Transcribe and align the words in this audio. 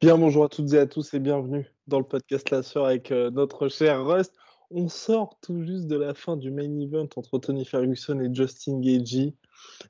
Bien, 0.00 0.18
bonjour 0.18 0.44
à 0.44 0.48
toutes 0.48 0.72
et 0.72 0.78
à 0.78 0.86
tous 0.86 1.14
et 1.14 1.20
bienvenue 1.20 1.70
dans 1.86 2.00
le 2.00 2.04
podcast 2.04 2.50
La 2.50 2.64
Sœur 2.64 2.86
avec 2.86 3.12
euh, 3.12 3.30
notre 3.30 3.68
cher 3.68 4.04
Rust. 4.04 4.34
On 4.72 4.88
sort 4.88 5.38
tout 5.42 5.62
juste 5.62 5.86
de 5.86 5.96
la 5.96 6.12
fin 6.12 6.36
du 6.36 6.50
main 6.50 6.76
event 6.80 7.08
entre 7.14 7.38
Tony 7.38 7.64
Ferguson 7.64 8.18
et 8.18 8.34
Justin 8.34 8.80
Gagey 8.80 9.36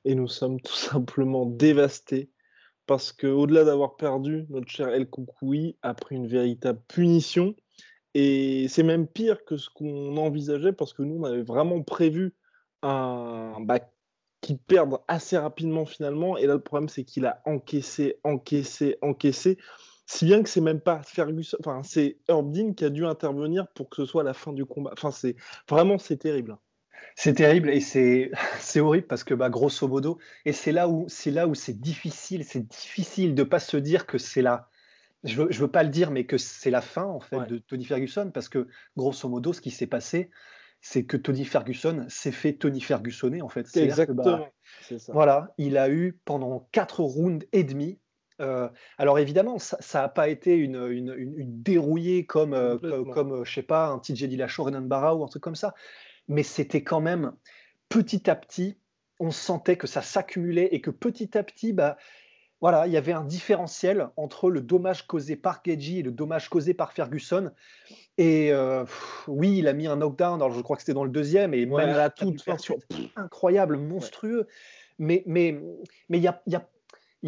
et 0.05 0.13
nous 0.13 0.27
sommes 0.27 0.61
tout 0.61 0.75
simplement 0.75 1.47
dévastés 1.47 2.29
parce 2.85 3.11
que 3.11 3.25
au-delà 3.25 3.63
d'avoir 3.63 3.95
perdu, 3.95 4.45
notre 4.49 4.69
cher 4.69 4.89
El 4.89 5.09
Koukoui 5.09 5.77
a 5.81 5.95
pris 5.95 6.15
une 6.15 6.27
véritable 6.27 6.79
punition 6.87 7.55
et 8.13 8.67
c'est 8.69 8.83
même 8.83 9.07
pire 9.07 9.45
que 9.45 9.57
ce 9.57 9.69
qu'on 9.69 10.17
envisageait 10.17 10.73
parce 10.73 10.93
que 10.93 11.03
nous 11.03 11.19
on 11.19 11.23
avait 11.23 11.43
vraiment 11.43 11.81
prévu 11.83 12.35
un 12.81 13.57
bah, 13.61 13.79
perde 14.67 14.99
assez 15.07 15.37
rapidement 15.37 15.85
finalement 15.85 16.37
et 16.37 16.47
là 16.47 16.53
le 16.53 16.61
problème 16.61 16.89
c'est 16.89 17.03
qu'il 17.03 17.25
a 17.25 17.41
encaissé, 17.45 18.19
encaissé, 18.23 18.97
encaissé 19.01 19.57
si 20.09 20.25
bien 20.25 20.41
que 20.41 20.49
c'est 20.49 20.59
même 20.59 20.81
pas 20.81 21.03
Ferguson, 21.03 21.55
enfin 21.59 21.83
c'est 21.83 22.17
Herb 22.27 22.51
Dean 22.51 22.73
qui 22.73 22.83
a 22.83 22.89
dû 22.89 23.05
intervenir 23.05 23.67
pour 23.75 23.89
que 23.89 23.97
ce 23.97 24.05
soit 24.05 24.23
la 24.23 24.33
fin 24.33 24.53
du 24.53 24.65
combat. 24.65 24.89
Enfin 24.93 25.11
c'est 25.11 25.35
vraiment 25.69 25.99
c'est 25.99 26.17
terrible. 26.17 26.57
C'est 27.15 27.35
terrible 27.35 27.69
et 27.69 27.79
c'est 28.59 28.79
horrible 28.79 29.05
parce 29.05 29.23
que 29.23 29.35
bah 29.35 29.51
grosso 29.51 29.87
modo 29.87 30.17
et 30.45 30.51
c'est 30.51 30.71
là 30.71 30.89
où 30.89 31.05
c'est 31.09 31.29
là 31.29 31.47
où 31.47 31.53
c'est 31.53 31.79
difficile, 31.79 32.43
c'est 32.43 32.67
difficile 32.67 33.35
de 33.35 33.43
pas 33.43 33.59
se 33.59 33.77
dire 33.77 34.07
que 34.07 34.17
c'est 34.17 34.41
la 34.41 34.67
je 35.23 35.41
veux, 35.41 35.51
je 35.51 35.59
veux 35.59 35.71
pas 35.71 35.83
le 35.83 35.89
dire 35.89 36.11
mais 36.11 36.25
que 36.25 36.37
c'est 36.37 36.71
la 36.71 36.81
fin 36.81 37.05
en 37.05 37.19
fait 37.19 37.45
de 37.47 37.57
Tony 37.57 37.85
Ferguson 37.85 38.31
parce 38.33 38.49
que 38.49 38.67
grosso 38.95 39.27
modo 39.27 39.53
ce 39.53 39.61
qui 39.61 39.71
s'est 39.71 39.87
passé 39.87 40.29
c'est 40.81 41.05
que 41.05 41.17
Tony 41.17 41.45
Ferguson 41.45 42.05
s'est 42.07 42.31
fait 42.31 42.53
Tony 42.53 42.79
Fergusonner 42.79 43.41
en 43.41 43.49
fait. 43.49 43.67
C'est 43.67 43.81
bah, 43.81 43.85
exactement. 43.85 44.49
ça. 44.89 45.11
Voilà, 45.11 45.53
il 45.57 45.77
a 45.77 45.89
eu 45.89 46.17
pendant 46.23 46.69
quatre 46.71 47.01
rounds 47.01 47.45
et 47.51 47.65
demi 47.65 47.99
euh, 48.41 48.69
alors 48.97 49.19
évidemment, 49.19 49.59
ça 49.59 49.77
n'a 50.01 50.07
pas 50.07 50.29
été 50.29 50.55
une, 50.55 50.87
une, 50.87 51.61
dérouillée 51.61 52.25
comme, 52.25 52.53
euh, 52.53 52.77
comme, 53.11 53.33
euh, 53.33 53.43
je 53.43 53.53
sais 53.53 53.63
pas, 53.63 53.87
un 53.87 53.99
TJ 53.99 54.25
Dillashaw, 54.25 54.63
Renan 54.63 54.81
Barra 54.81 55.15
ou 55.15 55.23
un 55.23 55.27
truc 55.27 55.43
comme 55.43 55.55
ça, 55.55 55.73
mais 56.27 56.43
c'était 56.43 56.83
quand 56.83 57.01
même 57.01 57.33
petit 57.89 58.29
à 58.29 58.35
petit, 58.35 58.79
on 59.19 59.31
sentait 59.31 59.75
que 59.75 59.87
ça 59.87 60.01
s'accumulait 60.01 60.69
et 60.71 60.79
que 60.79 60.91
petit 60.91 61.37
à 61.37 61.43
petit, 61.43 61.73
bah, 61.73 61.97
voilà, 62.61 62.87
il 62.87 62.93
y 62.93 62.97
avait 62.97 63.13
un 63.13 63.23
différentiel 63.23 64.09
entre 64.17 64.49
le 64.49 64.61
dommage 64.61 65.07
causé 65.07 65.35
par 65.35 65.61
Gagey 65.63 65.99
et 65.99 66.01
le 66.01 66.11
dommage 66.11 66.49
causé 66.49 66.73
par 66.73 66.91
Ferguson. 66.91 67.51
Et 68.17 68.51
oui, 69.27 69.59
il 69.59 69.67
a 69.67 69.73
mis 69.73 69.87
un 69.87 69.95
knockdown, 69.95 70.41
alors 70.41 70.51
je 70.51 70.61
crois 70.61 70.75
que 70.75 70.81
c'était 70.81 70.93
dans 70.93 71.05
le 71.05 71.09
deuxième, 71.09 71.53
et 71.53 71.65
même 71.65 71.95
la 71.95 72.09
toute 72.09 72.43
incroyable, 73.15 73.77
monstrueux. 73.77 74.47
Mais 74.97 75.23
mais 75.25 75.57
mais 76.09 76.17
il 76.17 76.23
y 76.23 76.27
a, 76.27 76.41
y 76.45 76.55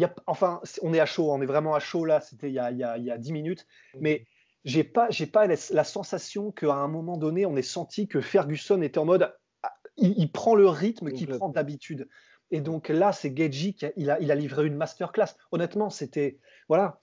a 0.04 0.14
enfin, 0.26 0.60
on 0.82 0.92
est 0.92 1.00
à 1.00 1.06
chaud, 1.06 1.32
on 1.32 1.40
est 1.40 1.46
vraiment 1.46 1.74
à 1.74 1.80
chaud 1.80 2.04
là, 2.04 2.20
c'était 2.20 2.48
il, 2.48 2.54
y 2.54 2.58
a, 2.58 2.70
il, 2.70 3.04
y 3.04 3.10
a, 3.10 3.18
10 3.18 3.32
minutes, 3.32 3.66
mais 3.98 4.26
j'ai 4.64 4.84
pas, 4.84 5.08
j'ai 5.10 5.26
pas 5.26 5.46
la, 5.46 5.84
sensation 5.84 6.52
qu'à 6.52 6.74
un 6.74 6.88
moment 6.88 7.16
donné, 7.16 7.46
on 7.46 7.56
ait 7.56 7.62
senti 7.62 8.06
que 8.06 8.20
Ferguson 8.20 8.80
était 8.82 8.98
en 8.98 9.04
mode, 9.04 9.34
ah, 9.62 9.72
il, 9.96 10.30
prend 10.30 10.54
le 10.54 10.68
rythme 10.68 11.10
qu'il 11.12 11.28
prend 11.28 11.48
d'habitude. 11.48 12.08
Et 12.52 12.60
donc 12.60 12.88
là, 12.88 13.12
c'est 13.12 13.32
Gagey 13.32 13.72
qui 13.72 13.86
a, 13.86 13.92
il 13.96 14.10
a, 14.10 14.20
il 14.20 14.30
a 14.30 14.34
livré 14.36 14.66
une 14.66 14.76
masterclass. 14.76 15.34
Honnêtement, 15.50 15.90
c'était, 15.90 16.38
voilà, 16.68 17.00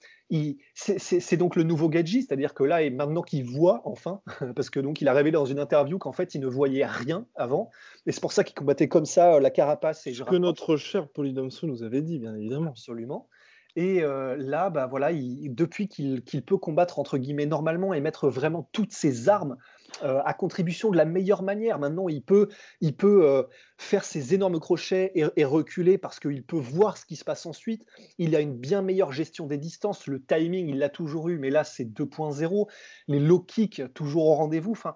c'est 0.74 1.36
donc 1.36 1.56
le 1.56 1.64
nouveau 1.64 1.88
Gadji, 1.88 2.22
c'est-à-dire 2.22 2.54
que 2.54 2.62
là, 2.62 2.82
et 2.82 2.90
maintenant 2.90 3.22
qu'il 3.22 3.44
voit 3.44 3.82
enfin, 3.84 4.20
parce 4.54 4.70
que 4.70 4.78
donc 4.78 5.00
il 5.00 5.08
a 5.08 5.12
révélé 5.12 5.32
dans 5.32 5.44
une 5.44 5.58
interview 5.58 5.98
qu'en 5.98 6.12
fait 6.12 6.34
il 6.34 6.40
ne 6.40 6.46
voyait 6.46 6.86
rien 6.86 7.26
avant, 7.34 7.70
et 8.06 8.12
c'est 8.12 8.20
pour 8.20 8.32
ça 8.32 8.44
qu'il 8.44 8.54
combattait 8.54 8.88
comme 8.88 9.06
ça 9.06 9.34
euh, 9.34 9.40
la 9.40 9.50
carapace. 9.50 10.06
Et 10.06 10.12
que 10.12 10.36
notre 10.36 10.76
cher 10.76 11.08
Polydomso 11.08 11.66
nous 11.66 11.82
avait 11.82 12.02
dit, 12.02 12.18
bien 12.18 12.34
évidemment. 12.36 12.70
Absolument. 12.70 13.28
Et 13.76 14.02
euh, 14.02 14.36
là, 14.36 14.68
bah 14.68 14.86
voilà, 14.88 15.10
depuis 15.12 15.86
qu'il 15.88 16.22
peut 16.22 16.58
combattre 16.58 16.98
entre 16.98 17.18
guillemets 17.18 17.46
normalement 17.46 17.94
et 17.94 18.00
mettre 18.00 18.28
vraiment 18.28 18.68
toutes 18.72 18.92
ses 18.92 19.28
armes 19.28 19.56
euh, 20.02 20.20
à 20.24 20.34
contribution 20.34 20.90
de 20.90 20.96
la 20.96 21.04
meilleure 21.04 21.42
manière. 21.42 21.78
Maintenant, 21.78 22.08
il 22.08 22.22
peut, 22.22 22.48
il 22.80 22.96
peut 22.96 23.26
euh, 23.26 23.42
faire 23.78 24.04
ses 24.04 24.34
énormes 24.34 24.60
crochets 24.60 25.12
et, 25.14 25.44
reculer 25.44 25.98
parce 25.98 26.20
qu'il 26.20 26.44
peut 26.44 26.58
voir 26.58 26.96
ce 26.96 27.04
qui 27.04 27.16
se 27.16 27.24
passe 27.24 27.46
ensuite. 27.46 27.84
Il 28.18 28.34
a 28.36 28.40
une 28.40 28.56
bien 28.56 28.82
meilleure 28.82 29.12
gestion 29.12 29.46
des 29.46 29.58
distances. 29.58 30.06
Le 30.06 30.22
timing, 30.22 30.68
il 30.68 30.78
l'a 30.78 30.88
toujours 30.88 31.28
eu, 31.28 31.38
mais 31.38 31.50
là, 31.50 31.64
c'est 31.64 31.84
2.0. 31.84 32.68
Les 33.08 33.20
low 33.20 33.40
kicks, 33.40 33.82
toujours 33.94 34.26
au 34.26 34.34
rendez-vous. 34.34 34.72
Enfin, 34.72 34.94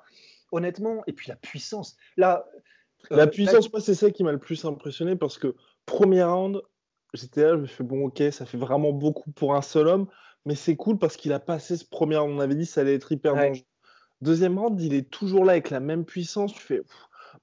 honnêtement, 0.53 1.03
et 1.07 1.13
puis 1.13 1.29
la 1.29 1.37
puissance. 1.37 1.97
Là, 2.17 2.47
la 3.11 3.27
puissance, 3.27 3.71
moi, 3.73 3.81
c'est 3.81 3.95
ça 3.95 4.11
qui 4.11 4.25
m'a 4.25 4.33
le 4.33 4.39
plus 4.39 4.65
impressionné 4.65 5.17
parce 5.17 5.39
que 5.39 5.55
premier 5.87 6.23
round, 6.23 6.63
j'étais 7.13 7.43
là, 7.43 7.51
je 7.57 7.63
me 7.63 7.67
fais 7.67 7.85
bon, 7.85 8.07
ok, 8.07 8.23
ça 8.31 8.47
fait 8.47 8.59
vraiment 8.59 8.93
beaucoup 8.93 9.31
pour 9.33 9.55
un 9.55 9.63
seul 9.63 9.89
homme, 9.89 10.07
mais 10.47 10.55
c'est 10.55 10.77
cool 10.77 10.99
parce 10.99 11.17
qu'il 11.17 11.33
a 11.33 11.41
passé 11.41 11.77
ce 11.77 11.85
premier 11.85 12.17
round. 12.17 12.35
On 12.35 12.41
avait 12.41 12.55
dit 12.55 12.65
que 12.65 12.73
ça 12.73 12.81
allait 12.81 12.95
être 12.95 13.13
hyper 13.13 13.35
dangereux. 13.35 13.65
Deuxième 14.25 14.59
round, 14.59 14.81
il 14.81 14.95
est 14.95 15.11
toujours 15.11 15.45
là 15.45 15.53
avec 15.53 15.69
la 15.69 15.81
même 15.81 16.07
puissance. 16.07 16.55
Tu 16.55 16.61
fais, 16.61 16.83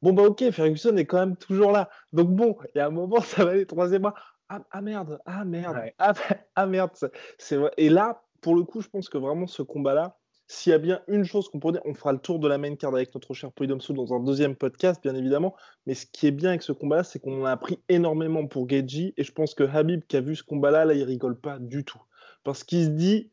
bon, 0.02 0.14
bah 0.14 0.24
ok, 0.24 0.50
Ferguson 0.50 0.98
est 0.98 1.06
quand 1.06 1.20
même 1.20 1.38
toujours 1.38 1.72
là. 1.72 1.92
Donc 2.12 2.30
bon, 2.30 2.58
il 2.74 2.80
y 2.80 2.82
a 2.82 2.88
un 2.88 2.90
moment, 2.90 3.22
ça 3.22 3.46
va 3.46 3.52
aller. 3.52 3.68
Troisième 3.68 4.04
round, 4.04 4.16
ah, 4.50 4.62
ah, 4.72 4.82
merde, 4.82 5.20
ah 5.28 5.46
merde, 5.46 5.78
ah, 6.00 6.14
ah, 6.56 6.66
merde. 6.66 6.90
C'est 7.38 7.60
Et 7.78 7.90
là, 7.90 8.24
pour 8.42 8.56
le 8.56 8.64
coup, 8.64 8.82
je 8.82 8.88
pense 8.88 9.10
que 9.10 9.20
vraiment 9.20 9.46
ce 9.46 9.62
combat-là, 9.62 10.18
s'il 10.48 10.72
y 10.72 10.74
a 10.74 10.80
bien 10.80 11.02
une 11.08 11.24
chose 11.24 11.50
qu'on 11.50 11.60
pourrait 11.60 11.74
dire, 11.74 11.84
on 11.86 11.94
fera 11.94 12.14
le 12.14 12.18
tour 12.18 12.40
de 12.40 12.48
la 12.48 12.58
main 12.58 12.76
card 12.76 12.96
avec 12.96 13.14
notre 13.14 13.36
cher 13.36 13.52
Polydomso 13.52 13.94
dans 13.94 14.12
un 14.16 14.20
deuxième 14.20 14.56
podcast, 14.56 15.04
bien 15.04 15.14
évidemment. 15.14 15.56
Mais 15.86 15.94
ce 15.94 16.08
qui 16.08 16.26
est 16.26 16.32
bien 16.32 16.50
avec 16.50 16.64
ce 16.64 16.72
combat-là, 16.72 17.04
c'est 17.04 17.20
qu'on 17.20 17.46
a 17.46 17.52
appris 17.52 17.80
énormément 17.90 18.48
pour 18.48 18.68
Geji. 18.68 19.14
Et 19.18 19.24
je 19.24 19.32
pense 19.32 19.54
que 19.54 19.64
Habib, 19.64 20.02
qui 20.08 20.18
a 20.18 20.22
vu 20.22 20.36
ce 20.36 20.44
combat-là, 20.44 20.86
là, 20.86 20.96
il 20.96 21.04
rigole 21.04 21.40
pas 21.40 21.60
du 21.60 21.86
tout. 21.86 22.02
Parce 22.44 22.64
qu'il 22.64 22.86
se 22.86 22.90
dit. 22.90 23.30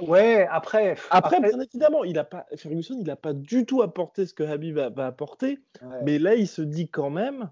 Ouais, 0.00 0.46
après, 0.50 0.96
après. 1.10 1.40
bien 1.40 1.60
évidemment, 1.60 2.04
il 2.04 2.18
a 2.18 2.24
pas, 2.24 2.46
Ferguson, 2.56 2.96
il 2.98 3.06
n'a 3.06 3.16
pas 3.16 3.32
du 3.32 3.66
tout 3.66 3.82
apporté 3.82 4.26
ce 4.26 4.34
que 4.34 4.42
Habib 4.42 4.78
va, 4.78 5.06
apporter. 5.06 5.58
Mais 6.04 6.18
là, 6.18 6.34
il 6.34 6.48
se 6.48 6.62
dit 6.62 6.88
quand 6.88 7.10
même, 7.10 7.50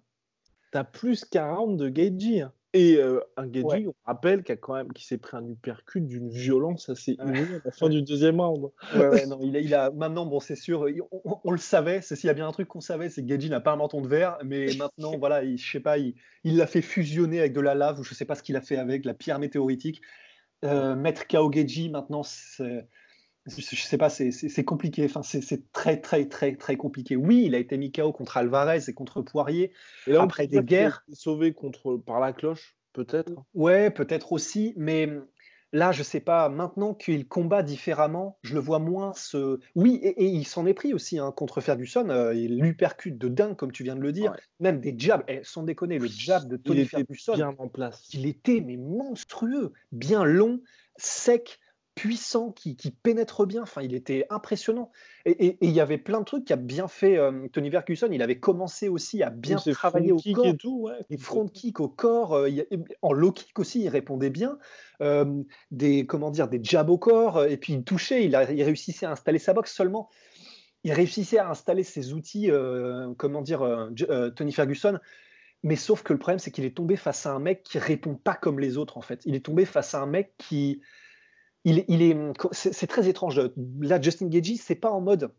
tu 0.73 0.79
as 0.79 0.84
plus 0.84 1.25
40 1.25 1.77
de 1.77 1.95
Geji. 1.95 2.43
Hein. 2.43 2.53
Et 2.77 2.99
euh, 2.99 3.21
un 3.39 3.47
Gadji, 3.47 3.87
on 3.87 3.95
rappelle, 4.05 4.43
qui, 4.43 4.53
quand 4.59 4.75
même, 4.75 4.93
qui 4.93 5.07
s'est 5.07 5.17
pris 5.17 5.34
un 5.34 5.49
uppercut 5.49 6.03
d'une 6.03 6.29
violence 6.29 6.91
assez 6.91 7.12
inouïe 7.12 7.55
à 7.55 7.61
la 7.65 7.71
fin 7.71 7.89
du 7.89 8.03
deuxième 8.03 8.39
round. 8.39 8.71
Ouais, 8.95 9.25
non, 9.25 9.39
il 9.41 9.57
a, 9.57 9.61
il 9.61 9.75
a, 9.75 9.91
maintenant, 9.93 10.27
bon, 10.27 10.41
c'est 10.41 10.57
sûr, 10.57 10.87
on, 11.25 11.51
le 11.51 11.57
savait, 11.57 12.03
s'il 12.03 12.27
y 12.27 12.28
a 12.28 12.34
bien 12.34 12.47
un 12.47 12.53
truc 12.53 12.69
qu'on 12.69 12.83
savait, 12.83 13.09
c'est 13.09 13.23
que 13.23 13.28
Gadji 13.28 13.49
n'a 13.49 13.61
pas 13.61 13.73
un 13.73 13.77
menton 13.77 14.03
de 14.03 14.09
verre, 14.09 14.37
mais 14.45 14.67
maintenant, 14.78 15.17
voilà, 15.17 15.43
il, 15.43 15.57
je 15.57 15.73
sais 15.73 15.81
pas, 15.81 15.97
il 15.97 16.15
l'a 16.45 16.67
fait 16.67 16.83
fusionner 16.83 17.39
avec 17.41 17.55
de 17.55 17.63
la 17.63 17.75
lave, 17.75 17.99
ou 17.99 18.05
je 18.05 18.13
sais 18.13 18.27
pas 18.27 18.34
ce 18.34 18.43
qu'il 18.43 18.57
a 18.57 18.61
fait 18.61 18.77
avec, 18.77 19.07
la 19.07 19.15
pierre 19.15 19.39
météoritique. 19.39 20.03
Euh, 20.66 20.97
mettre 20.97 21.27
KO 21.27 21.49
Gadji, 21.49 21.88
maintenant, 21.88 22.22
je, 22.22 22.82
sais 23.47 23.98
pas, 23.98 24.10
c'est 24.10 24.65
compliqué. 24.65 25.04
Enfin, 25.04 25.22
c'est 25.22 25.72
très, 25.72 26.01
très, 26.01 26.27
très, 26.27 26.57
très 26.57 26.77
compliqué. 26.77 27.16
Oui, 27.16 27.45
il 27.47 27.54
a 27.54 27.59
été 27.59 27.77
mis 27.77 27.92
KO 27.92 28.13
contre 28.13 28.36
Alvarez 28.36 28.80
et 28.89 28.92
contre 28.95 29.22
Poirier. 29.22 29.72
Et 30.07 30.13
là, 30.13 30.22
après 30.22 30.47
des 30.47 30.63
guerres. 30.63 31.04
Sauvé 31.13 31.53
contre, 31.53 31.97
par 31.97 32.21
la 32.21 32.33
cloche, 32.33 32.77
peut-être? 32.92 33.33
Ouais, 33.54 33.91
peut-être 33.91 34.33
aussi. 34.33 34.72
Mais 34.77 35.09
là, 35.77 35.93
je 35.93 36.03
sais 36.03 36.21
pas. 36.21 36.49
Maintenant 36.49 36.95
qu'il 36.95 37.28
combat 37.28 37.63
différemment, 37.63 38.39
je 38.43 38.55
le 38.55 38.61
vois 38.61 38.78
moins 38.78 39.13
se. 39.15 39.61
Oui, 39.75 40.01
et, 40.03 40.27
il 40.27 40.47
s'en 40.47 40.67
est 40.67 40.75
pris 40.75 40.95
aussi 40.95 41.19
hein, 41.19 41.33
contre 41.33 41.61
Ferguson. 41.61 42.09
Euh, 42.09 42.34
il 42.34 42.59
lui 42.59 42.75
percute 42.75 43.19
de 43.19 43.28
dingue, 43.28 43.57
comme 43.57 43.73
tu 43.73 43.84
viens 43.84 43.95
de 43.95 44.01
le 44.01 44.13
dire. 44.13 44.34
Même 44.61 44.81
des 44.81 44.95
jabs. 44.99 45.23
Eh, 45.28 45.41
sans 45.45 45.63
déconner, 45.63 45.99
le 45.99 46.09
jab 46.09 46.49
de 46.49 46.57
Tony 46.57 46.84
Ferguson. 46.84 47.34
Bien 47.34 47.55
en 47.59 47.69
place. 47.69 48.09
Il 48.13 48.27
était 48.27 48.61
mais 48.61 48.77
monstrueux, 48.77 49.73
bien 49.93 50.25
long, 50.25 50.61
sec 50.97 51.61
puissant, 51.97 52.53
qui, 52.53 52.77
pénètre 53.03 53.47
bien. 53.47 53.63
Enfin, 53.63 53.83
il 53.83 53.95
était 53.95 54.27
impressionnant. 54.31 54.93
Et 55.25 55.57
il 55.63 55.71
y 55.71 55.81
avait 55.81 55.98
plein 55.98 56.21
de 56.21 56.25
trucs 56.25 56.45
qui 56.45 56.53
a 56.53 56.57
bien 56.57 56.87
fait 56.89 57.16
euh, 57.16 57.48
Tony 57.53 57.71
Ferguson. 57.71 58.09
Il 58.13 58.22
avait 58.22 58.39
commencé 58.39 58.89
aussi 58.89 59.22
à 59.22 59.31
bien 59.31 59.57
travailler 59.57 60.13
au 60.13 60.19
corps. 60.19 60.47
Et 60.47 60.57
tout, 60.57 60.89
Les 61.10 61.16
front 61.16 61.48
kicks 61.48 61.81
au 61.81 61.89
corps. 61.89 62.34
Euh, 62.34 62.51
en 63.01 63.13
low 63.13 63.33
kick 63.33 63.59
aussi, 63.59 63.83
il 63.83 63.89
répondait 63.89 64.31
bien. 64.31 64.59
Euh, 65.01 65.43
des, 65.71 66.07
comment 66.07 66.31
dire, 66.31 66.48
des 66.48 66.60
jabs 66.63 66.91
au 66.91 66.98
corps. 66.98 67.45
Et 67.45 67.57
puis 67.57 67.72
il 67.72 67.83
touchait. 67.83 68.27
Il, 68.27 68.37
a, 68.37 68.53
il 68.53 68.63
réussissait 68.63 69.07
à 69.07 69.13
installer 69.13 69.39
sa 69.39 69.54
boxe 69.54 69.75
seulement. 69.75 70.10
Il 70.84 70.93
réussissait 70.93 71.39
à 71.39 71.48
installer 71.48 71.83
ses 71.83 72.13
outils, 72.13 72.48
comment 73.16 73.43
dire, 73.43 73.89
Tony 74.37 74.53
Ferguson 74.53 75.01
mais 75.63 75.75
sauf 75.75 76.04
que 76.04 76.13
le 76.13 76.19
problème, 76.21 76.39
c'est 76.39 76.53
qu'il 76.53 76.65
est 76.65 76.77
tombé 76.77 76.95
face 76.95 77.27
à 77.27 77.33
un 77.33 77.41
mec 77.41 77.65
qui 77.65 77.81
répond 77.81 78.15
pas 78.15 78.34
comme 78.34 78.60
les 78.60 78.77
autres, 78.77 78.98
en 78.98 79.01
fait. 79.01 79.22
Il 79.25 79.34
est 79.34 79.45
tombé 79.45 79.65
face 79.65 79.95
à 79.95 80.01
un 80.01 80.07
mec 80.07 80.33
qui. 80.39 80.81
Il, 81.68 82.01
est, 82.01 82.16
c'est, 82.53 82.86
très 82.86 83.09
étrange. 83.09 83.41
Là, 83.80 84.01
Justin 84.01 84.28
Gagey, 84.28 84.54
c'est 84.57 84.77
pas 84.77 84.91
en 84.91 85.01
mode 85.01 85.33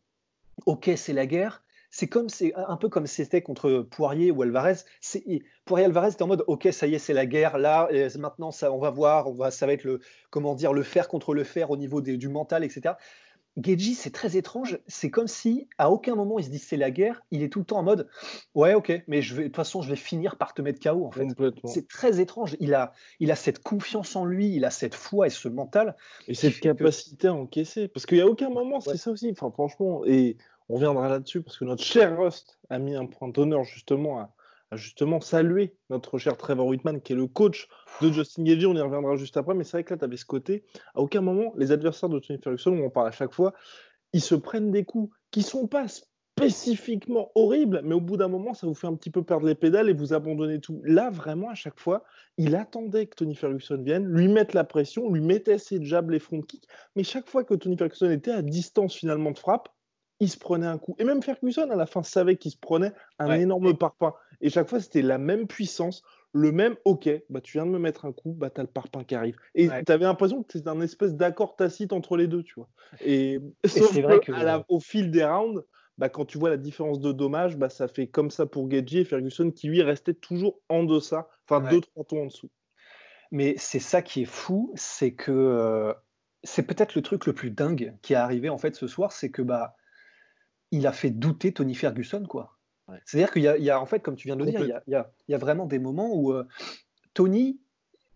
OK, 0.66 0.92
c'est 0.98 1.14
la 1.14 1.26
guerre. 1.26 1.64
C'est 1.90 2.08
comme 2.08 2.28
c'est 2.28 2.54
un 2.54 2.76
peu 2.76 2.90
comme 2.90 3.08
c'était 3.08 3.42
contre 3.42 3.88
Poirier 3.90 4.32
ou 4.32 4.42
Alvarez. 4.42 4.76
Poirier 5.64 5.86
Alvarez 5.86 6.12
c'était 6.12 6.24
en 6.24 6.28
mode 6.28 6.44
OK, 6.48 6.68
ça 6.74 6.86
y 6.86 6.96
est, 6.96 7.00
c'est 7.00 7.14
la 7.14 7.26
guerre. 7.26 7.58
Là, 7.58 7.88
maintenant, 8.20 8.52
ça, 8.52 8.74
on 8.74 8.78
va 8.78 8.90
voir, 8.90 9.28
on 9.28 9.36
va, 9.36 9.52
ça 9.52 9.66
va 9.68 9.72
être 9.72 9.86
le 9.86 10.02
comment 10.30 10.54
dire 10.54 10.74
le 10.74 10.84
faire 10.84 11.08
contre 11.08 11.34
le 11.34 11.46
faire 11.46 11.72
au 11.72 11.78
niveau 11.78 12.02
du 12.02 12.28
mental, 12.28 12.66
etc. 12.66 12.96
Geji, 13.62 13.96
c'est 13.96 14.12
très 14.12 14.38
étrange. 14.38 14.80
C'est 14.88 15.10
comme 15.10 15.28
si, 15.28 15.68
à 15.78 15.90
aucun 15.90 16.16
moment, 16.16 16.38
il 16.38 16.46
se 16.46 16.50
dit 16.50 16.60
c'est 16.60 16.78
la 16.78 16.92
guerre. 16.92 17.24
Il 17.32 17.42
est 17.42 17.50
tout 17.50 17.60
le 17.60 17.66
temps 17.66 17.80
en 17.80 17.84
mode 17.84 18.08
ouais, 18.54 18.74
ok, 18.76 19.04
mais 19.08 19.22
je 19.22 19.36
vais, 19.36 19.44
de 19.44 19.48
toute 19.48 19.56
façon, 19.56 19.82
je 19.82 19.90
vais 19.90 19.96
finir 19.96 20.38
par 20.38 20.54
te 20.54 20.62
mettre 20.62 20.80
KO. 20.80 21.06
En 21.06 21.12
fait, 21.12 21.28
c'est 21.66 21.88
très 21.88 22.20
étrange. 22.20 22.56
Il 22.60 22.74
a, 22.74 22.94
il 23.20 23.32
a 23.32 23.36
cette 23.36 23.60
confiance 23.60 24.16
en 24.16 24.26
lui, 24.26 24.56
il 24.56 24.66
a 24.66 24.70
cette 24.70 24.96
foi 24.96 25.28
et 25.28 25.32
ce 25.32 25.48
mental. 25.48 25.96
Et 26.28 26.34
cette 26.34 26.60
capacité 26.60 27.28
à 27.28 27.34
encaisser. 27.34 27.88
Parce 27.88 28.06
qu'il 28.06 28.18
n'y 28.18 28.24
a 28.24 28.28
aucun 28.28 28.50
moment, 28.50 28.80
c'est 28.80 28.98
ça 28.98 29.12
aussi. 29.12 29.32
Enfin, 29.32 29.52
franchement, 29.52 30.04
et 30.06 30.38
on 30.70 30.76
reviendra 30.76 31.10
là-dessus 31.10 31.42
parce 31.42 31.58
que 31.58 31.66
notre 31.66 31.84
cher 31.84 32.18
Rust 32.18 32.60
a 32.70 32.78
mis 32.78 32.96
un 32.96 33.06
point 33.06 33.30
d'honneur 33.30 33.64
justement 33.64 34.20
à, 34.20 34.34
justement 34.74 35.22
saluer 35.22 35.76
notre 35.90 36.18
cher 36.18 36.38
Trevor 36.38 36.68
Whitman, 36.68 37.02
qui 37.02 37.14
est 37.14 37.16
le 37.16 37.28
coach 37.28 37.68
de 38.02 38.12
Justin 38.12 38.44
Gagey. 38.44 38.66
On 38.66 38.76
y 38.76 38.82
reviendra 38.82 39.16
juste 39.16 39.38
après, 39.38 39.54
mais 39.54 39.64
c'est 39.64 39.78
vrai 39.78 39.84
que 39.84 39.94
là, 39.94 39.98
tu 39.98 40.06
avais 40.06 40.18
ce 40.18 40.26
côté. 40.26 40.66
À 40.94 41.00
aucun 41.00 41.22
moment, 41.22 41.54
les 41.58 41.72
adversaires 41.72 42.10
de 42.10 42.20
Tony 42.20 42.40
Ferguson, 42.42 42.72
on 42.72 42.86
en 42.86 42.90
parle 42.90 43.08
à 43.08 43.12
chaque 43.12 43.34
fois, 43.34 43.54
ils 44.14 44.22
se 44.22 44.36
prennent 44.36 44.72
des 44.72 44.84
coups 44.84 45.16
qui 45.32 45.42
sont 45.42 45.68
pas 45.68 45.88
spécifiquement 46.38 47.32
horribles, 47.34 47.82
mais 47.84 47.96
au 47.96 48.02
bout 48.02 48.16
d'un 48.16 48.28
moment, 48.28 48.54
ça 48.54 48.68
vous 48.68 48.76
fait 48.76 48.88
un 48.88 48.96
petit 48.96 49.10
peu 49.10 49.24
perdre 49.24 49.48
les 49.48 49.56
pédales 49.56 49.90
et 49.90 49.94
vous 49.94 50.14
abandonnez 50.14 50.60
tout. 50.60 50.82
Là, 50.84 51.10
vraiment, 51.10 51.50
à 51.50 51.56
chaque 51.56 51.80
fois, 51.80 52.04
il 52.38 52.56
attendait 52.56 53.08
que 53.08 53.16
Tony 53.16 53.36
Ferguson 53.36 53.82
vienne, 53.82 54.06
lui 54.06 54.28
mettre 54.28 54.56
la 54.56 54.64
pression, 54.64 55.12
lui 55.12 55.22
mettait 55.22 55.58
ses 55.58 55.84
jabs, 55.84 56.10
les 56.12 56.20
front 56.20 56.42
kicks, 56.42 56.68
mais 56.96 57.04
chaque 57.04 57.28
fois 57.28 57.44
que 57.44 57.56
Tony 57.56 57.76
Ferguson 57.76 58.12
était 58.12 58.32
à 58.32 58.44
distance 58.44 58.96
finalement 58.96 59.32
de 59.32 59.40
frappe, 59.40 59.70
il 60.20 60.30
se 60.30 60.38
prenait 60.38 60.68
un 60.68 60.78
coup. 60.78 60.96
Et 61.00 61.04
même 61.04 61.22
Ferguson, 61.22 61.70
à 61.70 61.76
la 61.76 61.86
fin, 61.86 62.04
savait 62.04 62.38
qu'il 62.38 62.52
se 62.52 62.58
prenait 62.58 62.92
un 63.20 63.32
énorme 63.32 63.78
parpaing. 63.78 64.14
Et 64.42 64.50
chaque 64.50 64.70
fois, 64.70 64.80
c'était 64.80 65.02
la 65.02 65.18
même 65.18 65.48
puissance, 65.48 66.04
le 66.34 66.52
même 66.52 66.76
OK, 66.86 67.10
bah, 67.30 67.42
tu 67.42 67.54
viens 67.54 67.66
de 67.66 67.72
me 67.72 67.80
mettre 67.80 68.06
un 68.06 68.12
coup, 68.12 68.34
bah, 68.34 68.50
tu 68.50 68.60
as 68.62 68.64
le 68.64 68.70
parpaing 68.70 69.04
qui 69.04 69.16
arrive. 69.16 69.36
Et 69.56 69.68
tu 69.68 69.92
avais 69.92 70.06
l'impression 70.06 70.44
que 70.44 70.54
c'était 70.54 70.70
un 70.70 70.82
espèce 70.82 71.16
d'accord 71.16 71.56
tacite 71.56 71.94
entre 71.94 72.18
les 72.18 72.28
deux, 72.28 72.44
tu 72.44 72.56
vois. 72.56 72.70
Et, 73.02 73.40
c'est 73.66 74.02
vrai 74.02 74.20
que... 74.20 74.32
au 74.70 74.80
fil 74.80 75.12
des 75.12 75.26
rounds, 75.26 75.64
bah, 75.98 76.10
quand 76.10 76.26
tu 76.26 76.38
vois 76.38 76.50
la 76.50 76.58
différence 76.58 77.00
de 77.00 77.12
dommages, 77.12 77.58
bah, 77.58 77.70
ça 77.70 77.88
fait 77.88 78.08
comme 78.08 78.30
ça 78.30 78.46
pour 78.46 78.68
Gagey 78.68 79.00
et 79.00 79.06
Ferguson 79.06 79.52
qui 79.52 79.68
lui 79.68 79.82
restait 79.82 80.14
toujours 80.14 80.60
en 80.70 80.84
deçà, 80.84 81.28
enfin 81.50 81.68
deux, 81.70 81.82
trois 81.82 82.04
tons 82.04 82.24
en 82.24 82.26
dessous. 82.28 82.52
Mais 83.32 83.56
c'est 83.58 83.80
ça 83.80 84.02
qui 84.02 84.22
est 84.22 84.26
fou, 84.26 84.72
c'est 84.76 85.14
que 85.14 85.32
euh, 85.32 85.94
c'est 86.44 86.64
peut-être 86.64 86.96
le 86.96 87.02
truc 87.02 87.26
le 87.26 87.34
plus 87.34 87.52
dingue 87.52 87.96
qui 88.02 88.14
est 88.14 88.18
arrivé 88.18 88.48
en 88.50 88.58
fait 88.58 88.76
ce 88.76 88.88
soir, 88.88 89.12
c'est 89.12 89.32
que 89.32 89.42
bah 89.42 89.76
il 90.72 90.86
a 90.86 90.92
fait 90.92 91.10
douter 91.10 91.54
Tony 91.54 91.76
Ferguson, 91.76 92.24
quoi. 92.24 92.57
C'est-à-dire 93.06 93.32
qu'il 93.32 93.44
y, 93.44 93.70
a, 93.70 93.82
en 93.82 93.86
fait, 93.86 94.00
comme 94.00 94.16
tu 94.16 94.28
viens 94.28 94.36
de 94.36 94.44
le 94.44 94.52
dire, 94.52 94.82
il 94.88 95.06
y, 95.28 95.34
a, 95.34 95.38
vraiment 95.38 95.66
des 95.66 95.80
moments 95.80 96.14
où 96.14 96.32
euh, 96.32 96.48
Tony, 97.14 97.60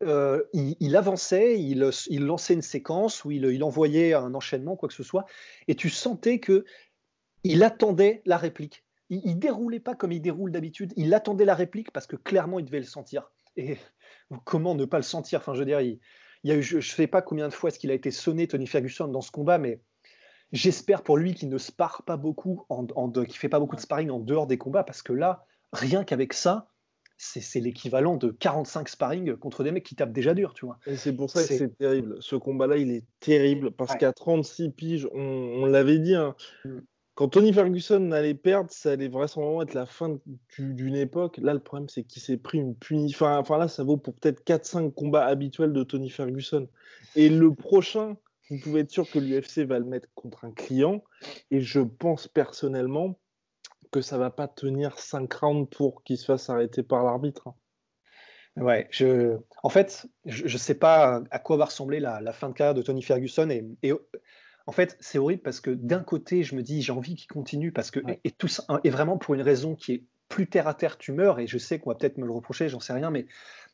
euh, 0.04 0.44
il, 0.54 0.96
avançait, 0.96 1.60
il, 1.60 1.80
lançait 2.26 2.54
une 2.54 2.62
séquence, 2.62 3.26
où 3.26 3.32
il, 3.32 3.64
envoyait 3.64 4.14
un 4.14 4.34
enchaînement, 4.34 4.76
quoi 4.76 4.88
que 4.88 4.96
ce 4.96 5.04
soit, 5.04 5.26
et 5.68 5.76
tu 5.76 5.90
sentais 5.90 6.40
que 6.40 6.66
il 7.44 7.64
attendait 7.64 8.22
la 8.26 8.38
réplique. 8.38 8.84
Il, 9.10 9.22
il 9.26 9.40
déroulait 9.40 9.80
pas 9.80 9.96
comme 9.96 10.12
il 10.12 10.22
déroule 10.22 10.52
d'habitude, 10.52 10.94
il 10.96 11.14
attendait 11.14 11.46
la 11.46 11.56
réplique 11.56 11.92
parce 11.92 12.08
que 12.08 12.16
clairement 12.16 12.60
il 12.60 12.66
devait 12.66 12.80
le 12.80 12.86
sentir. 12.86 13.32
Et 13.58 13.78
comment 14.46 14.76
ne 14.76 14.86
pas 14.86 14.98
le 14.98 15.04
sentir? 15.04 15.40
Enfin, 15.40 15.54
je 15.54 15.60
veux 15.60 15.66
dire, 15.66 15.82
il, 15.82 16.00
y 16.44 16.52
a 16.52 16.56
eu, 16.56 16.64
je 16.64 16.78
ne 16.78 16.82
sais 16.82 17.08
pas 17.08 17.22
combien 17.22 17.48
de 17.48 17.54
fois 17.54 17.70
est-ce 17.70 17.80
qu'il 17.80 17.92
a 17.92 17.96
été 17.96 18.12
sonné 18.12 18.48
Tony 18.48 18.68
Ferguson 18.68 19.08
dans 19.08 19.22
ce 19.22 19.32
combat, 19.32 19.58
mais 19.58 19.82
J'espère 20.52 21.02
pour 21.04 21.18
lui 21.18 21.34
qu'il 21.34 21.50
ne 21.50 21.58
spare 21.58 22.04
pas 22.04 22.18
beaucoup, 22.18 22.66
en, 22.70 22.86
qu'il 23.10 23.38
fait 23.38 23.50
pas 23.50 23.60
beaucoup 23.60 23.76
de 23.76 23.82
sparring 23.82 24.10
en 24.10 24.20
dehors 24.20 24.48
des 24.48 24.58
combats, 24.58 24.84
parce 24.84 25.02
que 25.02 25.14
là, 25.14 25.46
rien 25.72 26.04
qu'avec 26.04 26.34
ça, 26.34 26.68
c'est 27.18 27.60
l'équivalent 27.60 28.18
de 28.18 28.32
45 28.32 28.90
sparring 28.90 29.36
contre 29.36 29.64
des 29.64 29.72
mecs 29.72 29.86
qui 29.86 29.96
tapent 29.96 30.12
déjà 30.12 30.34
dur, 30.34 30.54
tu 30.54 30.66
vois. 30.66 30.80
Et 30.88 30.98
c'est 30.98 31.14
pour 31.14 31.30
ça 31.30 31.42
que 31.42 31.54
c'est 31.54 31.78
terrible. 31.78 32.18
Ce 32.20 32.36
combat-là, 32.36 32.78
il 32.78 32.92
est 32.92 33.06
terrible, 33.20 33.72
parce 33.72 33.96
qu'à 33.96 34.12
36 34.12 34.72
piges, 34.72 35.08
on, 35.14 35.66
l'avait 35.66 36.00
dit, 36.00 36.16
hein, 36.16 36.36
mm. 36.66 36.80
quand 37.14 37.30
Tony 37.30 37.54
Ferguson 37.54 38.12
allait 38.12 38.34
perdre, 38.34 38.72
ça 38.72 38.92
allait 38.92 39.08
vraisemblablement 39.08 39.62
être 39.62 39.76
la 39.76 39.86
fin 39.86 40.18
d'une 40.58 40.96
époque. 40.96 41.38
Là, 41.38 41.54
le 41.54 41.60
problème, 41.60 41.88
c'est 41.90 42.04
qu'il 42.04 42.22
s'est 42.22 42.38
pris 42.38 42.58
une 42.58 42.76
punition. 42.76 43.28
Enfin, 43.28 43.58
là, 43.58 43.68
ça 43.68 43.84
vaut 43.84 43.98
pour 43.98 44.16
peut-être 44.16 44.44
4-5 44.44 44.92
combats 44.92 45.26
habituels 45.26 45.74
de 45.74 45.84
Tony 45.84 46.10
Ferguson. 46.10 46.68
Et 47.16 47.30
le 47.30 47.54
prochain, 47.54 48.18
vous 48.52 48.60
pouvez 48.60 48.82
être 48.82 48.92
sûr 48.92 49.10
que 49.10 49.18
l'UFC 49.18 49.60
va 49.60 49.80
le 49.80 49.86
mettre 49.86 50.10
contre 50.14 50.44
un 50.44 50.52
client. 50.52 51.04
Et 51.50 51.62
je 51.62 51.80
pense 51.80 52.28
personnellement 52.28 53.18
que 53.92 54.02
ça 54.02 54.18
va 54.18 54.30
pas 54.30 54.48
tenir 54.48 55.00
5 55.00 55.34
rounds 55.34 55.70
pour 55.70 56.04
qu'il 56.04 56.18
se 56.18 56.26
fasse 56.26 56.50
arrêter 56.50 56.84
par 56.84 57.04
l'arbitre. 57.04 57.48
Hein. 57.48 57.56
Ouais, 58.58 58.88
je... 58.92 59.38
en 59.64 59.70
fait, 59.70 60.06
je 60.26 60.44
ne 60.44 60.58
sais 60.58 60.76
pas 60.76 61.24
à 61.32 61.40
quoi 61.40 61.56
va 61.56 61.66
ressembler 61.66 62.02
la, 62.02 62.34
fin 62.34 62.50
de 62.50 62.54
carrière 62.54 62.74
de 62.74 62.82
Tony 62.82 63.02
Ferguson. 63.02 63.50
Et, 63.50 63.66
et 63.84 63.94
en 64.68 64.74
fait, 64.74 64.98
c'est 65.00 65.18
horrible 65.18 65.42
parce 65.42 65.62
que 65.62 65.72
d'un 65.72 66.04
côté, 66.04 66.44
je 66.44 66.56
me 66.56 66.62
dis, 66.62 66.82
j'ai 66.82 66.92
envie 66.92 67.16
qu'il 67.16 67.28
continue 67.28 67.72
parce 67.72 67.90
que, 67.90 68.02
et, 68.26 68.32
tout 68.32 68.50
ça, 68.50 68.66
et 68.84 68.90
vraiment 68.90 69.18
pour 69.18 69.34
une 69.34 69.42
raison 69.42 69.76
qui 69.76 69.94
est 69.94 70.04
plus 70.28 70.50
terre 70.50 70.68
à 70.68 70.74
terre, 70.74 70.98
tu 70.98 71.14
meurs. 71.14 71.40
Et 71.40 71.48
je 71.48 71.58
sais 71.58 71.80
qu'on 71.80 71.92
va 71.92 71.96
peut-être 71.96 72.18
me 72.18 72.26
le 72.26 72.34
reprocher, 72.34 72.68
j'en 72.68 72.82
sais 72.82 72.94
rien, 72.94 73.10
mais 73.10 73.28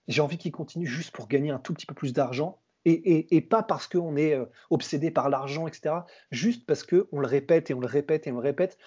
j'ai 0.08 0.22
envie 0.22 0.38
qu'il 0.38 0.52
continue 0.52 0.86
juste 0.86 1.12
pour 1.12 1.28
gagner 1.28 1.50
un 1.50 1.60
tout 1.60 1.74
petit 1.74 1.88
peu 1.88 1.96
plus 1.96 2.14
d'argent 2.14 2.62
et, 2.88 3.42
pas 3.42 3.64
parce 3.64 3.88
qu'on 3.88 4.16
est 4.16 4.34
euh, 4.34 4.46
obsédé 4.70 5.12
par 5.12 5.30
l'argent, 5.30 5.68
etc. 5.68 5.96
Juste 6.32 6.66
parce 6.66 6.84
qu'on 6.84 7.20
le 7.20 7.28
répète 7.28 7.70
et 7.70 7.74
on 7.74 7.80
le 7.80 7.88
répète 7.88 8.28
et 8.28 8.32
on 8.32 8.36
le 8.36 8.42
répète. 8.42 8.78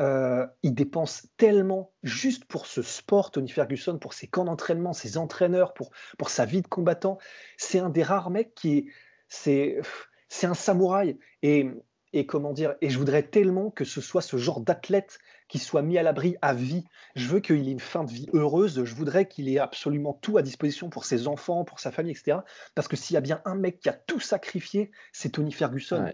Euh, 0.00 0.46
il 0.62 0.74
dépense 0.74 1.28
tellement 1.36 1.92
juste 2.02 2.44
pour 2.46 2.66
ce 2.66 2.82
sport, 2.82 3.30
Tony 3.30 3.48
Ferguson, 3.48 3.98
pour 3.98 4.14
ses 4.14 4.26
camps 4.26 4.44
d'entraînement, 4.44 4.92
ses 4.92 5.16
entraîneurs, 5.16 5.74
pour, 5.74 5.90
pour 6.18 6.30
sa 6.30 6.44
vie 6.44 6.62
de 6.62 6.66
combattant. 6.66 7.18
C'est 7.56 7.78
un 7.78 7.90
des 7.90 8.02
rares 8.02 8.30
mecs 8.30 8.54
qui 8.54 8.90
c'est 9.28 9.80
c'est 10.28 10.46
un 10.46 10.54
samouraï 10.54 11.18
et, 11.42 11.70
et 12.12 12.26
comment 12.26 12.52
dire 12.52 12.74
et 12.80 12.90
je 12.90 12.98
voudrais 12.98 13.22
tellement 13.22 13.70
que 13.70 13.84
ce 13.84 14.00
soit 14.00 14.22
ce 14.22 14.36
genre 14.36 14.60
d'athlète 14.60 15.18
qui 15.48 15.58
soit 15.58 15.82
mis 15.82 15.98
à 15.98 16.02
l'abri 16.02 16.36
à 16.40 16.54
vie. 16.54 16.84
Je 17.14 17.28
veux 17.28 17.40
qu'il 17.40 17.68
ait 17.68 17.72
une 17.72 17.78
fin 17.78 18.04
de 18.04 18.10
vie 18.10 18.26
heureuse. 18.32 18.84
Je 18.84 18.94
voudrais 18.94 19.28
qu'il 19.28 19.50
ait 19.50 19.58
absolument 19.58 20.14
tout 20.14 20.38
à 20.38 20.42
disposition 20.42 20.88
pour 20.88 21.04
ses 21.04 21.28
enfants, 21.28 21.64
pour 21.64 21.78
sa 21.78 21.92
famille, 21.92 22.12
etc. 22.12 22.38
Parce 22.74 22.88
que 22.88 22.96
s'il 22.96 23.12
y 23.14 23.16
a 23.18 23.20
bien 23.20 23.42
un 23.44 23.54
mec 23.54 23.78
qui 23.80 23.90
a 23.90 23.92
tout 23.92 24.18
sacrifié, 24.18 24.90
c'est 25.12 25.32
Tony 25.32 25.52
Ferguson. 25.52 26.10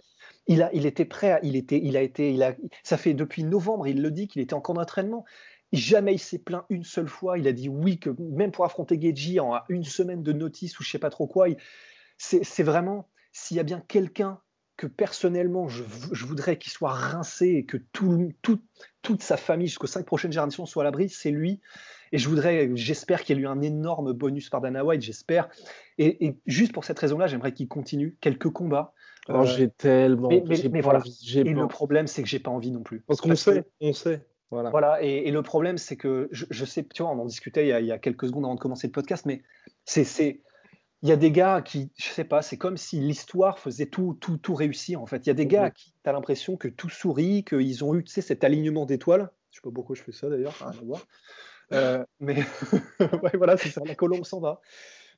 Il, 0.49 0.63
a, 0.63 0.71
il 0.73 0.87
était 0.87 1.05
prêt, 1.05 1.39
il, 1.45 1.55
était, 1.55 1.81
il 1.81 1.97
a 1.97 2.03
été, 2.03 2.33
il 2.33 2.43
a, 2.43 2.57
ça 2.83 2.97
fait 2.97 3.15
depuis 3.15 3.45
novembre, 3.45 3.87
il 3.87 4.03
le 4.03 4.11
dit 4.11 4.27
qu'il 4.27 4.43
était 4.43 4.55
en 4.55 4.61
camp 4.61 4.75
d'entraînement. 4.75 5.25
Jamais 5.73 6.15
il 6.15 6.19
s'est 6.19 6.41
plaint 6.41 6.65
une 6.69 6.83
seule 6.83 7.09
fois. 7.09 7.39
Il 7.39 7.47
a 7.47 7.53
dit 7.53 7.69
oui, 7.69 8.01
que 8.01 8.11
même 8.19 8.51
pour 8.51 8.65
affronter 8.65 9.01
Geji 9.01 9.39
en 9.39 9.61
une 9.69 9.85
semaine 9.85 10.25
de 10.25 10.33
notice 10.33 10.81
ou 10.81 10.83
je 10.83 10.91
sais 10.91 10.99
pas 10.99 11.11
trop 11.11 11.29
quoi, 11.29 11.47
c'est 12.17 12.63
vraiment, 12.65 13.09
s'il 13.31 13.57
y 13.57 13.61
a 13.61 13.65
bien 13.65 13.81
quelqu'un 13.87 14.41
que 14.79 14.87
personnellement, 14.87 15.69
je, 15.69 15.83
voudrais 16.25 16.57
qu'il 16.57 16.73
soit 16.73 16.93
rincé 16.93 17.49
et 17.49 17.65
que 17.65 17.77
tout, 17.93 18.33
toute 19.03 19.23
sa 19.23 19.37
famille 19.37 19.67
jusqu'aux 19.67 19.89
cinq 19.89 20.07
prochaines 20.07 20.33
générations 20.33 20.65
soit 20.67 20.85
à 20.85 20.85
l'abri, 20.85 21.11
c'est 21.11 21.33
lui. 21.33 21.61
Et 22.13 22.19
je 22.19 22.29
voudrais, 22.29 22.71
j'espère 22.75 23.25
qu'il 23.25 23.37
y 23.37 23.41
a 23.41 23.43
eu 23.43 23.47
un 23.47 23.61
énorme 23.61 24.13
bonus 24.13 24.49
par 24.49 24.61
Dana 24.61 24.85
White, 24.85 25.03
j'espère. 25.03 25.49
Et, 25.99 26.37
juste 26.47 26.73
pour 26.73 26.85
cette 26.85 26.99
raison-là, 26.99 27.27
j'aimerais 27.27 27.53
qu'il 27.53 27.67
continue 27.67 28.17
quelques 28.21 28.51
combats. 28.51 28.95
Oh, 29.29 29.45
j'ai 29.45 29.69
tellement. 29.69 30.29
Mais, 30.29 30.81
voilà. 30.81 31.03
Et 31.33 31.53
le 31.53 31.67
problème, 31.67 32.07
c'est 32.07 32.23
que 32.23 32.29
j'ai 32.29 32.39
pas 32.39 32.53
envie 32.53 32.71
non 32.71 32.83
plus. 32.83 33.01
Parce 33.01 33.21
qu'on 33.21 33.35
sait, 33.35 33.65
on 33.81 33.93
sait. 33.93 34.25
Voilà. 34.51 34.71
voilà 34.71 35.03
et, 35.03 35.31
le 35.31 35.43
problème, 35.43 35.77
c'est 35.77 35.97
que 35.97 36.29
je, 36.31 36.65
sais, 36.65 36.85
tu 36.85 37.03
vois, 37.03 37.13
on 37.13 37.19
en 37.19 37.27
discutait 37.27 37.67
il 37.67 37.69
y, 37.69 37.73
a, 37.73 37.81
il 37.81 37.87
y, 37.87 37.93
a, 37.93 37.99
quelques 37.99 38.29
secondes 38.29 38.45
avant 38.45 38.55
de 38.55 38.61
commencer 38.61 38.87
le 38.87 38.93
podcast, 38.93 39.27
mais 39.27 39.43
c'est 39.85 40.41
il 41.03 41.09
y 41.09 41.13
a 41.13 41.17
des 41.17 41.31
gars 41.31 41.63
qui, 41.63 41.93
je 41.97 42.09
sais 42.09 42.25
pas, 42.25 42.43
c'est 42.43 42.57
comme 42.57 42.77
si 42.77 42.99
l'histoire 42.99 43.59
faisait 43.59 43.87
tout, 43.87 44.17
tout, 44.21 44.37
tout 44.37 44.55
réussir 44.55 45.01
en 45.01 45.07
fait. 45.07 45.27
Il 45.27 45.29
y 45.29 45.31
a 45.31 45.35
des 45.35 45.47
gars 45.47 45.71
qui, 45.71 45.93
tu 46.03 46.11
as 46.11 46.13
l'impression 46.13 46.57
que 46.57 46.69
tout 46.69 46.89
sourit, 46.89 47.45
qu'ils 47.45 47.85
ont 47.85 47.95
eu, 47.95 48.03
tu 48.03 48.13
sais, 48.13 48.21
cet 48.21 48.43
alignement 48.43 48.85
d'étoiles. 48.85 49.31
Je 49.51 49.57
sais 49.57 49.63
pas 49.63 49.71
pourquoi 49.73 49.95
je 49.95 50.03
fais 50.03 50.13
ça 50.13 50.29
d'ailleurs, 50.29 50.55
rien 50.59 50.69
à 50.71 50.85
voir. 50.85 51.07
Euh, 51.73 52.05
mais 52.21 52.37
ouais, 53.01 53.33
voilà, 53.35 53.57
c'est 53.57 53.69
ça, 53.69 53.83
la 53.85 53.95
colombe 53.95 54.25
s'en 54.25 54.41
va. 54.41 54.61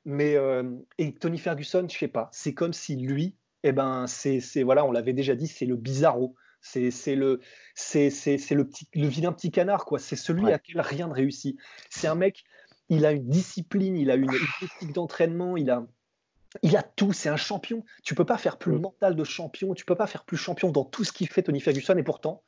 Mais 0.05 0.35
euh, 0.35 0.63
et 0.97 1.13
Tony 1.13 1.37
Ferguson, 1.37 1.87
je 1.89 1.97
sais 1.97 2.07
pas, 2.07 2.29
c'est 2.31 2.53
comme 2.53 2.73
si 2.73 2.95
lui, 2.95 3.35
eh 3.63 3.71
ben, 3.71 4.05
c'est, 4.07 4.39
voilà, 4.63 4.85
on 4.85 4.91
l'avait 4.91 5.13
déjà 5.13 5.35
dit, 5.35 5.47
c'est 5.47 5.65
le 5.65 5.75
bizarro. 5.75 6.35
C'est, 6.63 6.91
le, 7.15 7.39
c'est, 7.73 8.09
le, 8.51 8.67
petit, 8.67 8.87
le 8.93 9.07
vilain 9.07 9.31
petit 9.31 9.49
canard, 9.49 9.83
quoi. 9.83 9.97
C'est 9.97 10.15
celui 10.15 10.51
à 10.51 10.59
qui 10.59 10.73
rien 10.75 11.07
ne 11.07 11.13
réussit. 11.13 11.57
C'est 11.89 12.07
un 12.07 12.13
mec, 12.13 12.43
il 12.91 13.05
a 13.05 13.13
une 13.13 13.27
discipline, 13.27 13.95
il 13.95 14.11
a 14.11 14.15
une, 14.15 14.29
éthique 14.61 14.91
d'entraînement, 14.93 15.55
il 15.55 15.69
a, 15.69 15.87
il 16.61 16.75
a 16.75 16.83
tout, 16.83 17.13
c'est 17.13 17.29
un 17.29 17.37
champion. 17.37 17.85
Tu 18.03 18.15
peux 18.15 18.25
pas 18.25 18.37
faire 18.37 18.57
plus 18.57 18.73
mm. 18.73 18.81
mental 18.81 19.15
de 19.15 19.23
champion, 19.23 19.73
tu 19.73 19.85
peux 19.85 19.95
pas 19.95 20.07
faire 20.07 20.25
plus 20.25 20.37
champion 20.37 20.71
dans 20.71 20.83
tout 20.83 21.05
ce 21.05 21.13
qu'il 21.13 21.29
fait 21.29 21.41
Tony 21.41 21.61
Ferguson, 21.61 21.97
et 21.97 22.03
pourtant, 22.03 22.43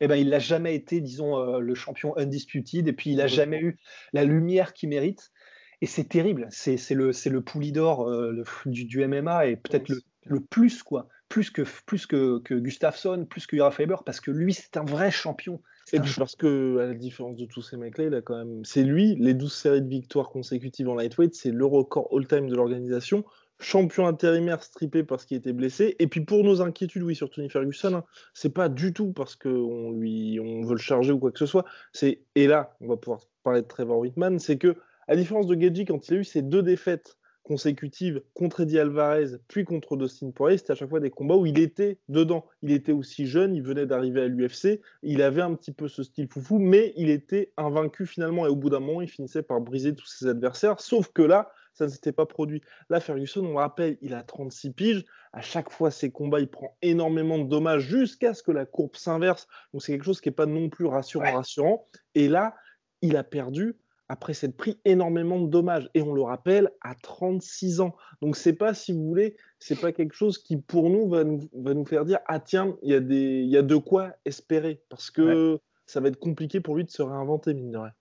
eh 0.00 0.06
ben, 0.06 0.14
il 0.14 0.30
n'a 0.30 0.38
jamais 0.38 0.76
été, 0.76 1.00
disons, 1.00 1.36
euh, 1.36 1.58
le 1.58 1.74
champion 1.74 2.16
undisputed, 2.16 2.86
et 2.86 2.92
puis 2.92 3.10
il 3.10 3.16
n'a 3.16 3.26
jamais 3.26 3.58
eu 3.60 3.76
la 4.12 4.22
lumière 4.22 4.72
qu'il 4.72 4.88
mérite. 4.88 5.32
Et 5.80 5.86
c'est 5.86 6.04
terrible, 6.04 6.46
c'est 6.50 6.76
le, 6.90 7.10
le 7.10 7.72
d'or 7.72 8.08
euh, 8.08 8.44
du, 8.66 9.04
MMA, 9.04 9.46
et 9.46 9.56
peut-être 9.56 9.92
le, 10.24 10.40
plus, 10.40 10.84
quoi, 10.84 11.08
plus 11.28 11.50
que, 11.50 11.62
plus 11.86 12.06
que, 12.06 12.38
que 12.40 12.54
Gustafsson, 12.54 13.26
plus 13.28 13.48
que 13.48 13.56
Ura 13.56 13.72
Faber, 13.72 13.96
parce 14.06 14.20
que 14.20 14.30
lui, 14.30 14.54
c'est 14.54 14.76
un 14.76 14.84
vrai 14.84 15.10
champion. 15.10 15.60
Et 15.92 16.00
puis 16.00 16.12
parce 16.16 16.36
que, 16.36 16.78
à 16.78 16.86
la 16.86 16.94
différence 16.94 17.36
de 17.36 17.46
tous 17.46 17.62
ces 17.62 17.76
mecs-là, 17.76 18.04
il 18.04 18.14
a 18.14 18.20
quand 18.20 18.36
même. 18.36 18.64
C'est 18.64 18.82
lui, 18.82 19.16
les 19.18 19.34
12 19.34 19.52
séries 19.52 19.82
de 19.82 19.88
victoires 19.88 20.30
consécutives 20.30 20.88
en 20.88 20.94
lightweight, 20.94 21.34
c'est 21.34 21.50
le 21.50 21.64
record 21.64 22.08
all-time 22.12 22.48
de 22.48 22.54
l'organisation 22.54 23.24
champion 23.60 24.06
intérimaire 24.06 24.62
strippé 24.62 25.02
parce 25.02 25.24
qu'il 25.24 25.36
était 25.36 25.52
blessé. 25.52 25.96
Et 25.98 26.06
puis 26.06 26.20
pour 26.20 26.44
nos 26.44 26.62
inquiétudes, 26.62 27.02
oui, 27.02 27.14
sur 27.14 27.30
Tony 27.30 27.50
Ferguson, 27.50 27.94
hein, 27.94 28.04
c'est 28.34 28.52
pas 28.52 28.68
du 28.68 28.92
tout 28.92 29.12
parce 29.12 29.36
qu'on 29.36 29.92
lui, 29.92 30.38
on 30.40 30.62
veut 30.62 30.74
le 30.74 30.80
charger 30.80 31.12
ou 31.12 31.18
quoi 31.18 31.32
que 31.32 31.38
ce 31.38 31.46
soit. 31.46 31.64
C'est 31.92 32.22
et 32.34 32.46
là, 32.46 32.76
on 32.80 32.88
va 32.88 32.96
pouvoir 32.96 33.20
parler 33.42 33.62
de 33.62 33.66
Trevor 33.66 33.98
Whitman, 33.98 34.38
c'est 34.38 34.58
que 34.58 34.76
à 35.08 35.16
différence 35.16 35.46
de 35.46 35.60
Gedji, 35.60 35.86
quand 35.86 36.06
il 36.08 36.14
a 36.14 36.16
eu 36.18 36.24
ses 36.24 36.42
deux 36.42 36.62
défaites 36.62 37.17
consécutives 37.48 38.22
contre 38.34 38.60
Eddie 38.60 38.78
Alvarez 38.78 39.38
puis 39.48 39.64
contre 39.64 39.96
Dustin 39.96 40.30
Poirier, 40.30 40.58
c'était 40.58 40.72
à 40.72 40.74
chaque 40.76 40.90
fois 40.90 41.00
des 41.00 41.10
combats 41.10 41.34
où 41.34 41.46
il 41.46 41.58
était 41.58 41.98
dedans. 42.08 42.44
Il 42.62 42.70
était 42.72 42.92
aussi 42.92 43.26
jeune, 43.26 43.54
il 43.54 43.62
venait 43.62 43.86
d'arriver 43.86 44.20
à 44.20 44.26
l'UFC, 44.28 44.80
il 45.02 45.22
avait 45.22 45.40
un 45.40 45.54
petit 45.54 45.72
peu 45.72 45.88
ce 45.88 46.02
style 46.02 46.28
foufou, 46.28 46.58
mais 46.58 46.92
il 46.96 47.08
était 47.08 47.52
invaincu 47.56 48.04
finalement 48.04 48.46
et 48.46 48.50
au 48.50 48.56
bout 48.56 48.68
d'un 48.68 48.80
moment, 48.80 49.00
il 49.00 49.08
finissait 49.08 49.42
par 49.42 49.60
briser 49.62 49.94
tous 49.94 50.06
ses 50.06 50.26
adversaires. 50.26 50.78
Sauf 50.78 51.08
que 51.08 51.22
là, 51.22 51.50
ça 51.72 51.86
ne 51.86 51.90
s'était 51.90 52.12
pas 52.12 52.26
produit. 52.26 52.60
Là, 52.90 53.00
Ferguson, 53.00 53.44
on 53.46 53.54
rappelle, 53.54 53.96
il 54.02 54.12
a 54.12 54.22
36 54.22 54.72
piges. 54.72 55.04
À 55.32 55.40
chaque 55.40 55.70
fois, 55.70 55.90
ses 55.90 56.10
combats, 56.10 56.40
il 56.40 56.48
prend 56.48 56.76
énormément 56.82 57.38
de 57.38 57.44
dommages 57.44 57.82
jusqu'à 57.82 58.34
ce 58.34 58.42
que 58.42 58.50
la 58.50 58.66
courbe 58.66 58.96
s'inverse. 58.96 59.46
Donc, 59.72 59.82
c'est 59.82 59.92
quelque 59.92 60.04
chose 60.04 60.20
qui 60.20 60.28
n'est 60.28 60.34
pas 60.34 60.46
non 60.46 60.68
plus 60.68 60.86
rassurant, 60.86 61.32
rassurant. 61.32 61.86
Et 62.14 62.28
là, 62.28 62.54
il 63.00 63.16
a 63.16 63.22
perdu 63.24 63.76
après 64.08 64.34
s'être 64.34 64.56
pris 64.56 64.80
énormément 64.84 65.40
de 65.40 65.48
dommages. 65.48 65.90
Et 65.94 66.02
on 66.02 66.12
le 66.12 66.22
rappelle, 66.22 66.70
à 66.80 66.94
36 66.94 67.80
ans. 67.80 67.94
Donc, 68.22 68.36
c'est 68.36 68.54
pas, 68.54 68.74
si 68.74 68.92
vous 68.92 69.04
voulez, 69.04 69.36
c'est 69.58 69.80
pas 69.80 69.92
quelque 69.92 70.14
chose 70.14 70.38
qui, 70.38 70.56
pour 70.56 70.90
nous, 70.90 71.08
va 71.08 71.24
nous, 71.24 71.40
va 71.54 71.74
nous 71.74 71.84
faire 71.84 72.04
dire 72.04 72.18
Ah, 72.26 72.40
tiens, 72.40 72.76
il 72.82 72.90
y, 72.90 72.94
a 72.94 73.00
des, 73.00 73.42
y 73.44 73.56
a 73.56 73.62
de 73.62 73.76
quoi 73.76 74.14
espérer. 74.24 74.82
Parce 74.88 75.10
que 75.10 75.58
ça 75.86 76.00
va 76.00 76.08
être 76.08 76.18
compliqué 76.18 76.60
pour 76.60 76.76
lui 76.76 76.84
de 76.84 76.90
se 76.90 77.02
réinventer, 77.02 77.54
mine 77.54 77.70
de 77.70 77.78
rien. 77.78 77.92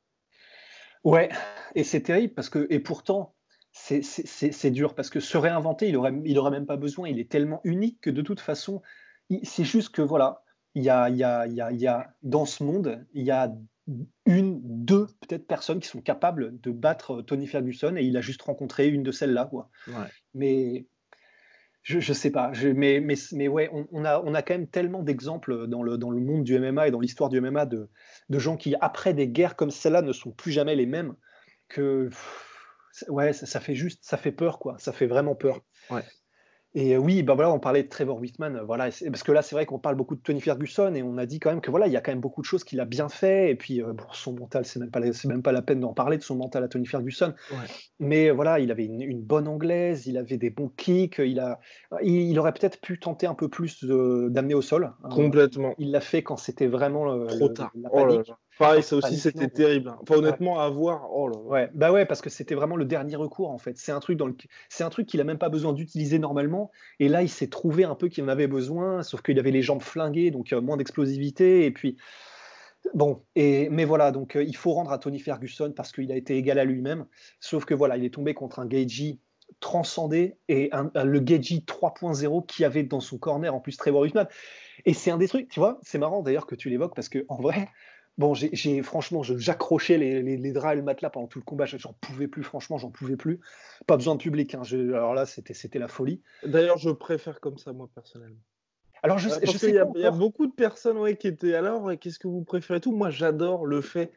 Ouais, 1.03 1.29
et 1.75 1.83
c'est 1.83 2.01
terrible 2.01 2.33
parce 2.33 2.49
que, 2.49 2.67
et 2.69 2.79
pourtant, 2.79 3.33
c'est 3.71 4.71
dur 4.71 4.95
parce 4.95 5.09
que 5.09 5.19
se 5.19 5.37
réinventer, 5.37 5.87
il 5.87 5.93
n'aurait 5.93 6.13
il 6.25 6.37
aurait 6.39 6.51
même 6.51 6.65
pas 6.65 6.77
besoin. 6.77 7.07
Il 7.07 7.19
est 7.19 7.31
tellement 7.31 7.61
unique 7.63 8.01
que 8.01 8.09
de 8.09 8.21
toute 8.21 8.39
façon, 8.39 8.81
c'est 9.43 9.63
juste 9.63 9.89
que 9.89 10.01
voilà, 10.01 10.43
il 10.75 10.83
y 10.83 10.89
a, 10.89 11.09
il 11.09 11.17
y, 11.17 11.23
a, 11.23 11.45
il 11.47 11.79
y, 11.79 11.87
a, 11.87 12.13
dans 12.23 12.45
ce 12.45 12.63
monde, 12.63 13.05
il 13.13 13.23
y 13.23 13.31
a 13.31 13.51
une, 14.25 14.59
deux 14.61 15.07
peut-être 15.21 15.47
personnes 15.47 15.79
qui 15.79 15.87
sont 15.87 16.01
capables 16.01 16.59
de 16.61 16.71
battre 16.71 17.21
Tony 17.21 17.47
Ferguson 17.47 17.95
et 17.95 18.03
il 18.03 18.17
a 18.17 18.21
juste 18.21 18.41
rencontré 18.41 18.87
une 18.87 19.03
de 19.03 19.11
celles-là. 19.11 19.45
Quoi. 19.45 19.69
Mais 20.33 20.85
je, 21.83 21.99
je 21.99 22.13
sais 22.13 22.31
pas. 22.31 22.51
Je, 22.53 22.67
mais, 22.67 22.99
mais, 22.99 23.15
mais 23.31 23.47
ouais, 23.47 23.69
on, 23.71 24.03
a, 24.03 24.19
on 24.21 24.33
a 24.33 24.41
quand 24.41 24.55
même 24.55 24.67
tellement 24.67 25.03
d'exemples 25.03 25.67
dans 25.67 25.83
le, 25.83 25.97
dans 25.97 26.09
le 26.09 26.19
monde 26.19 26.43
du 26.43 26.59
MMA 26.59 26.89
et 26.89 26.91
dans 26.91 26.99
l'histoire 26.99 27.29
du 27.29 27.39
MMA 27.39 27.65
de, 27.65 27.89
de 28.29 28.39
gens 28.39 28.57
qui, 28.57 28.75
après 28.81 29.13
des 29.13 29.29
guerres 29.29 29.55
comme 29.55 29.71
celle-là, 29.71 30.01
ne 30.01 30.11
sont 30.11 30.31
plus 30.31 30.51
jamais 30.51 30.75
les 30.75 30.85
mêmes 30.85 31.15
que 31.69 32.09
ouais, 33.07 33.33
ça, 33.33 33.59
fait 33.59 33.75
juste, 33.75 34.03
ça 34.03 34.17
fait 34.17 34.31
peur, 34.31 34.59
quoi. 34.59 34.75
Ça 34.79 34.91
fait 34.91 35.07
vraiment 35.07 35.35
peur. 35.35 35.61
Ouais. 35.89 36.03
Et 36.75 36.95
euh, 36.95 36.97
oui, 36.97 37.23
bah 37.23 37.33
voilà, 37.33 37.51
on 37.51 37.59
parlait 37.59 37.83
de 37.83 37.87
Trevor 37.87 38.19
Whitman, 38.19 38.57
euh, 38.57 38.63
voilà, 38.63 38.89
parce 39.07 39.23
que 39.23 39.31
là, 39.31 39.41
c'est 39.41 39.55
vrai 39.55 39.65
qu'on 39.65 39.79
parle 39.79 39.95
beaucoup 39.95 40.15
de 40.15 40.21
Tony 40.21 40.41
Ferguson 40.41 40.93
et 40.93 41.01
on 41.01 41.17
a 41.17 41.25
dit 41.25 41.39
quand 41.39 41.49
même 41.49 41.61
que 41.61 41.71
voilà, 41.71 41.87
il 41.87 41.93
y 41.93 41.97
a 41.97 42.01
quand 42.01 42.11
même 42.11 42.21
beaucoup 42.21 42.41
de 42.41 42.45
choses 42.45 42.63
qu'il 42.63 42.79
a 42.79 42.85
bien 42.85 43.09
fait. 43.09 43.49
Et 43.49 43.55
puis, 43.55 43.81
euh, 43.81 43.93
son 44.11 44.33
mental, 44.33 44.65
c'est 44.65 44.79
même 44.79 44.91
pas, 44.91 45.01
c'est 45.13 45.27
même 45.27 45.41
pas 45.41 45.51
la 45.51 45.61
peine 45.61 45.79
d'en 45.79 45.93
parler 45.93 46.17
de 46.17 46.23
son 46.23 46.35
mental 46.35 46.63
à 46.63 46.67
Tony 46.67 46.85
Ferguson. 46.85 47.33
Mais 47.99 48.29
voilà, 48.29 48.59
il 48.59 48.69
avait 48.71 48.85
une, 48.85 49.21
bonne 49.21 49.47
anglaise, 49.47 50.07
il 50.07 50.17
avait 50.17 50.37
des 50.37 50.49
bons 50.49 50.69
kicks, 50.77 51.19
il 51.19 51.39
a, 51.39 51.59
il, 52.03 52.37
aurait 52.37 52.53
peut-être 52.53 52.79
pu 52.79 52.99
tenter 52.99 53.27
un 53.27 53.33
peu 53.33 53.49
plus 53.49 53.83
d'amener 53.83 54.53
au 54.53 54.61
sol. 54.61 54.93
Hein. 55.03 55.09
Complètement. 55.09 55.73
il 55.77 55.91
l'a 55.91 56.01
fait 56.01 56.21
quand 56.21 56.37
c'était 56.37 56.67
vraiment 56.67 57.25
trop 57.27 57.49
tard. 57.49 57.71
La 57.75 57.89
oh 57.91 58.05
panique. 58.05 58.31
Pareil, 58.57 58.83
ça 58.83 58.95
aussi, 58.95 59.17
c'était 59.17 59.49
terrible. 59.49 59.93
Enfin, 60.01 60.15
honnêtement, 60.15 60.59
à 60.59 60.69
voir. 60.69 61.09
Oh 61.11 61.27
là 61.27 61.37
Ouais, 61.37 61.69
bah 61.73 61.91
ouais, 61.91 62.05
parce 62.05 62.21
que 62.21 62.29
c'était 62.29 62.55
vraiment 62.55 62.75
le 62.75 62.85
dernier 62.85 63.15
recours, 63.15 63.51
en 63.51 63.57
fait. 63.57 63.77
C'est 63.77 63.91
un 63.91 63.99
truc 63.99 64.17
dans 64.17 64.27
le... 64.27 64.35
c'est 64.69 64.83
un 64.83 64.89
truc 64.89 65.07
qu'il 65.07 65.21
a 65.21 65.23
même 65.23 65.37
pas 65.37 65.49
besoin 65.49 65.73
d'utiliser 65.73 66.19
normalement. 66.19 66.71
Et 66.99 67.07
là, 67.07 67.21
il 67.21 67.29
s'est 67.29 67.47
trouvé 67.47 67.83
un 67.83 67.95
peu 67.95 68.07
qu'il 68.07 68.23
en 68.23 68.27
avait 68.27 68.47
besoin, 68.47 69.03
sauf 69.03 69.21
qu'il 69.21 69.37
avait 69.39 69.51
les 69.51 69.61
jambes 69.61 69.81
flinguées, 69.81 70.31
donc 70.31 70.53
euh, 70.53 70.61
moins 70.61 70.77
d'explosivité. 70.77 71.65
Et 71.65 71.71
puis, 71.71 71.97
bon, 72.93 73.23
et 73.35 73.69
mais 73.69 73.85
voilà, 73.85 74.11
donc 74.11 74.35
euh, 74.35 74.43
il 74.43 74.55
faut 74.55 74.73
rendre 74.73 74.91
à 74.91 74.97
Tony 74.97 75.19
Ferguson 75.19 75.71
parce 75.75 75.91
qu'il 75.91 76.11
a 76.11 76.15
été 76.15 76.35
égal 76.35 76.59
à 76.59 76.65
lui-même. 76.65 77.05
Sauf 77.39 77.65
que 77.65 77.73
voilà, 77.73 77.97
il 77.97 78.05
est 78.05 78.13
tombé 78.13 78.33
contre 78.33 78.59
un 78.59 78.65
Gagey 78.65 79.19
transcendé 79.59 80.37
et 80.49 80.69
un, 80.71 80.91
le 81.03 81.19
Gagey 81.19 81.63
3.0 81.65 82.45
qui 82.45 82.65
avait 82.65 82.83
dans 82.83 82.99
son 82.99 83.17
corner 83.17 83.53
en 83.53 83.59
plus 83.59 83.77
Trevor 83.77 84.01
Whitman. 84.01 84.27
Et 84.85 84.93
c'est 84.93 85.11
un 85.11 85.17
des 85.17 85.27
trucs, 85.27 85.49
tu 85.49 85.59
vois, 85.59 85.79
c'est 85.83 85.97
marrant 85.97 86.21
d'ailleurs 86.21 86.45
que 86.45 86.55
tu 86.55 86.69
l'évoques 86.69 86.95
parce 86.95 87.09
que 87.09 87.25
en 87.29 87.37
vrai, 87.37 87.69
Bon, 88.17 88.33
j'ai 88.33 88.81
franchement, 88.81 89.21
j'accrochais 89.21 89.97
les, 89.97 90.23
les, 90.23 90.51
draps 90.51 90.73
et 90.73 90.77
le 90.77 90.81
matelas 90.81 91.11
pendant 91.11 91.27
tout 91.27 91.37
le 91.37 91.43
combat. 91.43 91.65
J'en 91.65 91.93
pouvais 91.93 92.27
plus, 92.27 92.43
franchement, 92.43 92.77
j'en 92.77 92.89
pouvais 92.89 93.15
plus. 93.15 93.39
Pas 93.85 93.95
besoin 93.95 94.15
de 94.15 94.21
public. 94.21 94.55
Hein. 94.55 94.63
alors 94.71 95.13
là, 95.13 95.25
c'était 95.25 95.79
la 95.79 95.87
folie. 95.87 96.21
D'ailleurs, 96.43 96.77
je 96.77 96.89
préfère 96.89 97.39
comme 97.39 97.57
ça, 97.57 97.73
moi, 97.73 97.89
personnellement. 97.93 98.41
Alors, 99.03 99.19
je, 99.19 99.29
je 99.29 99.57
sais 99.57 99.69
Il 99.69 100.01
y, 100.01 100.05
a 100.05 100.11
beaucoup 100.11 100.47
de 100.47 100.51
personnes 100.51 100.97
ouais, 100.97 101.15
qui 101.15 101.27
étaient 101.27 101.53
alors, 101.53 101.91
qu'est-ce 101.99 102.17
que 102.17 102.27
vous 102.27 102.43
préférez 102.43 102.81
tout 102.81 102.91
Moi, 102.91 103.11
j'adore 103.11 103.67
le 103.67 103.81
fait 103.81 104.11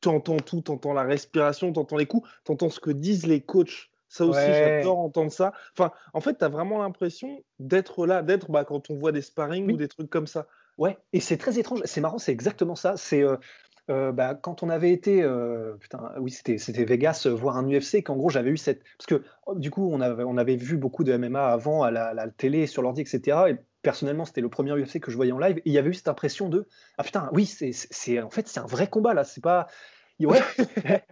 t'entends 0.00 0.38
tout, 0.38 0.62
t'entends 0.62 0.92
la 0.92 1.02
respiration, 1.02 1.72
t'entends 1.72 1.96
les 1.96 2.06
coups, 2.06 2.28
t'entends 2.44 2.70
ce 2.70 2.80
que 2.80 2.90
disent 2.90 3.26
les 3.26 3.40
coachs. 3.40 3.90
Ça 4.08 4.26
aussi, 4.26 4.40
j'adore 4.40 4.98
entendre 4.98 5.30
ça. 5.30 5.52
Enfin, 5.78 5.92
en 6.14 6.20
fait, 6.20 6.38
tu 6.38 6.44
as 6.44 6.48
vraiment 6.48 6.82
l'impression 6.82 7.44
d'être 7.60 8.06
là, 8.06 8.22
d'être 8.22 8.50
bah, 8.50 8.64
quand 8.64 8.90
on 8.90 8.96
voit 8.96 9.12
des 9.12 9.22
sparring 9.22 9.70
ou 9.70 9.76
des 9.76 9.86
trucs 9.86 10.10
comme 10.10 10.26
ça. 10.26 10.48
Ouais, 10.78 10.98
et 11.12 11.20
c'est 11.20 11.36
très 11.36 11.58
étrange. 11.58 11.80
C'est 11.84 12.00
marrant, 12.00 12.18
c'est 12.18 12.32
exactement 12.32 12.74
ça. 12.74 12.96
C'est 12.96 13.22
euh, 13.22 13.36
euh, 13.90 14.12
bah, 14.12 14.34
quand 14.34 14.62
on 14.62 14.68
avait 14.68 14.92
été, 14.92 15.22
euh, 15.22 15.74
putain, 15.80 16.12
oui, 16.18 16.30
c'était, 16.30 16.58
c'était 16.58 16.84
Vegas 16.84 17.26
voir 17.30 17.56
un 17.56 17.68
UFC, 17.68 18.02
qu'en 18.02 18.16
gros 18.16 18.30
j'avais 18.30 18.50
eu 18.50 18.56
cette, 18.56 18.82
parce 18.98 19.06
que 19.06 19.24
oh, 19.46 19.54
du 19.56 19.70
coup 19.70 19.90
on 19.92 20.00
avait, 20.00 20.22
on 20.22 20.36
avait 20.36 20.56
vu 20.56 20.76
beaucoup 20.76 21.02
de 21.02 21.16
MMA 21.16 21.44
avant 21.44 21.82
à 21.82 21.90
la, 21.90 22.28
télé, 22.28 22.66
sur 22.66 22.82
l'ordi, 22.82 23.00
etc. 23.00 23.38
Et 23.48 23.56
personnellement, 23.82 24.24
c'était 24.24 24.42
le 24.42 24.48
premier 24.48 24.72
UFC 24.72 25.00
que 25.00 25.10
je 25.10 25.16
voyais 25.16 25.32
en 25.32 25.38
live, 25.38 25.58
et 25.58 25.62
il 25.64 25.72
y 25.72 25.78
avait 25.78 25.90
eu 25.90 25.94
cette 25.94 26.08
impression 26.08 26.48
de, 26.48 26.68
ah 26.98 27.02
putain, 27.02 27.28
oui, 27.32 27.46
c'est, 27.46 27.72
c'est 27.72 28.20
en 28.20 28.30
fait 28.30 28.46
c'est 28.46 28.60
un 28.60 28.66
vrai 28.66 28.86
combat 28.86 29.14
là, 29.14 29.24
c'est 29.24 29.42
pas 29.42 29.66
Ouais, 30.26 30.42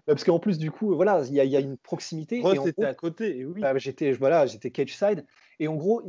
parce 0.06 0.22
qu'en 0.22 0.38
plus, 0.38 0.58
du 0.58 0.70
coup, 0.70 0.94
voilà, 0.94 1.22
il 1.26 1.32
y, 1.32 1.48
y, 1.48 1.56
a 1.56 1.60
une 1.60 1.78
proximité. 1.78 2.40
Moi, 2.40 2.54
c'était 2.62 2.84
à 2.84 2.92
côté, 2.92 3.38
et 3.38 3.44
oui. 3.46 3.60
Bah, 3.62 3.72
j'étais, 3.78 4.12
voilà, 4.12 4.44
j'étais 4.44 4.70
cage 4.70 4.94
side. 4.94 5.24
Et 5.60 5.68
en 5.68 5.74
gros, 5.74 6.02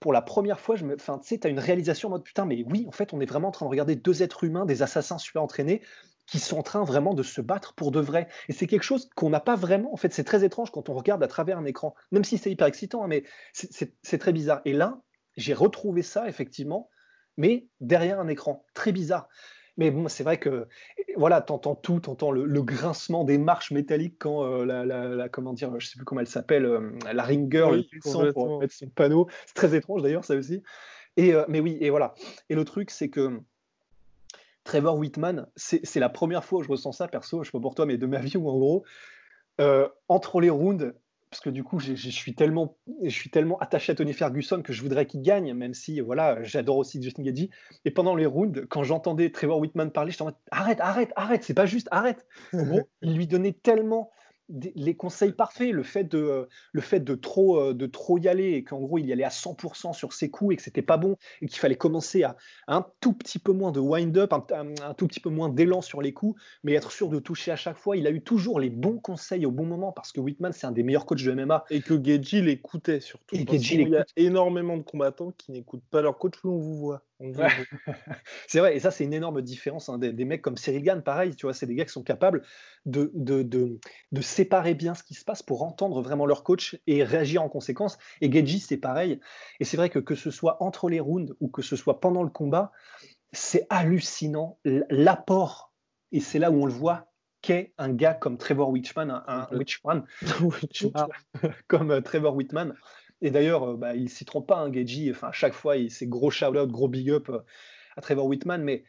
pour 0.00 0.12
la 0.12 0.22
première 0.22 0.60
fois, 0.60 0.76
tu 0.76 0.84
sais, 1.22 1.46
as 1.46 1.48
une 1.48 1.58
réalisation 1.58 2.08
en 2.08 2.12
mode 2.12 2.24
putain, 2.24 2.44
mais 2.44 2.64
oui, 2.70 2.84
en 2.86 2.92
fait, 2.92 3.12
on 3.12 3.20
est 3.20 3.26
vraiment 3.26 3.48
en 3.48 3.52
train 3.52 3.66
de 3.66 3.70
regarder 3.70 3.96
deux 3.96 4.22
êtres 4.22 4.44
humains, 4.44 4.64
des 4.64 4.82
assassins 4.82 5.18
super 5.18 5.42
entraînés, 5.42 5.82
qui 6.26 6.38
sont 6.38 6.58
en 6.58 6.62
train 6.62 6.84
vraiment 6.84 7.14
de 7.14 7.22
se 7.22 7.40
battre 7.40 7.74
pour 7.74 7.90
de 7.90 8.00
vrai. 8.00 8.28
Et 8.48 8.52
c'est 8.52 8.66
quelque 8.66 8.82
chose 8.82 9.08
qu'on 9.14 9.30
n'a 9.30 9.40
pas 9.40 9.56
vraiment. 9.56 9.92
En 9.92 9.96
fait, 9.96 10.12
c'est 10.12 10.24
très 10.24 10.44
étrange 10.44 10.70
quand 10.70 10.88
on 10.88 10.94
regarde 10.94 11.22
à 11.22 11.28
travers 11.28 11.58
un 11.58 11.64
écran, 11.64 11.94
même 12.10 12.24
si 12.24 12.38
c'est 12.38 12.50
hyper 12.50 12.66
excitant, 12.66 13.04
hein, 13.04 13.08
mais 13.08 13.24
c'est 13.52 14.18
très 14.18 14.32
bizarre. 14.32 14.60
Et 14.64 14.72
là, 14.72 15.00
j'ai 15.36 15.54
retrouvé 15.54 16.02
ça, 16.02 16.28
effectivement, 16.28 16.90
mais 17.36 17.68
derrière 17.80 18.20
un 18.20 18.28
écran. 18.28 18.64
Très 18.74 18.92
bizarre. 18.92 19.28
Mais 19.76 19.90
bon, 19.90 20.08
c'est 20.08 20.24
vrai 20.24 20.38
que 20.38 20.66
voilà, 21.16 21.40
t'entends 21.42 21.74
tout, 21.74 22.00
t'entends 22.00 22.30
le, 22.30 22.44
le, 22.44 22.62
grincement 22.62 23.24
des 23.24 23.38
marches 23.38 23.72
métalliques 23.72 24.16
quand 24.18 24.44
euh, 24.44 24.64
la, 24.64 24.84
la, 24.84 25.28
comment 25.28 25.52
dire, 25.52 25.78
je 25.78 25.86
sais 25.86 25.96
plus 25.96 26.04
comment 26.04 26.20
elle 26.20 26.26
s'appelle, 26.26 26.64
euh, 26.64 26.98
la 27.12 27.22
ringer 27.22 27.68
oui, 27.70 27.90
pour 28.02 28.60
mettre 28.60 28.74
son 28.74 28.88
panneau. 28.88 29.28
C'est 29.46 29.54
très 29.54 29.74
étrange 29.74 30.02
d'ailleurs 30.02 30.24
ça 30.24 30.34
aussi. 30.34 30.62
Et 31.16 31.34
euh, 31.34 31.44
mais 31.48 31.60
oui, 31.60 31.76
et 31.80 31.90
voilà. 31.90 32.14
Et 32.48 32.54
le 32.54 32.64
truc 32.64 32.90
c'est 32.90 33.10
que 33.10 33.40
Trevor 34.64 34.96
Whitman, 34.96 35.46
c'est 35.54 36.00
la 36.00 36.08
première 36.08 36.44
fois 36.44 36.58
où 36.60 36.62
je 36.62 36.68
ressens 36.68 36.92
ça 36.92 37.06
perso, 37.06 37.42
je 37.42 37.50
sais 37.50 37.52
pas 37.52 37.60
pour 37.60 37.74
toi, 37.74 37.86
mais 37.86 37.98
de 37.98 38.06
ma 38.06 38.18
vie 38.18 38.36
où 38.36 38.48
en 38.48 38.58
gros, 38.58 38.84
entre 40.08 40.40
les 40.40 40.50
rounds, 40.50 40.92
parce 41.36 41.44
que 41.44 41.50
du 41.50 41.64
coup, 41.64 41.78
je 41.78 41.94
suis 41.94 42.34
tellement, 42.34 42.78
je 43.04 43.28
attaché 43.60 43.92
à 43.92 43.94
Tony 43.94 44.14
Ferguson 44.14 44.62
que 44.62 44.72
je 44.72 44.80
voudrais 44.80 45.04
qu'il 45.04 45.20
gagne, 45.20 45.52
même 45.52 45.74
si 45.74 46.00
voilà, 46.00 46.42
j'adore 46.42 46.78
aussi 46.78 47.02
Justin 47.02 47.24
Gagey. 47.24 47.50
Et 47.84 47.90
pendant 47.90 48.14
les 48.14 48.24
rounds, 48.24 48.64
quand 48.70 48.84
j'entendais 48.84 49.28
Trevor 49.28 49.58
Whitman 49.58 49.90
parler, 49.90 50.12
je 50.12 50.22
en 50.22 50.26
mode 50.26 50.36
arrête, 50.50 50.80
arrête, 50.80 51.12
arrête, 51.14 51.44
c'est 51.44 51.52
pas 51.52 51.66
juste, 51.66 51.88
arrête. 51.90 52.26
il 53.02 53.14
lui 53.14 53.26
donnait 53.26 53.52
tellement 53.52 54.10
les 54.48 54.94
conseils 54.94 55.32
parfaits, 55.32 55.72
le 55.72 55.82
fait 55.82 56.04
de, 56.04 56.48
le 56.72 56.80
fait 56.80 57.00
de 57.00 57.14
trop, 57.14 57.58
euh, 57.58 57.74
de 57.74 57.86
trop 57.86 58.18
y 58.18 58.28
aller 58.28 58.52
et 58.52 58.64
qu'en 58.64 58.80
gros 58.80 58.98
il 58.98 59.06
y 59.06 59.12
allait 59.12 59.24
à 59.24 59.30
100% 59.30 59.92
sur 59.92 60.12
ses 60.12 60.30
coups 60.30 60.54
et 60.54 60.56
que 60.56 60.62
c'était 60.62 60.82
pas 60.82 60.96
bon 60.96 61.16
et 61.42 61.46
qu'il 61.46 61.58
fallait 61.58 61.76
commencer 61.76 62.22
à, 62.22 62.36
un 62.68 62.86
tout 63.00 63.12
petit 63.12 63.38
peu 63.38 63.52
moins 63.52 63.72
de 63.72 63.80
wind-up, 63.80 64.32
un, 64.32 64.94
tout 64.94 65.06
petit 65.06 65.20
peu 65.20 65.30
moins 65.30 65.48
d'élan 65.48 65.82
sur 65.82 66.00
les 66.00 66.12
coups, 66.12 66.40
mais 66.62 66.74
être 66.74 66.92
sûr 66.92 67.08
de 67.08 67.18
toucher 67.18 67.50
à 67.50 67.56
chaque 67.56 67.78
fois. 67.78 67.96
Il 67.96 68.06
a 68.06 68.10
eu 68.10 68.22
toujours 68.22 68.60
les 68.60 68.70
bons 68.70 68.98
conseils 68.98 69.46
au 69.46 69.50
bon 69.50 69.66
moment 69.66 69.92
parce 69.92 70.12
que 70.12 70.20
Whitman 70.20 70.52
c'est 70.52 70.66
un 70.66 70.72
des 70.72 70.82
meilleurs 70.82 71.06
coachs 71.06 71.24
de 71.24 71.32
MMA 71.32 71.64
et 71.70 71.80
que 71.80 72.02
Geji 72.02 72.42
l'écoutait 72.42 73.00
surtout. 73.00 73.34
Et 73.34 73.40
il 73.40 73.88
y 73.88 73.96
a 73.96 74.04
énormément 74.16 74.76
de 74.76 74.82
combattants 74.82 75.32
qui 75.36 75.52
n'écoutent 75.52 75.84
pas 75.90 76.02
leur 76.02 76.18
coach, 76.18 76.34
où 76.44 76.50
on 76.50 76.58
vous 76.58 76.74
voit. 76.74 77.02
c'est 78.46 78.60
vrai, 78.60 78.76
et 78.76 78.80
ça 78.80 78.90
c'est 78.90 79.04
une 79.04 79.14
énorme 79.14 79.40
différence. 79.42 79.88
Hein. 79.88 79.98
Des, 79.98 80.24
mecs 80.24 80.42
comme 80.42 80.56
Cyril 80.56 80.82
Gann, 80.82 81.02
pareil, 81.02 81.34
tu 81.34 81.46
vois, 81.46 81.54
c'est 81.54 81.66
des 81.66 81.74
gars 81.74 81.84
qui 81.84 81.92
sont 81.92 82.02
capables 82.02 82.42
de, 82.84 83.10
de, 83.14 83.42
de, 83.42 83.78
de, 84.12 84.20
séparer 84.20 84.74
bien 84.74 84.94
ce 84.94 85.02
qui 85.02 85.14
se 85.14 85.24
passe 85.24 85.42
pour 85.42 85.62
entendre 85.62 86.02
vraiment 86.02 86.26
leur 86.26 86.44
coach 86.44 86.78
et 86.86 87.04
réagir 87.04 87.42
en 87.42 87.48
conséquence. 87.48 87.98
Et 88.20 88.30
Geji, 88.30 88.60
c'est 88.60 88.76
pareil. 88.76 89.20
Et 89.60 89.64
c'est 89.64 89.76
vrai 89.76 89.88
que 89.88 89.98
que 89.98 90.14
ce 90.14 90.30
soit 90.30 90.62
entre 90.62 90.88
les 90.90 91.00
rounds 91.00 91.34
ou 91.40 91.48
que 91.48 91.62
ce 91.62 91.76
soit 91.76 92.00
pendant 92.00 92.22
le 92.22 92.30
combat, 92.30 92.72
c'est 93.32 93.66
hallucinant 93.70 94.58
l'apport. 94.64 95.72
Et 96.12 96.20
c'est 96.20 96.38
là 96.38 96.50
où 96.50 96.62
on 96.62 96.66
le 96.66 96.72
voit 96.72 97.08
qu'est 97.42 97.72
un 97.78 97.92
gars 97.92 98.14
comme 98.14 98.38
Trevor 98.38 98.70
Witchman, 98.70 99.10
un, 99.10 99.24
un 99.26 99.56
Witchman, 99.56 100.04
comme 101.68 101.90
euh, 101.90 102.00
Trevor 102.00 102.34
Whitman, 102.34 102.74
et 103.22 103.30
d'ailleurs, 103.30 103.70
euh, 103.70 103.76
bah, 103.76 103.94
il 103.94 104.04
ne 104.04 104.08
s'y 104.08 104.24
trompe 104.24 104.46
pas, 104.46 104.58
hein, 104.58 104.72
Enfin, 105.10 105.28
à 105.28 105.32
chaque 105.32 105.54
fois, 105.54 105.74
c'est 105.88 106.06
gros 106.06 106.30
shout-out, 106.30 106.70
gros 106.70 106.88
big 106.88 107.10
up 107.10 107.28
euh, 107.30 107.40
à 107.96 108.00
Trevor 108.00 108.26
Whitman. 108.26 108.62
Mais 108.62 108.84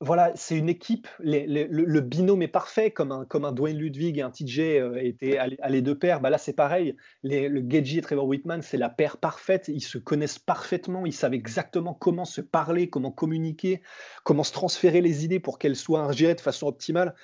voilà, 0.00 0.32
c'est 0.36 0.56
une 0.56 0.68
équipe. 0.68 1.08
le, 1.18 2.00
binôme 2.00 2.42
est 2.42 2.48
parfait, 2.48 2.90
comme 2.90 3.10
un, 3.10 3.24
comme 3.24 3.44
un 3.44 3.52
Dwayne 3.52 3.78
Ludwig 3.78 4.18
et 4.18 4.22
un 4.22 4.30
TJ 4.30 4.60
euh, 4.60 4.96
étaient 4.96 5.38
allés 5.38 5.82
de 5.82 5.92
pair. 5.92 6.20
Bah 6.20 6.30
là, 6.30 6.38
c'est 6.38 6.52
pareil. 6.52 6.96
le 7.24 7.62
Geji 7.68 7.98
et 7.98 8.02
Trevor 8.02 8.26
Whitman, 8.26 8.62
c'est 8.62 8.76
la 8.76 8.90
paire 8.90 9.16
parfaite. 9.16 9.68
Ils 9.68 9.80
se 9.80 9.98
connaissent 9.98 10.38
parfaitement. 10.38 11.06
Ils 11.06 11.12
savent 11.12 11.34
exactement 11.34 11.94
comment 11.94 12.26
se 12.26 12.40
parler, 12.40 12.90
comment 12.90 13.10
communiquer, 13.10 13.82
comment 14.22 14.44
se 14.44 14.52
transférer 14.52 15.00
les 15.00 15.24
idées 15.24 15.40
pour 15.40 15.58
qu'elles 15.58 15.76
soient 15.76 16.02
ingérées 16.02 16.34
de 16.34 16.40
façon 16.40 16.68
optimale. 16.68 17.14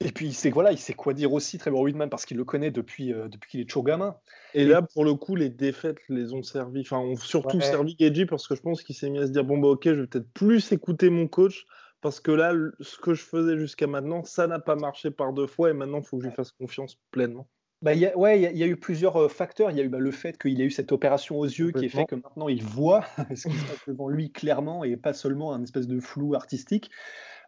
Et 0.00 0.12
puis, 0.12 0.26
il 0.26 0.34
sait, 0.34 0.50
voilà, 0.50 0.70
il 0.70 0.78
sait 0.78 0.94
quoi 0.94 1.12
dire 1.12 1.32
aussi, 1.32 1.58
Trevor 1.58 1.80
Whitman, 1.80 2.08
parce 2.08 2.24
qu'il 2.24 2.36
le 2.36 2.44
connaît 2.44 2.70
depuis, 2.70 3.12
euh, 3.12 3.28
depuis 3.28 3.50
qu'il 3.50 3.60
est 3.60 3.64
toujours 3.64 3.84
gamin. 3.84 4.16
Et, 4.54 4.64
là, 4.64 4.82
pour 4.82 5.04
le 5.04 5.14
coup, 5.14 5.34
les 5.34 5.48
défaites 5.48 5.98
les 6.08 6.32
ont 6.32 6.44
servi, 6.44 6.82
enfin, 6.82 6.98
ont 6.98 7.16
surtout 7.16 7.60
servi 7.60 7.96
Geji, 7.98 8.24
parce 8.24 8.46
que 8.46 8.54
je 8.54 8.62
pense 8.62 8.84
qu'il 8.84 8.94
s'est 8.94 9.10
mis 9.10 9.18
à 9.18 9.26
se 9.26 9.32
dire 9.32 9.44
bon, 9.44 9.58
bah, 9.58 9.68
ok, 9.68 9.84
je 9.84 10.00
vais 10.00 10.06
peut-être 10.06 10.32
plus 10.32 10.70
écouter 10.70 11.10
mon 11.10 11.26
coach, 11.26 11.66
parce 12.00 12.20
que 12.20 12.30
là, 12.30 12.54
ce 12.80 12.96
que 12.98 13.14
je 13.14 13.24
faisais 13.24 13.58
jusqu'à 13.58 13.88
maintenant, 13.88 14.22
ça 14.22 14.46
n'a 14.46 14.60
pas 14.60 14.76
marché 14.76 15.10
par 15.10 15.32
deux 15.32 15.48
fois, 15.48 15.70
et 15.70 15.72
maintenant, 15.72 15.98
il 15.98 16.04
faut 16.04 16.18
que 16.18 16.22
je 16.22 16.28
lui 16.28 16.34
fasse 16.34 16.52
confiance 16.52 16.96
pleinement. 17.10 17.48
Bah, 17.80 17.94
y 17.94 18.06
a, 18.06 18.16
ouais, 18.16 18.40
il 18.40 18.58
y, 18.58 18.62
a 18.64 18.66
eu 18.66 18.76
plusieurs 18.76 19.16
euh, 19.16 19.28
facteurs. 19.28 19.70
Il 19.70 19.76
y 19.76 19.80
a 19.80 19.84
eu 19.84 19.88
bah, 19.88 20.00
le 20.00 20.10
fait 20.10 20.36
qu'il 20.36 20.60
ait 20.60 20.64
eu 20.64 20.70
cette 20.70 20.90
opération 20.90 21.38
aux 21.38 21.44
yeux 21.44 21.70
qui 21.70 21.84
est 21.84 21.88
fait 21.88 22.06
que 22.06 22.16
maintenant 22.16 22.48
il 22.48 22.62
voit 22.64 23.04
ce 23.36 23.48
qui 23.48 23.56
se 23.56 23.66
passe 23.66 23.86
devant 23.86 24.08
lui 24.08 24.32
clairement 24.32 24.82
et 24.82 24.96
pas 24.96 25.12
seulement 25.12 25.52
un 25.52 25.62
espèce 25.62 25.86
de 25.86 26.00
flou 26.00 26.34
artistique. 26.34 26.90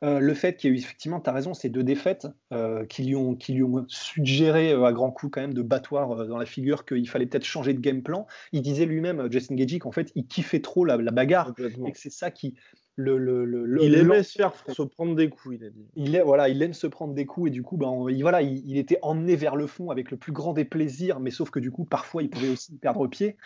Euh, 0.03 0.19
le 0.19 0.33
fait 0.33 0.57
qu'il 0.57 0.71
y 0.71 0.73
ait 0.73 0.77
eu 0.77 0.79
effectivement, 0.79 1.21
tu 1.21 1.29
as 1.29 1.33
raison, 1.33 1.53
ces 1.53 1.69
deux 1.69 1.83
défaites 1.83 2.27
euh, 2.55 2.87
qui, 2.87 3.05
lui 3.05 3.17
ont, 3.17 3.35
qui 3.35 3.53
lui 3.53 3.63
ont 3.63 3.85
suggéré 3.87 4.73
euh, 4.73 4.85
à 4.85 4.93
grands 4.93 5.11
coups 5.11 5.33
quand 5.33 5.43
même 5.43 5.53
de 5.53 5.61
battoir 5.61 6.27
dans 6.27 6.39
la 6.39 6.47
figure 6.47 6.87
qu'il 6.87 7.07
fallait 7.09 7.27
peut-être 7.27 7.45
changer 7.45 7.75
de 7.75 7.81
game 7.81 8.03
plan. 8.03 8.27
Il 8.53 8.63
disait 8.63 8.87
lui-même, 8.87 9.31
Justin 9.31 9.57
Gagey, 9.57 9.79
qu'en 9.79 9.93
fait 9.93 10.11
il 10.15 10.27
kiffait 10.27 10.61
trop 10.61 10.87
la, 10.87 10.97
bagarre 10.97 11.53
et 11.59 11.93
que 11.93 11.99
c'est 11.99 12.11
ça 12.11 12.31
qui, 12.31 12.55
le, 12.97 13.19
le, 13.19 13.45
le, 13.45 13.83
il 13.83 13.95
aimait 13.95 14.23
se 14.23 14.39
faire 14.39 14.55
se 14.69 14.83
prendre 14.83 15.15
des 15.15 15.29
coups, 15.29 15.57
il 15.61 15.67
a 15.67 15.71
dit. 15.71 15.87
Il, 15.97 16.17
est, 16.17 16.23
voilà, 16.23 16.49
il 16.49 16.63
aime 16.63 16.73
se 16.73 16.87
prendre 16.87 17.13
des 17.13 17.27
coups 17.27 17.49
et 17.49 17.51
du 17.51 17.63
coup, 17.63 17.77
ben, 17.77 18.07
il, 18.09 18.23
voilà, 18.23 18.41
il, 18.41 18.79
était 18.79 18.99
emmené 19.03 19.37
vers 19.37 19.55
le 19.55 19.67
fond 19.67 19.91
avec 19.91 20.11
le 20.11 20.17
plus 20.17 20.33
grand 20.33 20.55
des 20.55 20.65
plaisirs, 20.65 21.21
mais 21.21 21.31
sauf 21.31 21.51
que 21.51 21.61
du 21.61 21.71
coup, 21.71 21.85
parfois, 21.85 22.23
il 22.23 22.31
pouvait 22.31 22.49
aussi 22.49 22.75
perdre 22.79 23.07
pied. 23.07 23.37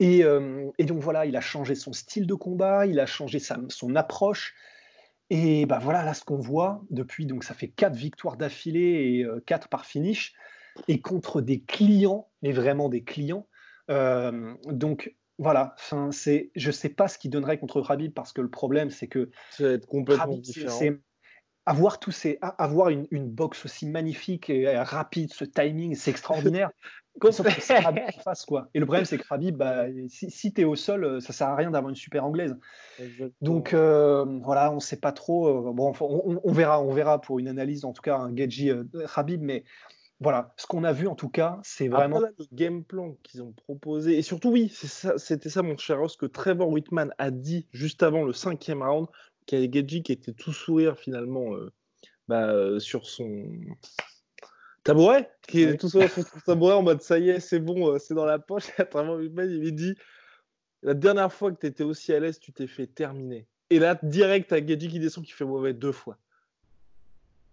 Et, 0.00 0.24
et 0.78 0.84
donc 0.84 1.00
voilà, 1.00 1.24
il 1.24 1.36
a 1.36 1.40
changé 1.40 1.76
son 1.76 1.92
style 1.92 2.26
de 2.26 2.34
combat, 2.34 2.84
il 2.84 2.98
a 2.98 3.06
changé 3.06 3.38
sa, 3.38 3.60
son 3.68 3.94
approche, 3.94 4.54
et 5.30 5.66
ben 5.66 5.78
voilà, 5.78 6.04
là, 6.04 6.14
ce 6.14 6.24
qu'on 6.24 6.38
voit 6.38 6.84
depuis, 6.90 7.26
donc 7.26 7.44
ça 7.44 7.54
fait 7.54 7.68
quatre 7.68 7.96
victoires 7.96 8.36
d'affilée 8.36 9.18
et 9.18 9.24
euh, 9.24 9.42
quatre 9.46 9.68
par 9.68 9.86
finish, 9.86 10.34
et 10.88 11.00
contre 11.00 11.40
des 11.40 11.62
clients, 11.62 12.28
mais 12.42 12.52
vraiment 12.52 12.88
des 12.88 13.04
clients. 13.04 13.46
Euh, 13.90 14.54
donc 14.66 15.14
voilà, 15.38 15.74
c'est, 16.10 16.50
je 16.54 16.68
ne 16.68 16.72
sais 16.72 16.88
pas 16.88 17.08
ce 17.08 17.18
qu'il 17.18 17.30
donnerait 17.30 17.58
contre 17.58 17.80
Rabib 17.80 18.12
parce 18.12 18.32
que 18.32 18.40
le 18.40 18.50
problème, 18.50 18.90
c'est 18.90 19.08
que 19.08 19.30
ça 19.50 19.64
va 19.64 19.74
être 19.74 19.86
complètement 19.86 20.36
différent. 20.36 20.78
Avoir 21.66 21.98
tous 21.98 22.12
ces, 22.12 22.38
avoir 22.40 22.90
une, 22.90 23.06
une 23.10 23.28
boxe 23.28 23.64
aussi 23.64 23.86
magnifique 23.86 24.50
et 24.50 24.76
rapide, 24.78 25.32
ce 25.32 25.44
timing, 25.44 25.94
c'est 25.94 26.10
extraordinaire. 26.10 26.70
face, 28.24 28.44
quoi. 28.44 28.68
Et 28.74 28.80
le 28.80 28.86
problème, 28.86 29.04
c'est 29.04 29.18
que 29.18 29.26
Rabib, 29.28 29.56
bah, 29.56 29.86
si, 30.08 30.30
si 30.30 30.52
tu 30.52 30.62
es 30.62 30.64
au 30.64 30.74
sol, 30.74 31.04
euh, 31.04 31.20
ça 31.20 31.32
sert 31.32 31.48
à 31.48 31.56
rien 31.56 31.70
d'avoir 31.70 31.90
une 31.90 31.96
super 31.96 32.24
anglaise. 32.24 32.56
Donc 33.40 33.72
euh, 33.72 34.24
voilà, 34.42 34.72
on 34.72 34.80
sait 34.80 34.98
pas 34.98 35.12
trop. 35.12 35.68
Euh, 35.68 35.72
bon, 35.72 35.92
on, 36.00 36.52
verra, 36.52 36.82
on 36.82 36.92
verra 36.92 37.20
pour 37.20 37.38
une 37.38 37.48
analyse, 37.48 37.84
en 37.84 37.92
tout 37.92 38.02
cas, 38.02 38.16
un 38.18 38.34
Geji 38.34 38.72
Rabib, 38.94 39.42
mais 39.42 39.64
voilà, 40.20 40.54
ce 40.56 40.66
qu'on 40.66 40.84
a 40.84 40.92
vu 40.92 41.06
en 41.06 41.14
tout 41.14 41.28
cas, 41.28 41.58
c'est 41.62 41.88
vraiment. 41.88 42.20
le 42.20 42.34
game 42.52 42.82
plan 42.82 43.16
qu'ils 43.22 43.42
ont 43.42 43.52
proposé. 43.52 44.18
Et 44.18 44.22
surtout, 44.22 44.50
oui, 44.50 44.72
c'était 44.72 45.48
ça, 45.50 45.62
mon 45.62 45.76
cher 45.76 45.98
Ross, 45.98 46.16
que 46.16 46.26
Trevor 46.26 46.68
Whitman 46.68 47.12
a 47.18 47.30
dit 47.30 47.68
juste 47.72 48.02
avant 48.02 48.24
le 48.24 48.32
cinquième 48.32 48.82
round, 48.82 49.06
qu'il 49.46 49.58
y 49.58 49.62
avait 49.62 49.72
Geji 49.72 50.02
qui 50.02 50.12
était 50.12 50.32
tout 50.32 50.52
sourire 50.52 50.98
finalement 50.98 51.50
bah, 52.28 52.78
sur 52.78 53.06
son 53.06 53.46
Tabouret 54.84 55.30
Qui 55.48 55.62
est 55.62 55.76
tout 55.78 55.88
seul 55.88 56.08
sur 56.10 56.22
son 56.22 56.40
tabouret 56.40 56.74
en 56.74 56.82
mode 56.82 57.00
ça 57.00 57.18
y 57.18 57.30
est, 57.30 57.40
c'est 57.40 57.58
bon, 57.58 57.90
euh, 57.90 57.98
c'est 57.98 58.14
dans 58.14 58.26
la 58.26 58.38
poche. 58.38 58.68
Et 58.78 58.82
à 58.82 58.84
travers 58.84 59.20
il 59.20 59.58
lui 59.58 59.72
dit 59.72 59.96
La 60.82 60.94
dernière 60.94 61.32
fois 61.32 61.50
que 61.50 61.58
tu 61.58 61.66
étais 61.66 61.84
aussi 61.84 62.12
à 62.12 62.20
l'aise, 62.20 62.38
tu 62.38 62.52
t'es 62.52 62.66
fait 62.66 62.86
terminer. 62.86 63.46
Et 63.70 63.78
là, 63.78 63.98
direct, 64.02 64.52
à 64.52 64.58
Gedji 64.58 64.88
qui 64.88 65.00
descend, 65.00 65.24
qui 65.24 65.32
fait 65.32 65.46
mauvais 65.46 65.72
deux 65.72 65.90
fois. 65.90 66.18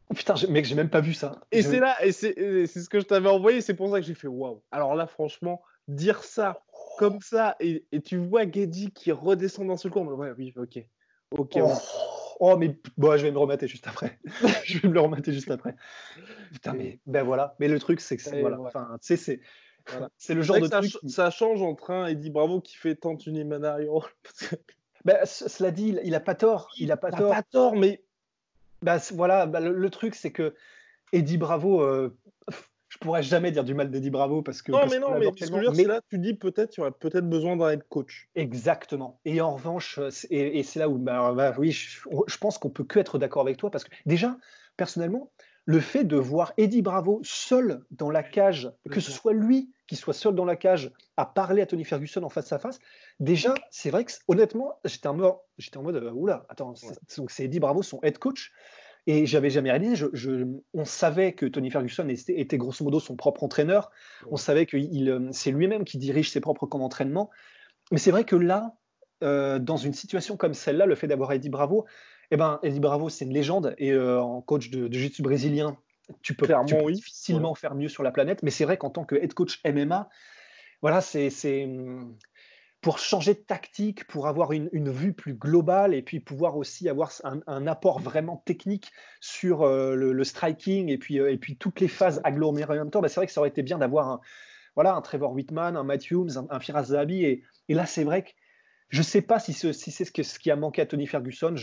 Oh, 0.10 0.14
putain, 0.14 0.36
mec, 0.50 0.66
j'ai 0.66 0.76
même 0.76 0.90
pas 0.90 1.00
vu 1.00 1.14
ça. 1.14 1.40
Et 1.54 1.62
c'est 1.62 1.80
là, 1.80 1.96
et 2.06 2.12
c'est 2.12 2.68
ce 2.68 2.90
que 2.90 3.00
je 3.00 3.06
t'avais 3.06 3.30
envoyé, 3.30 3.62
c'est 3.62 3.74
pour 3.74 3.90
ça 3.90 4.02
que 4.02 4.06
j'ai 4.06 4.14
fait 4.14 4.28
waouh. 4.28 4.62
Alors 4.70 4.94
là, 4.96 5.08
franchement, 5.08 5.62
dire 5.88 6.26
ça 6.26 6.62
comme 6.98 7.22
ça, 7.22 7.56
et, 7.62 7.86
tu 8.04 8.18
vois 8.18 8.44
Gedji 8.44 8.92
qui 8.92 9.14
redescend 9.14 9.68
dans 9.68 9.78
ce 9.78 9.88
cours, 9.88 10.06
ouais, 10.06 10.34
oui, 10.38 10.54
ok. 10.58 10.86
Ok. 11.32 11.58
Oh. 11.58 11.74
Oh, 12.44 12.58
mais 12.58 12.76
bon, 12.98 13.16
je 13.18 13.24
vais 13.24 13.32
me 13.32 13.38
remater 13.38 13.68
juste 13.68 13.88
après. 13.88 14.20
je 14.66 14.80
vais 14.80 14.88
me 14.88 14.94
le 14.96 15.00
remater 15.00 15.32
juste 15.32 15.52
après. 15.52 15.76
Putain, 16.52 16.74
mais 16.74 17.00
ben 17.06 17.22
voilà. 17.22 17.56
Mais 17.60 17.68
le 17.68 17.78
truc, 17.80 18.02
c'est 18.02 18.18
que 18.18 18.24
c'est 18.24 18.42
voilà. 18.42 18.60
Enfin, 18.60 18.98
tu 19.00 19.08
sais, 19.08 19.18
c'est. 19.18 19.42
C'est 20.18 20.36
le 20.36 20.44
genre 20.44 20.60
de 20.60 20.68
ça, 20.68 20.80
truc. 20.80 20.92
Ça 21.08 21.32
change 21.32 21.64
entre 21.64 21.90
un 21.90 22.06
Eddie 22.06 22.30
Bravo 22.30 22.62
qui 22.62 22.76
fait 22.76 22.96
tant 22.96 23.18
une 23.18 23.44
Mario. 23.58 24.04
ben, 25.06 25.18
cela 25.26 25.72
dit, 25.72 25.88
il, 25.88 26.02
il, 26.04 26.14
a 26.14 26.20
pas 26.20 26.36
tort. 26.36 26.70
Il 26.78 26.92
a 26.92 26.98
pas 26.98 27.10
il 27.10 27.18
tort. 27.18 27.32
A 27.32 27.36
pas 27.38 27.44
tort, 27.44 27.76
mais. 27.76 28.04
Ben, 28.84 29.00
voilà, 29.14 29.48
ben, 29.48 29.60
le, 29.60 29.90
truc, 29.90 30.14
c'est 30.14 30.32
que 30.32 30.54
Eddie 31.14 31.40
Bravo, 31.40 31.82
euh, 31.82 32.16
je 32.92 32.98
pourrais 32.98 33.24
jamais 33.24 33.52
dire 33.52 33.64
du 33.64 33.74
mal 33.74 33.90
d'Eddie 33.90 34.10
Bravo 34.10 34.42
parce 34.42 34.62
que. 34.62 34.74
Non, 34.74 34.86
mais 34.90 35.00
non, 35.00 35.18
mais 35.18 35.84
là, 35.86 36.02
tu 36.10 36.20
dis 36.20 36.34
peut-être, 36.34 36.72
tu 36.72 36.82
aurais 36.82 36.92
peut-être 36.92 37.28
besoin 37.28 37.56
d'un 37.56 37.70
head 37.70 37.84
coach. 37.88 38.30
Exactement. 38.36 39.22
Et 39.24 39.40
en 39.40 39.56
revanche, 39.56 39.98
et, 40.30 40.62
c'est 40.64 40.80
là 40.80 40.90
où, 40.90 40.98
bah, 40.98 41.32
bah, 41.34 41.56
oui, 41.58 41.72
je, 41.72 42.38
pense 42.38 42.58
qu'on 42.58 42.70
peut 42.70 42.84
que 42.84 43.00
être 43.00 43.18
d'accord 43.18 43.44
avec 43.44 43.56
toi 43.56 43.72
parce 43.72 43.86
que 43.86 43.92
déjà, 44.06 44.38
personnellement, 44.76 45.32
le 45.64 45.80
fait 45.80 46.04
de 46.04 46.18
voir 46.18 46.52
Eddie 46.58 46.82
Bravo 46.82 47.22
seul 47.24 47.82
dans 47.92 48.10
la 48.10 48.24
cage, 48.24 48.70
que 48.90 49.00
ce 49.00 49.12
soit 49.12 49.34
lui 49.34 49.72
qui 49.88 49.96
soit 49.96 50.14
seul 50.14 50.36
dans 50.36 50.46
la 50.46 50.58
cage 50.58 50.92
à 51.16 51.26
parler 51.26 51.62
à 51.62 51.66
Tony 51.66 51.86
Ferguson 51.86 52.24
en 52.24 52.30
face 52.30 52.52
à 52.52 52.60
face, 52.60 52.80
déjà, 53.22 53.54
c'est 53.70 53.90
vrai 53.90 54.04
que 54.04 54.12
honnêtement, 54.28 54.80
j'étais 54.84 55.08
en 55.08 55.14
mode, 55.14 55.36
j'étais 55.58 55.78
en 55.78 55.84
mode, 55.84 55.96
euh, 55.96 56.12
oula, 56.12 56.46
attends, 56.50 56.74
donc 57.18 57.32
c'est 57.32 57.46
Eddie 57.46 57.62
Bravo, 57.62 57.84
son 57.84 58.02
head 58.04 58.18
coach. 58.18 58.52
Et 59.08 59.26
j'avais 59.26 59.50
jamais 59.50 59.72
réalisé. 59.72 59.96
Je, 60.14 60.46
on 60.74 60.86
savait 60.86 61.34
que 61.34 61.46
Tony 61.46 61.72
Ferguson 61.72 62.08
était, 62.08 62.58
grosso 62.58 62.84
modo 62.84 63.00
son 63.00 63.16
propre 63.16 63.44
entraîneur. 63.44 63.92
On 64.30 64.38
savait 64.38 64.66
que 64.66 64.78
euh, 64.78 65.30
c'est 65.32 65.52
lui-même 65.52 65.86
qui 65.86 65.98
dirige 65.98 66.30
ses 66.30 66.40
propres 66.40 66.68
camps 66.68 66.80
d'entraînement. 66.80 67.30
Mais 67.92 67.98
c'est 67.98 68.12
vrai 68.12 68.24
que 68.24 68.36
là, 68.36 68.76
euh, 69.24 69.58
dans 69.60 69.78
une 69.78 69.94
situation 69.94 70.38
comme 70.38 70.54
celle-là, 70.54 70.86
le 70.86 70.96
fait 70.96 71.08
d'avoir 71.08 71.32
Eddie 71.32 71.50
Bravo, 71.50 71.86
eh 72.30 72.38
ben, 72.38 72.60
Eddie 72.64 72.80
Bravo, 72.80 73.10
c'est 73.10 73.26
une 73.26 73.34
légende. 73.34 73.74
Et 73.80 73.92
euh, 73.92 74.22
en 74.22 74.42
coach 74.42 74.70
de, 74.70 74.88
de 74.88 74.94
jiu-jitsu 74.94 75.24
brésilien, 75.24 75.78
tu 76.22 76.36
peux, 76.36 76.48
difficilement 76.92 77.56
faire 77.56 77.74
mieux 77.74 77.90
sur 77.90 78.04
la 78.04 78.12
planète. 78.12 78.44
Mais 78.44 78.52
c'est 78.52 78.66
vrai 78.66 78.78
qu'en 78.78 78.90
tant 78.92 79.04
que 79.04 79.16
head 79.16 79.34
coach 79.34 79.62
MMA, 79.66 80.10
voilà, 80.82 81.02
c'est 81.02 81.30
pour 82.82 82.98
changer 82.98 83.36
de 83.36 83.40
tactique, 83.40 84.06
pour 84.08 84.28
avoir 84.28 84.52
une, 84.52 84.70
vue 84.90 85.14
plus 85.14 85.36
globale 85.36 85.94
et 85.94 86.02
puis 86.02 86.20
pouvoir 86.20 86.58
aussi 86.58 86.90
avoir 86.90 87.12
un, 87.24 87.68
apport 87.68 88.00
vraiment 88.00 88.38
technique 88.38 88.92
sur 89.20 89.62
euh, 89.62 89.96
le, 89.96 90.24
striking 90.24 90.90
et 90.90 90.98
puis, 90.98 91.20
euh, 91.20 91.32
et 91.32 91.38
puis 91.38 91.58
toutes 91.58 91.80
les 91.80 91.88
phases 91.88 92.22
agglomérées 92.24 92.80
en 92.80 92.84
même 92.84 92.92
temps, 92.92 93.02
bah, 93.02 93.08
c'est 93.08 93.20
vrai 93.20 93.28
que 93.28 93.34
ça 93.34 93.40
aurait 93.40 93.50
été 93.50 93.62
bien 93.62 93.78
d'avoir 93.78 94.10
un, 94.10 94.22
voilà, 94.76 94.96
un 94.96 95.02
Trevor 95.02 95.32
Whitman, 95.34 95.78
un 95.78 95.84
Matt 95.84 96.10
Humes, 96.10 96.30
un, 96.50 96.60
Firas 96.60 96.86
Zahabi. 96.86 97.24
Et, 97.24 97.44
là, 97.70 97.86
c'est 97.86 98.04
vrai 98.04 98.24
que 98.24 98.30
je 98.90 99.00
ne 99.00 99.04
sais 99.04 99.22
pas 99.22 99.40
si, 99.40 99.54
c'est 99.54 99.74
ce, 99.74 100.40
qui 100.40 100.52
a 100.52 100.56
manqué 100.56 100.82
à 100.82 100.86
Tony 100.86 101.08
Ferguson. 101.08 101.56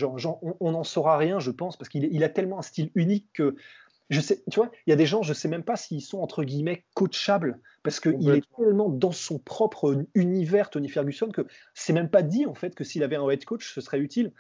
On 0.61 0.71
n'en 0.71 0.85
saura 0.85 1.19
rien, 1.19 1.41
je 1.41 1.51
pense, 1.51 1.77
parce 1.77 1.89
qu'il 1.89 2.05
il 2.11 2.25
a 2.25 2.29
tellement 2.29 2.59
un 2.59 2.63
style 2.63 2.91
unique 2.95 3.29
que 3.35 3.57
je 4.11 4.21
sais, 4.21 4.43
tu 4.51 4.59
vois, 4.59 4.71
il 4.87 4.91
y 4.91 4.93
a 4.93 4.97
des 4.97 5.07
gens, 5.07 5.23
je 5.23 5.33
sais 5.33 5.49
même 5.49 5.63
pas 5.63 5.77
s'ils 5.77 6.03
sont 6.03 6.21
entre 6.21 6.43
guillemets 6.45 6.85
coachables 6.95 7.61
parce 7.83 8.01
qu'il 8.01 8.31
est 8.31 8.45
tellement 8.57 8.89
dans 8.89 9.13
son 9.13 9.39
propre 9.39 10.05
univers, 10.15 10.71
Tony 10.71 10.89
Ferguson, 10.89 11.29
que 11.29 11.47
c'est 11.75 11.93
même 11.93 12.09
pas 12.09 12.23
dit 12.23 12.47
en 12.47 12.55
fait 12.55 12.75
que 12.75 12.85
s'il 12.85 13.03
avait 13.03 13.17
un 13.17 13.29
head 13.29 13.45
coach, 13.45 13.75
ce 13.75 13.81
serait 13.81 13.99
utile. 13.99 14.33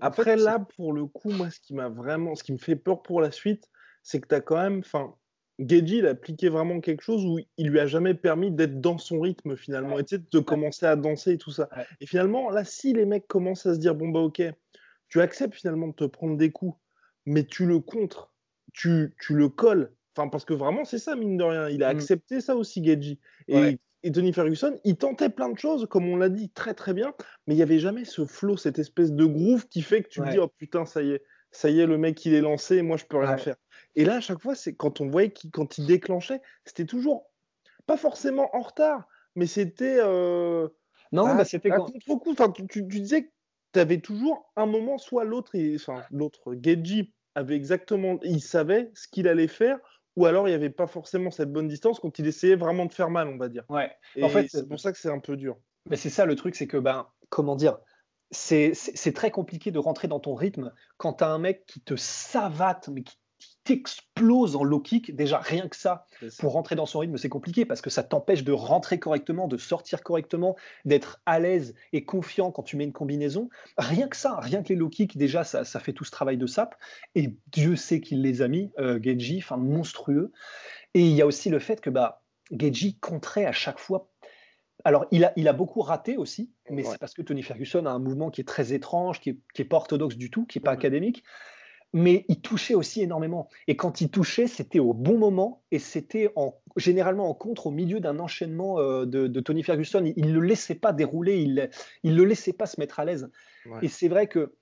Après, 0.00 0.36
là, 0.36 0.58
pour 0.76 0.92
le 0.92 1.06
coup, 1.06 1.30
moi, 1.30 1.50
ce 1.50 1.60
qui 1.60 1.74
m'a 1.74 1.88
vraiment, 1.88 2.34
ce 2.34 2.44
qui 2.44 2.52
me 2.52 2.58
fait 2.58 2.76
peur 2.76 3.02
pour 3.02 3.20
la 3.20 3.30
suite, 3.30 3.70
c'est 4.02 4.20
que 4.20 4.28
tu 4.28 4.34
as 4.34 4.40
quand 4.40 4.56
même, 4.56 4.80
enfin, 4.80 5.14
Geji, 5.58 5.98
il 5.98 6.06
a 6.06 6.10
appliqué 6.10 6.48
vraiment 6.48 6.80
quelque 6.80 7.02
chose 7.02 7.24
où 7.24 7.38
il 7.56 7.68
lui 7.68 7.80
a 7.80 7.86
jamais 7.86 8.14
permis 8.14 8.50
d'être 8.50 8.80
dans 8.80 8.98
son 8.98 9.20
rythme 9.20 9.56
finalement, 9.56 9.98
et 9.98 10.04
de 10.04 10.38
commencer 10.40 10.84
à 10.84 10.96
danser 10.96 11.32
et 11.32 11.38
tout 11.38 11.52
ça. 11.52 11.70
Et 12.00 12.06
finalement, 12.06 12.50
là, 12.50 12.64
si 12.64 12.92
les 12.92 13.06
mecs 13.06 13.26
commencent 13.26 13.66
à 13.66 13.74
se 13.74 13.78
dire, 13.78 13.94
bon 13.94 14.08
bah 14.08 14.20
ok, 14.20 14.42
tu 15.08 15.20
acceptes 15.20 15.54
finalement 15.54 15.88
de 15.88 15.94
te 15.94 16.04
prendre 16.04 16.36
des 16.36 16.50
coups, 16.50 16.76
mais 17.24 17.44
tu 17.44 17.66
le 17.66 17.78
contres, 17.78 18.33
tu, 18.74 19.14
tu 19.18 19.34
le 19.34 19.48
colles. 19.48 19.92
Enfin, 20.16 20.28
parce 20.28 20.44
que 20.44 20.52
vraiment, 20.52 20.84
c'est 20.84 20.98
ça, 20.98 21.16
mine 21.16 21.38
de 21.38 21.44
rien. 21.44 21.68
Il 21.70 21.82
a 21.82 21.92
mmh. 21.92 21.96
accepté 21.96 22.40
ça 22.40 22.54
aussi, 22.54 22.84
Geji. 22.84 23.18
Et, 23.48 23.78
et, 24.02 24.12
Tony 24.12 24.32
Ferguson, 24.32 24.78
il 24.84 24.96
tentait 24.96 25.30
plein 25.30 25.48
de 25.48 25.58
choses, 25.58 25.86
comme 25.88 26.08
on 26.08 26.16
l'a 26.16 26.28
dit, 26.28 26.50
très 26.50 26.74
très 26.74 26.92
bien, 26.92 27.14
mais 27.46 27.54
il 27.54 27.56
n'y 27.56 27.62
avait 27.62 27.78
jamais 27.78 28.04
ce 28.04 28.26
flow, 28.26 28.56
cette 28.56 28.78
espèce 28.78 29.12
de 29.12 29.24
groove 29.24 29.66
qui 29.68 29.82
fait 29.82 30.02
que 30.02 30.08
tu 30.08 30.20
te 30.20 30.30
dis, 30.30 30.38
oh 30.38 30.48
putain, 30.58 30.84
ça 30.84 31.02
y 31.02 31.12
est, 31.12 31.22
ça 31.50 31.70
y 31.70 31.80
est, 31.80 31.86
le 31.86 31.98
mec, 31.98 32.24
il 32.26 32.34
est 32.34 32.40
lancé, 32.40 32.82
moi, 32.82 32.96
je 32.96 33.06
peux 33.06 33.16
rien 33.16 33.38
faire. 33.38 33.56
Et 33.96 34.04
là, 34.04 34.16
à 34.16 34.20
chaque 34.20 34.40
fois, 34.40 34.54
c'est 34.54 34.74
quand 34.74 35.00
on 35.00 35.08
voyait 35.08 35.32
qu'il, 35.32 35.50
quand 35.50 35.78
il 35.78 35.86
déclenchait, 35.86 36.40
c'était 36.64 36.84
toujours 36.84 37.30
pas 37.86 37.96
forcément 37.96 38.54
en 38.54 38.60
retard, 38.60 39.08
mais 39.34 39.46
c'était. 39.46 39.98
Euh, 40.00 40.68
non, 41.12 41.24
bah, 41.24 41.44
c'était 41.44 41.70
quand... 41.70 41.86
contre-coup. 41.86 42.32
Enfin, 42.32 42.50
tu, 42.50 42.66
tu, 42.66 42.82
disais 42.82 43.24
que 43.24 43.30
tu 43.72 43.80
avais 43.80 43.98
toujours 44.00 44.50
un 44.56 44.66
moment, 44.66 44.98
soit 44.98 45.24
l'autre, 45.24 45.52
enfin, 45.76 46.02
l'autre, 46.10 46.54
Geji 46.60 47.12
avait 47.34 47.56
exactement. 47.56 48.18
Il 48.22 48.40
savait 48.40 48.90
ce 48.94 49.08
qu'il 49.08 49.28
allait 49.28 49.48
faire, 49.48 49.78
ou 50.16 50.26
alors 50.26 50.48
il 50.48 50.50
n'y 50.50 50.56
avait 50.56 50.70
pas 50.70 50.86
forcément 50.86 51.30
cette 51.30 51.52
bonne 51.52 51.68
distance 51.68 52.00
quand 52.00 52.18
il 52.18 52.26
essayait 52.26 52.56
vraiment 52.56 52.86
de 52.86 52.92
faire 52.92 53.10
mal, 53.10 53.28
on 53.28 53.36
va 53.36 53.48
dire. 53.48 53.64
Ouais. 53.68 53.90
en 54.22 54.28
fait, 54.28 54.48
c'est 54.48 54.68
pour 54.68 54.80
ça 54.80 54.92
que 54.92 54.98
c'est 54.98 55.10
un 55.10 55.20
peu 55.20 55.36
dur. 55.36 55.56
Mais 55.90 55.96
c'est 55.96 56.10
ça 56.10 56.24
le 56.24 56.34
truc, 56.36 56.54
c'est 56.54 56.66
que, 56.66 56.76
ben, 56.76 57.06
comment 57.28 57.56
dire, 57.56 57.78
c'est 58.30 58.72
très 59.14 59.30
compliqué 59.30 59.70
de 59.70 59.78
rentrer 59.78 60.08
dans 60.08 60.20
ton 60.20 60.34
rythme 60.34 60.72
quand 60.96 61.14
tu 61.14 61.24
as 61.24 61.28
un 61.28 61.38
mec 61.38 61.66
qui 61.66 61.80
te 61.80 61.94
savate, 61.96 62.88
mais 62.88 63.02
qui 63.02 63.16
t'explose 63.64 64.56
en 64.56 64.62
low 64.62 64.78
kick. 64.78 65.16
Déjà, 65.16 65.38
rien 65.38 65.68
que 65.68 65.76
ça, 65.76 66.06
pour 66.38 66.52
rentrer 66.52 66.76
dans 66.76 66.86
son 66.86 67.00
rythme, 67.00 67.16
c'est 67.16 67.28
compliqué 67.28 67.64
parce 67.64 67.80
que 67.80 67.90
ça 67.90 68.02
t'empêche 68.02 68.44
de 68.44 68.52
rentrer 68.52 68.98
correctement, 68.98 69.48
de 69.48 69.56
sortir 69.56 70.02
correctement, 70.02 70.54
d'être 70.84 71.20
à 71.26 71.40
l'aise 71.40 71.74
et 71.92 72.04
confiant 72.04 72.52
quand 72.52 72.62
tu 72.62 72.76
mets 72.76 72.84
une 72.84 72.92
combinaison. 72.92 73.48
Rien 73.78 74.06
que 74.06 74.16
ça, 74.16 74.38
rien 74.38 74.62
que 74.62 74.68
les 74.68 74.76
low 74.76 74.90
kicks, 74.90 75.16
déjà, 75.16 75.44
ça, 75.44 75.64
fait 75.64 75.92
tout 75.92 76.04
ce 76.04 76.10
travail 76.10 76.36
de 76.36 76.46
sap. 76.46 76.76
Et 77.14 77.34
Dieu 77.52 77.74
sait 77.74 78.00
qu'il 78.00 78.22
les 78.22 78.42
a 78.42 78.48
mis, 78.48 78.70
euh, 78.78 79.00
Geji, 79.02 79.38
enfin 79.38 79.56
monstrueux. 79.56 80.30
Et 80.92 81.00
il 81.00 81.12
y 81.12 81.22
a 81.22 81.26
aussi 81.26 81.48
le 81.48 81.58
fait 81.58 81.80
que 81.80 81.90
bah, 81.90 82.22
Geji 82.52 82.98
compterait 82.98 83.46
à 83.46 83.52
chaque 83.52 83.78
fois 83.78 84.10
alors, 84.86 85.06
il 85.10 85.24
a, 85.24 85.32
il 85.36 85.48
a, 85.48 85.54
beaucoup 85.54 85.80
raté 85.80 86.18
aussi, 86.18 86.52
mais 86.68 86.82
c'est 86.82 86.98
parce 86.98 87.14
que 87.14 87.22
Tony 87.22 87.42
Ferguson 87.42 87.86
a 87.86 87.90
un 87.90 87.98
mouvement 87.98 88.30
qui 88.30 88.42
est 88.42 88.44
très 88.44 88.74
étrange, 88.74 89.18
qui 89.18 89.40
n'est 89.58 89.64
pas 89.64 89.76
orthodoxe 89.76 90.16
du 90.16 90.30
tout, 90.30 90.44
qui 90.44 90.58
n'est 90.58 90.62
pas 90.62 90.72
académique 90.72 91.24
mais 91.94 92.26
il 92.28 92.40
touchait 92.40 92.74
aussi 92.74 93.02
énormément. 93.02 93.48
Et 93.68 93.76
quand 93.76 94.00
il 94.00 94.10
touchait, 94.10 94.48
c'était 94.48 94.80
au 94.80 94.92
bon 94.92 95.16
moment 95.16 95.62
et 95.70 95.78
c'était 95.78 96.32
en, 96.34 96.60
généralement 96.76 97.30
en 97.30 97.34
contre 97.34 97.68
au 97.68 97.70
milieu 97.70 98.00
d'un 98.00 98.18
enchaînement 98.18 98.80
euh, 98.80 99.06
de, 99.06 99.40
Tony 99.40 99.62
Ferguson. 99.62 100.02
Il 100.16 100.26
ne 100.26 100.32
le 100.32 100.40
laissait 100.40 100.74
pas 100.74 100.92
dérouler, 100.92 101.40
il 101.40 101.70
ne 102.02 102.16
le 102.16 102.24
laissait 102.24 102.52
pas 102.52 102.66
se 102.66 102.80
mettre 102.80 102.98
à 102.98 103.04
l'aise. 103.04 103.30
Et 103.80 103.88
c'est 103.88 104.08
vrai 104.08 104.26
que 104.26 104.54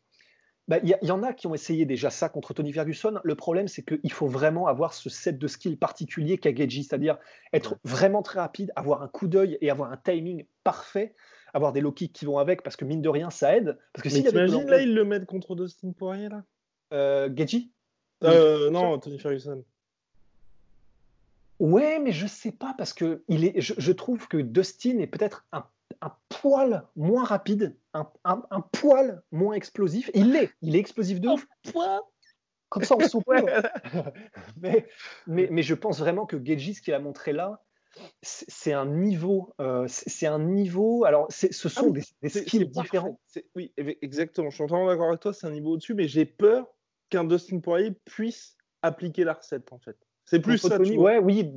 bah, 0.69 0.79
il 0.85 0.97
y, 1.03 1.11
en 1.11 1.23
a 1.23 1.33
qui 1.33 1.47
ont 1.47 1.55
essayé 1.55 1.87
déjà 1.87 2.11
ça 2.11 2.29
contre 2.29 2.53
Tony 2.53 2.73
Ferguson. 2.73 3.19
Le 3.25 3.35
problème, 3.35 3.67
c'est 3.67 3.83
qu'il 3.83 4.13
faut 4.13 4.29
vraiment 4.29 4.67
avoir 4.67 4.93
ce 4.93 5.09
set 5.09 5.39
de 5.39 5.49
skills 5.49 5.77
particulier 5.77 6.37
qu'a 6.37 6.55
Geji, 6.55 6.85
c'est-à-dire 6.85 7.17
être 7.55 7.79
vraiment 7.83 8.23
très 8.23 8.41
rapide, 8.41 8.73
avoir 8.77 9.03
un 9.03 9.09
coup 9.09 9.27
d'œil 9.27 9.57
et 9.63 9.71
avoir 9.71 9.91
un 9.91 9.97
timing 9.97 10.45
parfait 10.65 11.15
avoir 11.55 11.75
des 11.75 11.83
low 11.83 11.93
kicks 11.93 12.15
qui 12.15 12.25
vont 12.25 12.39
avec, 12.39 12.63
parce 12.63 12.77
que 12.77 12.87
mine 12.87 13.03
de 13.03 13.11
rien, 13.11 13.29
ça 13.29 13.55
aide. 13.55 13.77
Parce 13.93 14.09
que 14.09 14.15
Mais 14.15 14.27
t'imagines, 14.27 14.67
là, 14.67 14.81
ils 14.81 14.95
le 14.95 15.05
mettent 15.05 15.27
contre 15.27 15.55
Dustin 15.55 15.93
Poirier, 15.93 16.31
là? 16.31 16.45
Euh, 16.93 17.29
euh, 18.25 18.71
Non, 18.71 18.99
Tony 18.99 19.19
Ferguson. 19.19 19.65
Ouais, 21.59 22.01
mais 22.01 22.13
je 22.13 22.27
sais 22.27 22.53
pas 22.53 22.75
parce 22.77 22.93
que 22.93 23.23
il 23.29 23.45
est, 23.45 23.61
je, 23.61 23.93
trouve 23.93 24.27
que 24.27 24.37
Dustin 24.37 24.99
est 24.99 25.07
peut-être 25.07 25.47
un, 25.53 25.65
poil 26.29 26.85
moins 26.97 27.25
rapide, 27.25 27.77
un, 27.95 28.05
poil 28.73 29.23
moins 29.31 29.55
explosif. 29.55 30.11
Il 30.15 30.33
l'est, 30.33 30.51
il 30.61 30.75
est 30.75 30.81
explosif 30.81 31.21
de 31.21 31.29
ouf. 31.29 31.47
Comme 32.69 32.85
ça, 32.85 32.97
on 32.97 33.07
s'en 33.07 33.23
mais, 34.57 34.89
mais, 35.27 35.49
mais, 35.51 35.63
je 35.63 35.75
pense 35.75 35.99
vraiment 35.99 36.25
que 36.25 36.43
Geji, 36.43 36.75
ce 36.75 36.81
qu'il 36.81 36.95
a 36.95 36.99
montré 36.99 37.33
là, 37.33 37.63
c'est 38.23 38.73
un 38.73 38.87
niveau, 38.87 39.53
euh, 39.61 39.85
c'est 39.89 40.27
un 40.27 40.39
niveau. 40.39 41.05
Alors, 41.05 41.27
ce 41.31 41.51
sont 41.69 41.95
ah 41.95 42.01
des, 42.23 42.29
skills 42.29 42.69
différents. 42.69 43.21
Oui, 43.55 43.73
exactement. 43.77 44.51
Je 44.51 44.55
suis 44.55 44.65
entièrement 44.65 44.87
d'accord 44.87 45.09
avec 45.09 45.21
toi. 45.21 45.33
C'est 45.33 45.47
un 45.47 45.51
niveau 45.51 45.73
au-dessus, 45.73 45.95
mais 45.95 46.09
j'ai 46.09 46.25
peur 46.25 46.67
qu'un 47.13 47.25
Dustin 47.25 47.61
Poirier 47.61 47.93
puisse 48.07 48.57
appliquer 48.81 49.25
la 49.25 49.35
recette 49.35 49.73
en 49.73 49.79
fait. 49.79 49.97
C'est 50.25 50.41
plus 50.41 50.59
ça. 50.59 50.81
ouais, 50.81 51.19
oui, 51.19 51.53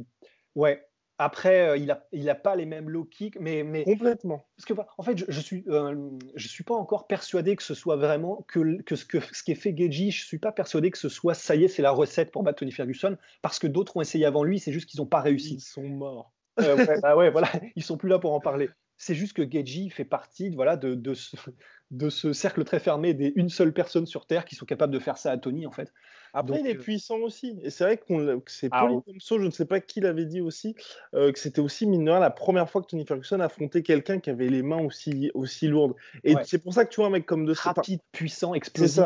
ouais. 0.55 0.85
Après, 1.17 1.69
euh, 1.69 1.77
il 1.77 1.85
n'a 1.85 2.05
il 2.11 2.29
a 2.29 2.35
pas 2.35 2.57
les 2.57 2.65
mêmes 2.65 2.89
low 2.89 3.05
kicks, 3.05 3.39
mais, 3.39 3.63
mais 3.63 3.85
complètement. 3.85 4.45
Parce 4.57 4.65
que 4.65 4.73
en 4.97 5.03
fait, 5.03 5.17
je, 5.17 5.25
je 5.29 5.39
suis 5.39 5.63
euh, 5.69 6.09
je 6.35 6.47
suis 6.49 6.65
pas 6.65 6.73
encore 6.73 7.07
persuadé 7.07 7.55
que 7.55 7.63
ce 7.63 7.73
soit 7.73 7.95
vraiment 7.95 8.45
que, 8.49 8.81
que 8.81 8.97
ce 8.97 9.05
que 9.05 9.19
ce 9.33 9.41
qui 9.41 9.53
est 9.53 9.55
fait 9.55 9.73
Geji. 9.75 10.11
Je 10.11 10.25
suis 10.25 10.39
pas 10.39 10.51
persuadé 10.51 10.91
que 10.91 10.97
ce 10.97 11.07
soit 11.07 11.33
ça 11.33 11.55
y 11.55 11.63
est, 11.63 11.67
c'est 11.69 11.81
la 11.81 11.91
recette 11.91 12.31
pour 12.31 12.43
battre 12.43 12.59
Tony 12.59 12.73
Ferguson, 12.73 13.17
parce 13.41 13.59
que 13.59 13.67
d'autres 13.67 13.95
ont 13.95 14.01
essayé 14.01 14.25
avant 14.25 14.43
lui. 14.43 14.59
C'est 14.59 14.73
juste 14.73 14.89
qu'ils 14.89 14.99
n'ont 14.99 15.07
pas 15.07 15.21
réussi. 15.21 15.55
Ils 15.55 15.61
sont 15.61 15.87
morts. 15.87 16.33
Euh, 16.59 16.75
ouais, 16.75 16.99
bah 17.01 17.15
ouais, 17.15 17.31
voilà, 17.31 17.49
ils 17.77 17.83
sont 17.83 17.95
plus 17.95 18.09
là 18.09 18.19
pour 18.19 18.33
en 18.33 18.41
parler. 18.41 18.69
C'est 18.97 19.15
juste 19.15 19.33
que 19.33 19.49
Geji 19.49 19.89
fait 19.89 20.05
partie 20.05 20.49
voilà, 20.49 20.77
de, 20.77 20.95
de, 20.95 21.13
ce, 21.13 21.35
de 21.91 22.09
ce 22.09 22.33
cercle 22.33 22.63
très 22.63 22.79
fermé 22.79 23.13
des 23.13 23.33
une 23.35 23.49
seule 23.49 23.73
personne 23.73 24.05
sur 24.05 24.25
Terre 24.25 24.45
qui 24.45 24.55
sont 24.55 24.65
capables 24.65 24.93
de 24.93 24.99
faire 24.99 25.17
ça 25.17 25.31
à 25.31 25.37
Tony, 25.37 25.65
en 25.65 25.71
fait. 25.71 25.93
Après, 26.33 26.59
il 26.59 26.67
est 26.67 26.75
euh, 26.75 26.79
puissant 26.79 27.17
aussi. 27.19 27.57
Et 27.63 27.69
c'est 27.69 27.85
vrai 27.85 27.97
qu'on, 27.97 28.39
que 28.41 28.51
c'est 28.51 28.69
ah, 28.71 28.89
je 29.17 29.35
ne 29.35 29.49
sais 29.51 29.65
pas 29.65 29.79
qui 29.79 30.01
l'avait 30.01 30.25
dit 30.25 30.41
aussi, 30.41 30.75
euh, 31.13 31.31
que 31.31 31.39
c'était 31.39 31.61
aussi, 31.61 31.87
mine 31.87 32.05
la 32.05 32.29
première 32.29 32.69
fois 32.69 32.81
que 32.81 32.87
Tony 32.87 33.05
Ferguson 33.05 33.39
affrontait 33.39 33.83
quelqu'un 33.83 34.19
qui 34.19 34.29
avait 34.29 34.49
les 34.49 34.61
mains 34.61 34.83
aussi, 34.83 35.31
aussi 35.33 35.67
lourdes. 35.67 35.95
Et 36.23 36.35
c'est 36.43 36.59
pour 36.59 36.73
ça 36.73 36.85
que 36.85 36.89
tu 36.89 36.97
vois 36.97 37.07
un 37.07 37.11
mec 37.11 37.25
comme 37.25 37.45
de 37.45 37.53
Rapide, 37.53 38.01
puissant, 38.11 38.53
explosif. 38.53 39.05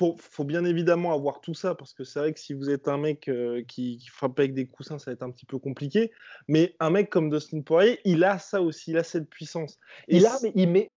Il 0.00 0.14
faut 0.18 0.44
bien 0.44 0.64
évidemment 0.64 1.12
avoir 1.12 1.40
tout 1.40 1.54
ça, 1.54 1.74
parce 1.74 1.92
que 1.92 2.04
c'est 2.04 2.18
vrai 2.18 2.32
que 2.32 2.40
si 2.40 2.54
vous 2.54 2.70
êtes 2.70 2.88
un 2.88 2.98
mec 2.98 3.28
euh, 3.28 3.62
qui, 3.68 3.98
qui, 3.98 4.08
frappe 4.08 4.38
avec 4.38 4.54
des 4.54 4.66
coussins, 4.66 4.98
ça 4.98 5.10
va 5.10 5.12
être 5.12 5.22
un 5.22 5.30
petit 5.30 5.46
peu 5.46 5.58
compliqué. 5.58 6.10
Mais 6.48 6.74
un 6.80 6.90
mec 6.90 7.10
comme 7.10 7.30
Dustin 7.30 7.60
Poirier, 7.60 8.00
il 8.04 8.24
a 8.24 8.38
ça 8.38 8.62
aussi, 8.62 8.92
il 8.92 8.98
a 8.98 9.04
cette 9.04 9.28
puissance. 9.28 9.78
Et 10.08 10.16
il 10.16 10.26
a, 10.26 10.38
mais 10.42 10.52
il 10.54 10.68
met. 10.68 10.88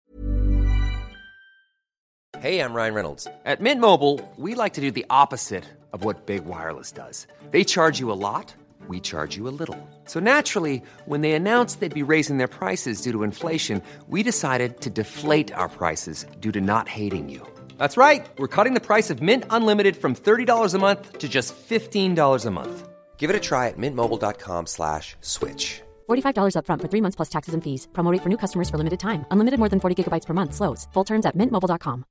Hey, 2.42 2.60
I'm 2.60 2.74
Ryan 2.74 2.94
Reynolds. 2.94 3.28
At 3.46 3.60
Mint 3.62 3.82
Mobile, 3.82 4.20
we 4.38 4.56
like 4.56 4.74
to 4.74 4.82
do 4.82 4.92
the 4.92 5.06
opposite 5.10 5.64
of 5.94 6.04
what 6.04 6.26
Big 6.26 6.46
Wireless 6.46 6.92
does. 6.92 7.28
They 7.52 7.64
charge 7.64 8.00
you 8.00 8.12
a 8.12 8.14
lot, 8.14 8.54
we 8.88 9.00
charge 9.00 9.36
you 9.36 9.48
a 9.48 9.56
little. 9.58 9.78
So 10.06 10.20
naturally, 10.20 10.84
when 11.06 11.22
they 11.22 11.32
announced 11.32 11.80
they'd 11.80 11.94
be 11.94 12.04
raising 12.04 12.38
their 12.38 12.50
prices 12.50 13.02
due 13.02 13.14
to 13.14 13.24
inflation, 13.24 13.82
we 14.10 14.22
decided 14.22 14.82
to 14.82 14.90
deflate 14.90 15.52
our 15.54 15.70
prices 15.70 16.26
due 16.40 16.52
to 16.52 16.62
not 16.62 16.88
hating 16.88 17.30
you. 17.30 17.55
That's 17.78 17.98
right. 17.98 18.28
We're 18.38 18.48
cutting 18.56 18.76
the 18.76 18.86
price 18.86 19.10
of 19.10 19.24
Mint 19.24 19.46
Unlimited 19.50 19.98
from 19.98 20.14
$30 20.14 20.76
a 20.76 20.78
month 20.78 21.18
to 21.18 21.28
just 21.28 21.56
$15 21.56 22.46
a 22.46 22.52
month. 22.52 22.88
Give 23.18 23.32
it 23.32 23.36
a 23.36 23.40
try 23.40 23.70
at 23.70 23.78
mintmobile.com 23.78 24.68
slash 24.68 25.16
switch. 25.22 25.82
$45 26.08 26.56
up 26.58 26.68
front 26.68 26.82
for 26.82 26.88
three 26.88 27.02
months 27.02 27.16
plus 27.16 27.30
taxes 27.30 27.56
and 27.56 27.64
fees. 27.64 27.88
Promote 27.94 28.22
for 28.22 28.30
new 28.30 28.38
customers 28.38 28.70
for 28.70 28.78
limited 28.78 29.00
time. 29.00 29.26
Unlimited 29.32 29.58
more 29.58 29.70
than 29.70 29.80
40 29.80 30.04
gigabytes 30.04 30.28
per 30.28 30.36
month. 30.36 30.54
Slows. 30.54 30.88
Full 30.94 31.06
terms 31.06 31.26
at 31.26 31.36
mintmobile.com. 31.36 32.06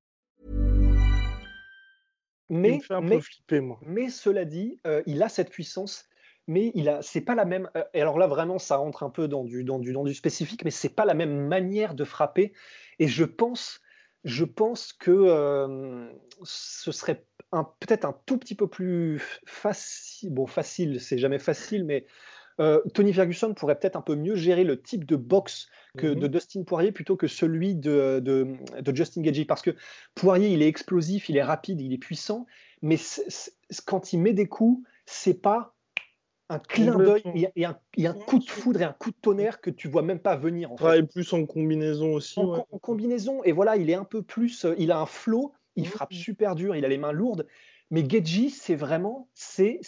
Mais, 2.50 2.78
mais, 3.00 3.20
flipper, 3.20 3.60
moi. 3.60 3.78
mais 3.86 4.10
cela 4.10 4.44
dit, 4.44 4.78
euh, 4.86 5.02
il 5.06 5.22
a 5.22 5.30
cette 5.30 5.50
puissance 5.50 6.04
mais 6.46 6.72
il 6.74 6.88
a, 6.88 7.02
c'est 7.02 7.20
pas 7.20 7.34
la 7.34 7.44
même. 7.44 7.68
Euh, 7.76 7.84
et 7.94 8.00
alors 8.00 8.18
là, 8.18 8.26
vraiment, 8.26 8.58
ça 8.58 8.76
rentre 8.76 9.02
un 9.02 9.10
peu 9.10 9.28
dans 9.28 9.44
du, 9.44 9.64
dans 9.64 9.78
du, 9.78 9.92
dans 9.92 10.04
du 10.04 10.14
spécifique, 10.14 10.64
mais 10.64 10.70
c'est 10.70 10.94
pas 10.94 11.04
la 11.04 11.14
même 11.14 11.46
manière 11.46 11.94
de 11.94 12.04
frapper. 12.04 12.52
Et 12.98 13.08
je 13.08 13.24
pense 13.24 13.80
je 14.24 14.44
pense 14.44 14.92
que 14.92 15.10
euh, 15.10 16.08
ce 16.42 16.92
serait 16.92 17.24
peut-être 17.80 18.04
un 18.04 18.16
tout 18.26 18.38
petit 18.38 18.54
peu 18.54 18.68
plus 18.68 19.22
facile. 19.46 20.32
Bon, 20.32 20.46
facile, 20.46 21.00
c'est 21.00 21.18
jamais 21.18 21.38
facile, 21.38 21.84
mais 21.84 22.06
euh, 22.60 22.80
Tony 22.94 23.12
Ferguson 23.12 23.52
pourrait 23.52 23.78
peut-être 23.78 23.96
un 23.96 24.02
peu 24.02 24.14
mieux 24.14 24.36
gérer 24.36 24.64
le 24.64 24.80
type 24.80 25.04
de 25.04 25.16
boxe 25.16 25.68
que 25.98 26.06
de 26.06 26.26
mhm. 26.26 26.28
Dustin 26.28 26.62
Poirier 26.64 26.92
plutôt 26.92 27.16
que 27.16 27.26
celui 27.26 27.74
de, 27.74 28.20
de, 28.20 28.94
Justin 28.94 29.22
Gagey. 29.22 29.44
Parce 29.44 29.62
que 29.62 29.72
Poirier, 30.14 30.48
il 30.48 30.62
est 30.62 30.68
explosif, 30.68 31.28
il 31.28 31.36
est 31.36 31.42
rapide, 31.42 31.80
il 31.80 31.92
est 31.92 31.98
puissant, 31.98 32.46
mais 32.82 32.96
quand 33.86 34.12
il 34.12 34.20
met 34.20 34.32
des 34.32 34.46
coups, 34.46 34.86
c'est 35.06 35.40
pas 35.40 35.73
un 36.48 36.58
clin 36.58 36.96
d'œil 36.96 37.50
et, 37.56 37.64
un, 37.64 38.12
coup 38.12 38.38
de 38.38 38.44
foudre 38.44 38.80
et 38.80 38.84
un 38.84 38.92
coup 38.92 39.10
de 39.10 39.16
tonnerre 39.20 39.60
que 39.60 39.70
tu 39.70 39.88
vois 39.88 40.02
même 40.02 40.18
pas 40.18 40.36
venir. 40.36 40.72
En 40.72 40.76
fait. 40.76 41.02
plus 41.02 41.32
en 41.32 41.46
combinaison 41.46 42.12
aussi. 42.12 42.38
En, 42.38 42.66
combinaison, 42.80 43.42
et 43.44 43.52
voilà, 43.52 43.76
il 43.76 43.90
est 43.90 43.94
un 43.94 44.04
peu 44.04 44.22
plus, 44.22 44.64
euh, 44.64 44.74
il 44.78 44.92
a 44.92 44.98
un 44.98 45.06
flow, 45.06 45.52
il 45.76 45.88
frappe 45.88 46.12
mmh. 46.12 46.16
super 46.16 46.54
dur, 46.54 46.76
il 46.76 46.84
a 46.84 46.88
les 46.88 46.98
mains 46.98 47.12
lourdes, 47.12 47.46
Mais 47.90 48.08
Geji, 48.08 48.50
c'est 48.50 48.74
vraiment, 48.74 49.28
c'est 49.32 49.80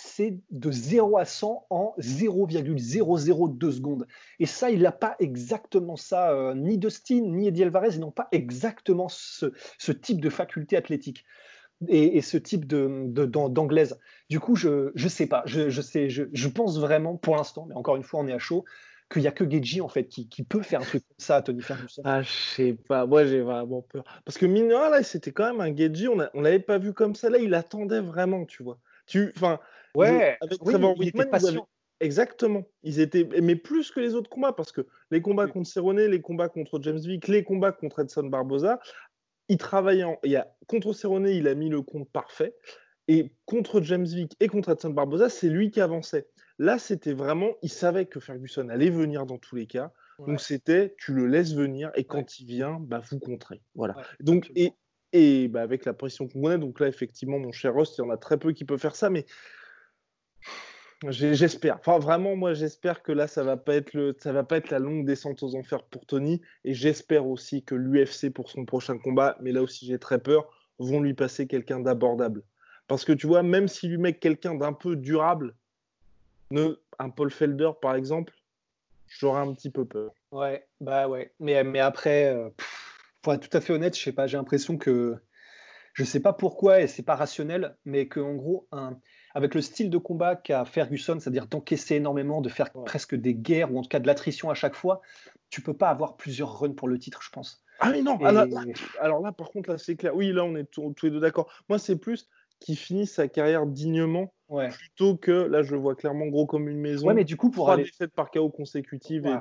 de 0.51 0.71
0 0.71 1.19
à 1.19 1.25
100 1.25 1.67
en 1.71 1.95
0,002 1.99 3.73
secondes. 3.73 4.07
Et 4.39 4.47
ça, 4.47 4.71
il 4.71 4.83
n'a 4.83 4.93
pas 4.93 5.17
exactement 5.19 5.97
ça. 5.97 6.33
Euh, 6.33 6.55
ni 6.55 6.79
Dustin, 6.79 7.21
ni 7.21 7.49
Eddie 7.49 7.65
Alvarez, 7.65 7.91
ils 7.93 8.01
n'ont 8.01 8.11
pas 8.11 8.29
exactement 8.33 9.09
ce, 9.09 9.53
type 9.93 10.21
de 10.21 10.31
faculté 10.31 10.77
athlétique. 10.77 11.25
Et, 11.89 12.23
ce 12.23 12.37
type 12.37 12.67
d'anglaise. 12.67 13.91
De, 13.91 13.97
du 14.31 14.41
coup, 14.41 14.57
je 14.57 14.93
ne 14.95 15.09
sais 15.09 15.27
pas. 15.27 15.43
Je, 15.47 15.69
je, 15.69 15.81
sais, 15.83 16.09
je, 16.09 16.25
je 16.33 16.49
pense 16.49 16.79
vraiment, 16.79 17.17
pour 17.17 17.37
l'instant, 17.37 17.67
mais 17.69 17.75
encore 17.75 17.97
une 17.97 18.03
fois, 18.03 18.21
on 18.21 18.27
est 18.27 18.33
à 18.33 18.39
chaud, 18.39 18.65
qu'il 19.11 19.23
n'y 19.23 19.29
a 19.29 19.33
que 19.33 19.49
Geji 19.49 19.81
en 19.81 19.89
fait 19.89 20.05
qui, 20.05 20.43
peut 20.43 20.63
faire 20.63 20.81
un 20.81 20.85
truc 20.85 21.03
comme 21.07 21.17
ça 21.19 21.37
à 21.37 21.43
Tony 21.43 21.63
Ferguson. 21.63 22.03
Ah, 22.05 22.23
je 22.23 22.31
sais 22.31 22.77
pas, 22.89 23.07
moi 23.07 23.25
j'ai 23.25 23.41
vraiment 23.41 23.83
peur. 23.83 24.05
Parce 24.25 24.37
que 24.37 24.47
Mineur, 24.47 24.91
là, 24.91 25.03
c'était 25.03 25.33
quand 25.33 25.53
même 25.53 25.61
un 25.61 25.77
Geji, 25.77 26.09
on, 26.09 26.19
on 26.35 26.41
l'avait 26.41 26.59
pas 26.59 26.79
vu 26.79 26.93
comme 26.93 27.15
ça, 27.15 27.31
là, 27.31 27.39
il 27.39 27.55
attendait 27.55 28.01
vraiment, 28.01 28.45
tu 28.47 28.63
vois. 28.63 28.79
Tu, 29.07 29.33
enfin, 29.37 29.61
ouais, 29.95 30.37
avec 30.41 30.59
Trevor 30.59 30.99
Whitman, 30.99 31.29
Exactement. 32.01 32.65
Ils 32.83 33.01
étaient, 33.01 33.27
mais 33.41 33.57
plus 33.57 33.91
que 33.91 34.01
les 34.01 34.15
autres 34.15 34.29
combats, 34.29 34.53
parce 34.53 34.71
que 34.71 34.87
les 35.11 35.23
combats 35.23 35.47
contre 35.47 35.69
Cerrone, 35.69 35.99
les 35.99 36.21
combats 36.21 36.51
contre 36.51 36.79
James 36.83 36.99
Vick, 36.99 37.27
les 37.27 37.43
combats 37.43 37.73
contre 37.73 38.01
Edson 38.01 38.25
Barboza, 38.25 38.81
il 39.49 39.59
travaillait 39.59 40.05
en... 40.05 40.19
il 40.25 40.37
a... 40.37 40.55
contre 40.67 40.93
Cerrone, 40.93 41.29
il 41.29 41.49
a 41.49 41.55
mis 41.55 41.69
le 41.69 41.83
compte 41.83 42.11
parfait, 42.11 42.55
et 43.09 43.33
contre 43.45 43.81
James 43.83 44.05
Vick 44.07 44.33
et 44.41 44.49
contre 44.49 44.71
Edson 44.71 44.91
Barboza, 44.91 45.29
c'est 45.29 45.49
lui 45.49 45.71
qui 45.71 45.81
avançait. 45.81 46.29
Là, 46.59 46.79
c'était 46.79 47.13
vraiment, 47.13 47.51
il 47.63 47.71
savait 47.71 48.07
que 48.07 48.19
Ferguson 48.19 48.69
allait 48.69 48.91
venir 48.91 49.27
dans 49.27 49.39
tous 49.39 49.57
les 49.57 49.67
cas. 49.67 49.93
Donc 50.19 50.41
c'était, 50.41 50.95
tu 50.99 51.13
le 51.13 51.27
laisses 51.27 51.55
venir 51.55 51.91
et 51.95 52.05
quand 52.05 52.39
il 52.41 52.47
vient, 52.47 52.79
bah 52.81 53.03
vous 53.11 53.19
contrez. 53.19 53.61
Voilà. 53.75 53.97
donc 54.21 54.51
et, 54.57 54.73
et 55.13 55.47
bah, 55.49 55.61
avec 55.61 55.85
la 55.85 55.93
pression 55.93 56.27
qu'on 56.27 56.41
connaît, 56.41 56.59
donc 56.59 56.81
là 56.81 56.89
effectivement, 56.89 57.39
mon 57.39 57.53
cher 57.53 57.75
Rost, 57.75 57.99
il 57.99 58.01
y 58.01 58.05
en 58.05 58.11
a 58.11 58.17
très 58.17 58.39
peu 58.39 58.53
qui 58.53 58.65
peuvent 58.65 58.81
faire 58.81 58.97
ça, 58.97 59.11
mais 59.11 59.27
j'espère. 61.09 61.79
Enfin 61.79 61.99
vraiment, 61.99 62.37
moi 62.37 62.55
j'espère 62.55 63.03
que 63.03 63.13
là 63.13 63.27
ça 63.27 63.43
va 63.43 63.57
pas 63.57 63.75
être 63.75 63.93
le, 63.93 64.17
ça 64.19 64.33
va 64.33 64.45
pas 64.45 64.57
être 64.57 64.71
la 64.71 64.79
longue 64.79 65.05
descente 65.05 65.43
aux 65.43 65.55
enfers 65.55 65.83
pour 65.85 66.07
Tony, 66.07 66.41
et 66.65 66.75
j'espère 66.75 67.27
aussi 67.27 67.63
que 67.63 67.75
l'UFC 67.75 68.31
pour 68.33 68.51
son 68.51 68.65
prochain 68.65 68.99
combat, 68.99 69.37
mais 69.41 69.53
là 69.53 69.63
aussi 69.63 69.87
j'ai 69.87 69.99
très 69.99 70.19
peur, 70.19 70.49
vont 70.79 71.01
lui 71.01 71.15
passer 71.15 71.47
quelqu'un 71.47 71.81
d'abordable. 71.81 72.43
Parce 72.89 73.05
que 73.05 73.13
tu 73.13 73.27
vois, 73.27 73.43
même 73.43 73.69
s'il 73.69 73.91
lui 73.91 73.99
met 73.99 74.15
quelqu'un 74.15 74.55
d'un 74.55 74.73
peu 74.73 74.97
durable, 74.97 75.55
un 76.99 77.11
Paul 77.11 77.31
Felder, 77.31 77.71
par 77.83 77.97
exemple, 77.97 78.33
j'aurais 79.09 79.41
un 79.41 79.53
petit 79.53 79.71
peu 79.71 79.85
peur. 79.85 80.13
Ouais, 80.31 80.67
bah 80.81 81.09
ouais. 81.09 81.33
Mais, 81.41 81.65
mais 81.65 81.81
après, 81.81 82.33
euh, 82.33 82.49
pour 83.23 83.35
être 83.35 83.49
tout 83.49 83.57
à 83.57 83.61
fait 83.61 83.73
honnête, 83.73 83.97
je 83.97 84.03
sais 84.03 84.13
pas, 84.13 84.27
j'ai 84.27 84.37
l'impression 84.37 84.79
que 84.79 85.17
je 85.95 86.05
sais 86.05 86.21
pas 86.21 86.33
pourquoi 86.33 86.81
et 86.81 86.87
c'est 86.87 87.03
pas 87.03 87.17
rationnel, 87.17 87.77
mais 87.85 88.07
qu'en 88.07 88.35
gros, 88.35 88.69
un, 88.71 88.99
avec 89.37 89.55
le 89.55 89.61
style 89.61 89.91
de 89.91 89.99
combat 89.99 90.35
qu'a 90.35 90.65
Ferguson, 90.65 91.19
c'est-à-dire 91.21 91.47
d'encaisser 91.47 91.97
énormément, 91.97 92.41
de 92.41 92.49
faire 92.49 92.73
presque 92.73 93.15
des 93.15 93.35
guerres 93.35 93.71
ou 93.71 93.79
en 93.79 93.83
tout 93.83 93.89
cas 93.91 94.01
de 94.01 94.07
l'attrition 94.07 94.49
à 94.49 94.55
chaque 94.55 94.75
fois, 94.75 95.03
tu 95.51 95.61
peux 95.61 95.75
pas 95.75 95.91
avoir 95.91 96.17
plusieurs 96.17 96.59
runs 96.59 96.73
pour 96.73 96.89
le 96.89 96.99
titre, 96.99 97.21
je 97.23 97.29
pense. 97.29 97.63
Ah 97.81 97.91
oui, 97.93 98.03
non, 98.03 98.17
alors, 98.25 98.47
là, 98.47 98.63
alors, 98.99 99.21
là, 99.21 99.33
par 99.33 99.51
contre, 99.51 99.69
là, 99.69 99.77
c'est 99.77 99.95
clair. 99.95 100.17
Oui, 100.17 100.33
là, 100.33 100.43
on 100.43 100.57
est 100.57 100.65
tous 100.65 100.95
les 101.03 101.11
deux 101.11 101.21
d'accord. 101.21 101.53
Moi, 101.69 101.79
c'est 101.79 101.97
plus 101.97 102.31
qui 102.61 102.77
finit 102.77 103.07
sa 103.07 103.29
carrière 103.29 103.67
dignement 103.67 104.33
plutôt 104.49 105.19
que 105.19 105.33
là 105.33 105.63
je 105.63 105.77
vois 105.77 105.95
clairement 105.95 106.25
gros 106.29 106.47
comme 106.47 106.67
une 106.71 106.81
maison. 106.81 107.07
Ouais, 107.07 107.13
mais 107.13 107.25
du 107.25 107.37
coup 107.37 107.51
pour 107.51 107.71
aller 107.71 107.91
par 108.15 108.31
KO 108.31 108.49
consécutive 108.49 109.27
et 109.27 109.37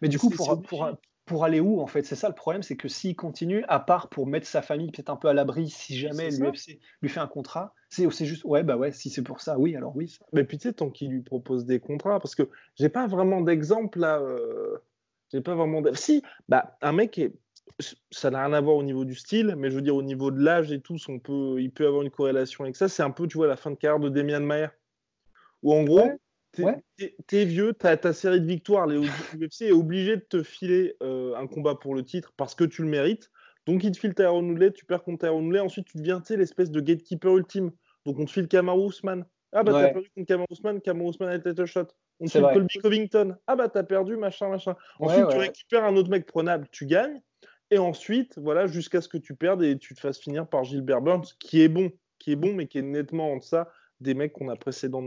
Mais 0.00 0.08
du 0.08 0.18
coup 0.18 0.30
pour, 0.30 0.62
pour, 0.62 0.88
pour, 1.26 1.44
aller 1.44 1.60
où 1.60 1.82
en 1.82 1.86
fait? 1.86 2.04
C'est 2.04 2.16
ça 2.16 2.30
le 2.30 2.34
problème, 2.34 2.62
c'est 2.62 2.76
que 2.76 2.88
s'il 2.88 3.14
continue, 3.14 3.62
à 3.68 3.78
part 3.78 4.08
pour 4.08 4.26
mettre 4.26 4.46
sa 4.46 4.62
famille 4.62 4.90
peut-être 4.90 5.10
un 5.10 5.16
peu 5.16 5.28
à 5.28 5.34
l'abri 5.34 5.68
si 5.68 5.98
jamais 5.98 6.30
l'UFC 6.30 6.80
lui 7.02 7.10
fait 7.10 7.20
un 7.20 7.26
contrat, 7.26 7.74
c'est 7.88 8.26
juste 8.26 8.44
ouais 8.44 8.62
bah 8.62 8.76
ouais 8.76 8.92
si 8.92 9.10
c'est 9.10 9.22
pour 9.22 9.40
ça, 9.40 9.58
oui 9.58 9.76
alors 9.76 9.96
oui. 9.96 10.18
Mais 10.32 10.44
puis 10.44 10.58
tu 10.58 10.68
sais 10.68 10.72
tant 10.72 10.90
qu'il 10.90 11.10
lui 11.10 11.22
propose 11.22 11.66
des 11.66 11.80
contrats, 11.80 12.20
parce 12.20 12.34
que 12.34 12.48
j'ai 12.74 12.88
pas 12.88 13.06
vraiment 13.06 13.40
d'exemple 13.40 14.00
là. 14.00 14.20
Euh, 14.20 14.78
j'ai 15.32 15.40
pas 15.40 15.54
vraiment. 15.54 15.82
Si, 15.94 16.22
bah 16.48 16.76
un 16.82 16.92
mec 16.92 17.18
est 17.18 17.32
ça 18.10 18.30
n'a 18.30 18.44
rien 18.44 18.52
à 18.54 18.60
voir 18.60 18.76
au 18.76 18.82
niveau 18.82 19.04
du 19.04 19.14
style, 19.14 19.54
mais 19.56 19.70
je 19.70 19.76
veux 19.76 19.82
dire 19.82 19.96
au 19.96 20.02
niveau 20.02 20.30
de 20.30 20.42
l'âge 20.42 20.72
et 20.72 20.80
tout, 20.80 20.96
on 21.08 21.18
peut, 21.18 21.60
il 21.60 21.70
peut 21.70 21.86
avoir 21.86 22.02
une 22.02 22.10
corrélation 22.10 22.64
avec 22.64 22.76
ça. 22.76 22.88
C'est 22.88 23.02
un 23.02 23.10
peu, 23.10 23.26
tu 23.26 23.36
vois, 23.36 23.46
la 23.46 23.56
fin 23.56 23.70
de 23.70 23.76
carrière 23.76 24.00
de 24.00 24.08
Demian 24.08 24.40
Mayer. 24.40 24.68
Où 25.62 25.74
en 25.74 25.84
gros, 25.84 26.10
t'es 27.26 27.44
vieux, 27.44 27.74
t'as 27.74 27.96
ta 27.96 28.12
série 28.12 28.40
de 28.40 28.46
victoires, 28.46 28.86
l'UFC 28.86 29.62
est 29.62 29.72
obligé 29.72 30.16
de 30.16 30.22
te 30.22 30.42
filer 30.42 30.96
euh, 31.02 31.34
un 31.36 31.46
combat 31.46 31.74
pour 31.74 31.94
le 31.94 32.04
titre 32.04 32.32
parce 32.36 32.54
que 32.54 32.64
tu 32.64 32.82
le 32.82 32.88
mérites. 32.88 33.30
Donc 33.66 33.84
il 33.84 33.92
te 33.92 33.98
file 33.98 34.14
Tyrone 34.14 34.50
Woodley, 34.50 34.72
tu 34.72 34.84
perds 34.84 35.02
contre 35.02 35.26
Tyrone 35.26 35.46
Woodley, 35.46 35.60
ensuite 35.60 35.86
tu 35.86 35.98
deviens 35.98 36.22
l'espèce 36.30 36.70
de 36.70 36.80
gatekeeper 36.80 37.36
ultime. 37.36 37.70
Donc 38.04 38.18
on 38.18 38.24
te 38.24 38.30
file 38.30 38.48
Kamaru 38.48 38.88
Usman. 38.88 39.24
Ah 39.52 39.62
bah 39.62 39.72
t'as 39.72 39.88
perdu 39.90 40.10
contre 40.14 40.26
Kamaru 40.26 40.46
Usman, 40.50 40.80
Kamaru 40.80 41.10
Usman 41.10 41.28
a 41.28 41.38
title 41.38 41.66
shot. 41.66 41.88
On 42.20 42.26
te 42.26 42.30
file 42.30 42.46
Colby 42.52 42.78
Covington. 42.78 43.36
Ah 43.46 43.56
bah 43.56 43.68
t'as 43.68 43.82
perdu, 43.82 44.16
machin, 44.16 44.48
machin. 44.48 44.76
Ensuite 45.00 45.28
tu 45.28 45.36
récupères 45.36 45.84
un 45.84 45.96
autre 45.96 46.10
mec 46.10 46.26
prenable, 46.26 46.68
tu 46.70 46.86
gagnes. 46.86 47.20
Et 47.72 47.78
ensuite, 47.78 48.38
voilà, 48.38 48.68
jusqu'à 48.68 49.00
ce 49.00 49.08
que 49.08 49.18
tu 49.18 49.34
perdes 49.34 49.62
et 49.62 49.76
tu 49.76 49.94
te 49.94 50.00
fasses 50.00 50.20
finir 50.20 50.46
par 50.46 50.62
Gilbert 50.62 51.02
Burns, 51.02 51.24
qui 51.40 51.62
est 51.62 51.68
bon, 51.68 51.90
qui 52.20 52.30
est 52.30 52.36
bon, 52.36 52.54
mais 52.54 52.68
qui 52.68 52.78
est 52.78 52.82
nettement 52.82 53.32
en 53.32 53.38
deçà 53.38 53.72
des 54.00 54.14
mecs 54.14 54.32
qu'on 54.32 54.48
a, 54.48 54.56
précédent, 54.56 55.02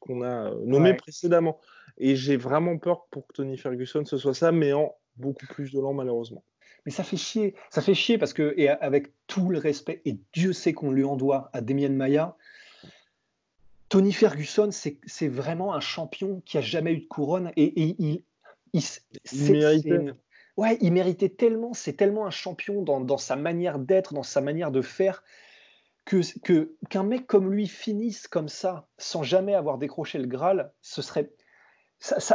qu'on 0.00 0.22
a 0.22 0.50
euh, 0.50 0.60
nommés 0.64 0.94
précédemment. 0.94 1.58
Et 1.96 2.16
j'ai 2.16 2.36
vraiment 2.36 2.76
peur 2.76 3.06
pour 3.10 3.26
que 3.26 3.34
Tony 3.34 3.56
Ferguson 3.56 4.04
ce 4.04 4.18
soit 4.18 4.34
ça, 4.34 4.52
mais 4.52 4.72
en 4.72 4.94
beaucoup 5.16 5.46
plus 5.46 5.64
violent 5.64 5.94
malheureusement. 5.94 6.44
Mais 6.84 6.92
ça 6.92 7.04
fait 7.04 7.16
chier, 7.16 7.54
ça 7.70 7.80
fait 7.80 7.94
chier 7.94 8.18
parce 8.18 8.32
que, 8.32 8.54
et 8.56 8.68
avec 8.68 9.12
tout 9.26 9.48
le 9.48 9.58
respect, 9.58 10.02
et 10.04 10.16
Dieu 10.32 10.52
sait 10.52 10.72
qu'on 10.72 10.90
lui 10.90 11.04
en 11.04 11.16
doit 11.16 11.50
à 11.52 11.60
Damien 11.60 11.90
Maya, 11.90 12.36
Tony 13.88 14.12
Ferguson, 14.12 14.70
c'est 14.72 15.28
vraiment 15.28 15.74
un 15.74 15.80
champion 15.80 16.42
qui 16.46 16.58
a 16.58 16.62
jamais 16.62 16.92
eu 16.94 17.00
de 17.00 17.06
couronne 17.06 17.52
et, 17.56 17.64
et 17.64 17.96
il, 17.98 18.22
il, 18.72 18.82
il 19.32 20.14
ouais, 20.56 20.78
il 20.80 20.92
méritait 20.92 21.28
tellement, 21.28 21.74
c'est 21.74 21.94
tellement 21.94 22.26
un 22.26 22.30
champion 22.30 22.82
dans, 22.82 23.18
sa 23.18 23.36
manière 23.36 23.78
d'être, 23.78 24.14
dans 24.14 24.22
sa 24.22 24.40
manière 24.40 24.70
de 24.70 24.82
faire, 24.82 25.22
que 26.04 26.22
qu'un 26.88 27.04
mec 27.04 27.26
comme 27.26 27.52
lui 27.52 27.68
finisse 27.68 28.26
comme 28.26 28.48
ça, 28.48 28.88
sans 28.98 29.22
jamais 29.22 29.54
avoir 29.54 29.78
décroché 29.78 30.18
le 30.18 30.26
Graal, 30.26 30.72
ce 30.80 31.02
serait. 31.02 31.30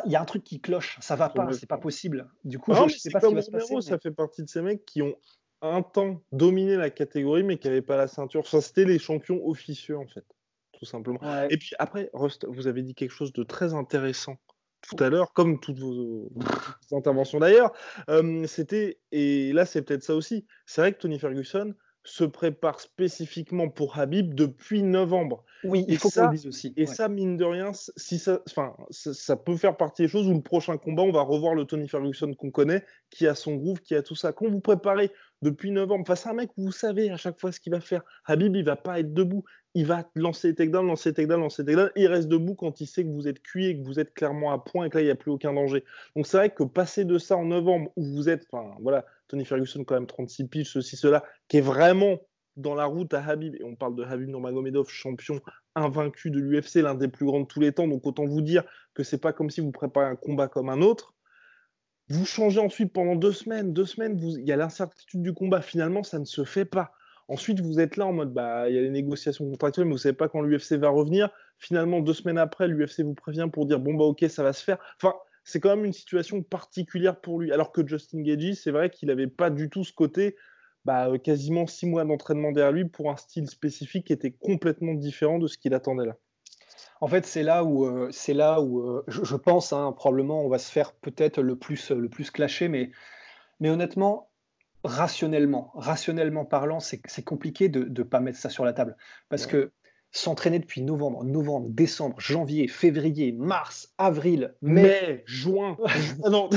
Il 0.06 0.12
y 0.12 0.16
a 0.16 0.22
un 0.22 0.26
truc 0.26 0.44
qui 0.44 0.62
cloche, 0.62 0.98
ça 1.02 1.16
va 1.16 1.30
pas, 1.30 1.52
c'est 1.52 1.68
pas 1.68 1.78
possible. 1.78 2.30
Du 2.44 2.58
coup, 2.60 2.74
je, 2.74 2.98
sais 2.98 3.10
pas 3.10 3.20
ce 3.20 3.28
qui 3.28 3.34
va 3.34 3.42
se 3.42 3.52
passer. 3.52 3.82
Ça 3.82 4.00
fait 4.00 4.12
partie 4.12 4.44
de 4.44 4.50
ces 4.50 4.62
mecs 4.62 4.86
qui 4.86 5.02
ont 5.02 5.16
un 5.62 5.82
temps 5.82 6.22
dominé 6.32 6.78
la 6.78 6.90
catégorie, 6.90 7.44
mais 7.44 7.58
qui 7.58 7.68
n'avaient 7.68 7.82
pas 7.82 7.98
la 7.98 8.08
ceinture. 8.08 8.48
C'était 8.48 8.86
les 8.86 9.00
champions 9.00 9.46
officieux, 9.46 9.98
en 9.98 10.08
fait, 10.08 10.26
tout 10.72 10.86
simplement. 10.86 11.20
Et 11.50 11.58
puis 11.58 11.72
après, 11.80 12.10
Rust, 12.14 12.46
vous 12.48 12.68
avez 12.68 12.82
dit 12.82 12.96
quelque 12.96 13.12
chose 13.12 13.34
de 13.34 13.44
très 13.44 13.74
intéressant 13.74 14.38
tout 14.82 15.04
à 15.04 15.10
l'heure, 15.10 15.34
comme 15.34 15.60
toutes 15.60 15.80
vos, 15.80 16.32
interventions 16.92 17.40
d'ailleurs, 17.40 17.74
c'était, 18.46 19.00
et 19.12 19.52
là 19.52 19.66
c'est 19.66 19.82
peut-être 19.82 20.04
ça 20.04 20.16
aussi, 20.16 20.46
c'est 20.66 20.82
vrai 20.82 20.94
que 20.94 21.00
Tony 21.00 21.20
Ferguson 21.20 21.74
se 22.08 22.24
prépare 22.24 22.80
spécifiquement 22.80 23.68
pour 23.68 24.00
Habib 24.00 24.34
depuis 24.34 24.82
novembre. 24.82 25.44
Oui, 25.66 25.84
il 25.90 25.98
faut 25.98 26.10
qu'on 26.10 26.28
le 26.28 26.32
dise 26.32 26.48
aussi. 26.48 26.74
Et 26.78 26.86
ça, 26.86 27.10
mine 27.10 27.36
de 27.36 27.44
rien, 27.44 27.72
si 27.74 28.18
ça, 28.18 28.42
enfin, 28.48 28.76
ça, 28.92 29.36
peut 29.36 29.58
faire 29.58 29.76
partie 29.76 30.04
des 30.04 30.08
choses 30.08 30.28
où 30.28 30.34
le 30.34 30.42
prochain 30.42 30.78
combat, 30.78 31.04
on 31.04 31.12
va 31.12 31.22
revoir 31.22 31.54
le 31.54 31.66
Tony 31.66 31.90
Ferguson 31.90 32.34
qu'on 32.34 32.50
connaît, 32.50 32.86
qui 33.10 33.28
a 33.28 33.36
son 33.36 33.56
groove, 33.56 33.82
qui 33.82 33.94
a 33.94 34.02
tout 34.02 34.16
ça. 34.16 34.32
Quand 34.32 34.48
vous 34.48 34.62
préparez 34.62 35.12
depuis 35.42 35.72
novembre 35.72 36.08
face 36.08 36.26
à 36.26 36.30
un 36.30 36.34
mec 36.34 36.50
où 36.58 36.66
vous 36.66 36.72
savez 36.72 37.12
à 37.12 37.18
chaque 37.18 37.40
fois 37.40 37.52
ce 37.52 37.60
qu'il 37.60 37.74
va 37.74 37.82
faire, 37.82 38.04
Habib, 38.26 38.56
il 38.56 38.64
va 38.64 38.78
pas 38.78 39.00
être 39.00 39.14
debout 39.14 39.44
il 39.78 39.86
va 39.86 40.10
lancer 40.16 40.48
les 40.48 40.56
takedowns, 40.56 40.88
lancer 40.88 41.10
les 41.10 41.14
takedowns, 41.14 41.40
lancer 41.40 41.62
les 41.62 41.68
takedowns, 41.68 41.92
il 41.96 42.08
reste 42.08 42.28
debout 42.28 42.56
quand 42.56 42.82
il 42.82 42.88
sait 42.88 43.04
que 43.04 43.10
vous 43.10 43.28
êtes 43.28 43.44
cuit 43.44 43.68
et 43.68 43.78
que 43.78 43.86
vous 43.86 44.00
êtes 44.00 44.12
clairement 44.12 44.52
à 44.52 44.58
point 44.58 44.86
et 44.86 44.90
que 44.90 44.98
là, 44.98 45.04
il 45.04 45.06
n'y 45.06 45.12
a 45.12 45.16
plus 45.16 45.30
aucun 45.30 45.54
danger. 45.54 45.84
Donc 46.16 46.26
c'est 46.26 46.38
vrai 46.38 46.50
que 46.50 46.64
passer 46.64 47.06
de 47.06 47.20
ça 47.20 47.38
en 47.38 47.46
novembre, 47.46 47.92
où 47.96 48.04
vous 48.04 48.28
êtes, 48.28 48.48
enfin 48.52 48.76
voilà, 48.82 49.06
Tony 49.28 49.46
Ferguson 49.46 49.84
quand 49.84 49.96
même 49.96 50.08
36 50.08 50.48
piges, 50.48 50.72
ceci, 50.72 50.96
cela, 50.98 51.24
qui 51.48 51.58
est 51.58 51.62
vraiment 51.62 52.20
dans 52.56 52.74
la 52.74 52.86
route 52.86 53.14
à 53.14 53.24
Habib, 53.24 53.56
et 53.56 53.64
on 53.64 53.76
parle 53.76 53.96
de 53.96 54.04
Habib 54.04 54.30
Nurmagomedov, 54.30 54.90
champion 54.90 55.40
invaincu 55.76 56.32
de 56.32 56.40
l'UFC, 56.40 56.82
l'un 56.82 56.96
des 56.96 57.08
plus 57.08 57.26
grands 57.26 57.42
de 57.42 57.46
tous 57.46 57.60
les 57.60 57.72
temps, 57.72 57.88
donc 57.88 58.06
autant 58.06 58.26
vous 58.26 58.42
dire 58.42 58.64
que 58.96 59.04
c'est 59.04 59.20
pas 59.20 59.32
comme 59.32 59.50
si 59.50 59.62
vous 59.62 59.72
préparez 59.72 60.08
un 60.08 60.16
combat 60.16 60.48
comme 60.48 60.70
un 60.70 60.82
autre. 60.82 61.14
Vous 62.10 62.26
changez 62.26 62.60
ensuite 62.60 62.94
pendant 62.94 63.16
deux 63.16 63.34
semaines, 63.34 63.74
deux 63.74 63.86
semaines, 63.86 64.18
il 64.20 64.48
y 64.48 64.52
a 64.52 64.56
l'incertitude 64.56 65.22
du 65.22 65.34
combat, 65.34 65.62
finalement 65.62 66.04
ça 66.04 66.18
ne 66.20 66.26
se 66.26 66.44
fait 66.44 66.66
pas. 66.66 66.92
Ensuite, 67.30 67.60
vous 67.60 67.82
êtes 67.82 67.98
là 67.98 68.06
en 68.06 68.14
mode, 68.14 68.34
bah, 68.34 68.70
il 68.70 68.76
y 68.76 68.80
a 68.80 68.82
les 68.82 68.90
négociations 68.90 69.50
contractuelles, 69.50 69.86
mais 69.86 69.92
vous 69.92 69.98
savez 69.98 70.16
pas 70.16 70.30
quand 70.30 70.42
l'UFC 70.42 70.74
va 70.74 70.90
revenir. 70.90 71.30
Finalement, 71.58 72.00
deux 72.00 72.14
semaines 72.14 72.38
après, 72.38 72.70
l'UFC 72.70 73.02
vous 73.02 73.16
prévient 73.16 73.50
pour 73.52 73.66
dire, 73.66 73.80
bon, 73.80 73.96
bah, 73.96 74.06
ok, 74.06 74.26
ça 74.30 74.44
va 74.44 74.54
se 74.54 74.64
faire. 74.64 74.78
Enfin, 74.96 75.14
c'est 75.48 75.62
quand 75.62 75.70
même 75.70 75.86
une 75.86 75.94
situation 75.94 76.44
particulière 76.44 77.22
pour 77.22 77.40
lui. 77.40 77.54
Alors 77.54 77.72
que 77.72 77.88
Justin 77.88 78.22
Gagey, 78.22 78.54
c'est 78.54 78.70
vrai 78.70 78.90
qu'il 78.90 79.08
n'avait 79.08 79.28
pas 79.28 79.50
du 79.50 79.70
tout 79.70 79.86
ce 79.86 79.94
côté, 79.94 80.36
bah, 80.84 81.08
euh, 81.08 81.18
quasiment 81.18 81.66
six 81.68 81.86
mois 81.86 82.04
d'entraînement 82.04 82.52
derrière 82.52 82.74
lui 82.74 82.84
pour 82.84 83.10
un 83.10 83.16
style 83.16 83.48
spécifique 83.48 84.08
qui 84.08 84.14
était 84.14 84.32
complètement 84.32 84.94
différent 84.94 85.40
de 85.40 85.48
ce 85.48 85.58
qu'il 85.58 85.74
attendait 85.74 86.06
là. 86.06 86.18
En 87.00 87.08
fait, 87.08 87.26
c'est 87.26 87.44
là 87.44 87.64
où, 87.64 87.86
euh, 87.86 88.10
c'est 88.12 88.34
là 88.34 88.60
où 88.60 88.82
euh, 88.82 89.06
je, 89.08 89.36
pense, 89.38 89.72
hein, 89.72 89.94
probablement, 89.94 90.44
on 90.44 90.50
va 90.50 90.58
se 90.58 90.70
faire 90.70 90.92
peut-être 90.92 91.42
le 91.42 91.56
plus, 91.56 91.92
le 91.92 92.10
plus 92.10 92.30
clasher, 92.30 92.68
mais, 92.68 92.92
mais 93.62 93.70
honnêtement, 93.70 94.30
rationnellement, 94.84 95.72
rationnellement 95.76 96.44
parlant, 96.44 96.82
c'est 96.82 97.24
compliqué 97.24 97.70
de 97.70 97.86
ne 97.86 98.04
pas 98.04 98.20
mettre 98.20 98.38
ça 98.38 98.50
sur 98.50 98.66
la 98.66 98.74
table. 98.74 98.98
Parce 99.30 99.46
que 99.46 99.72
s'entraîner 100.12 100.60
depuis 100.60 100.82
novembre, 100.82 101.24
novembre, 101.24 101.70
décembre, 101.70 102.20
janvier, 102.20 102.68
février, 102.68 103.32
mars, 103.34 103.94
avril, 103.98 104.56
mai, 104.62 105.24
juin. 105.26 105.78
Ah 106.24 106.30
non. 106.30 106.50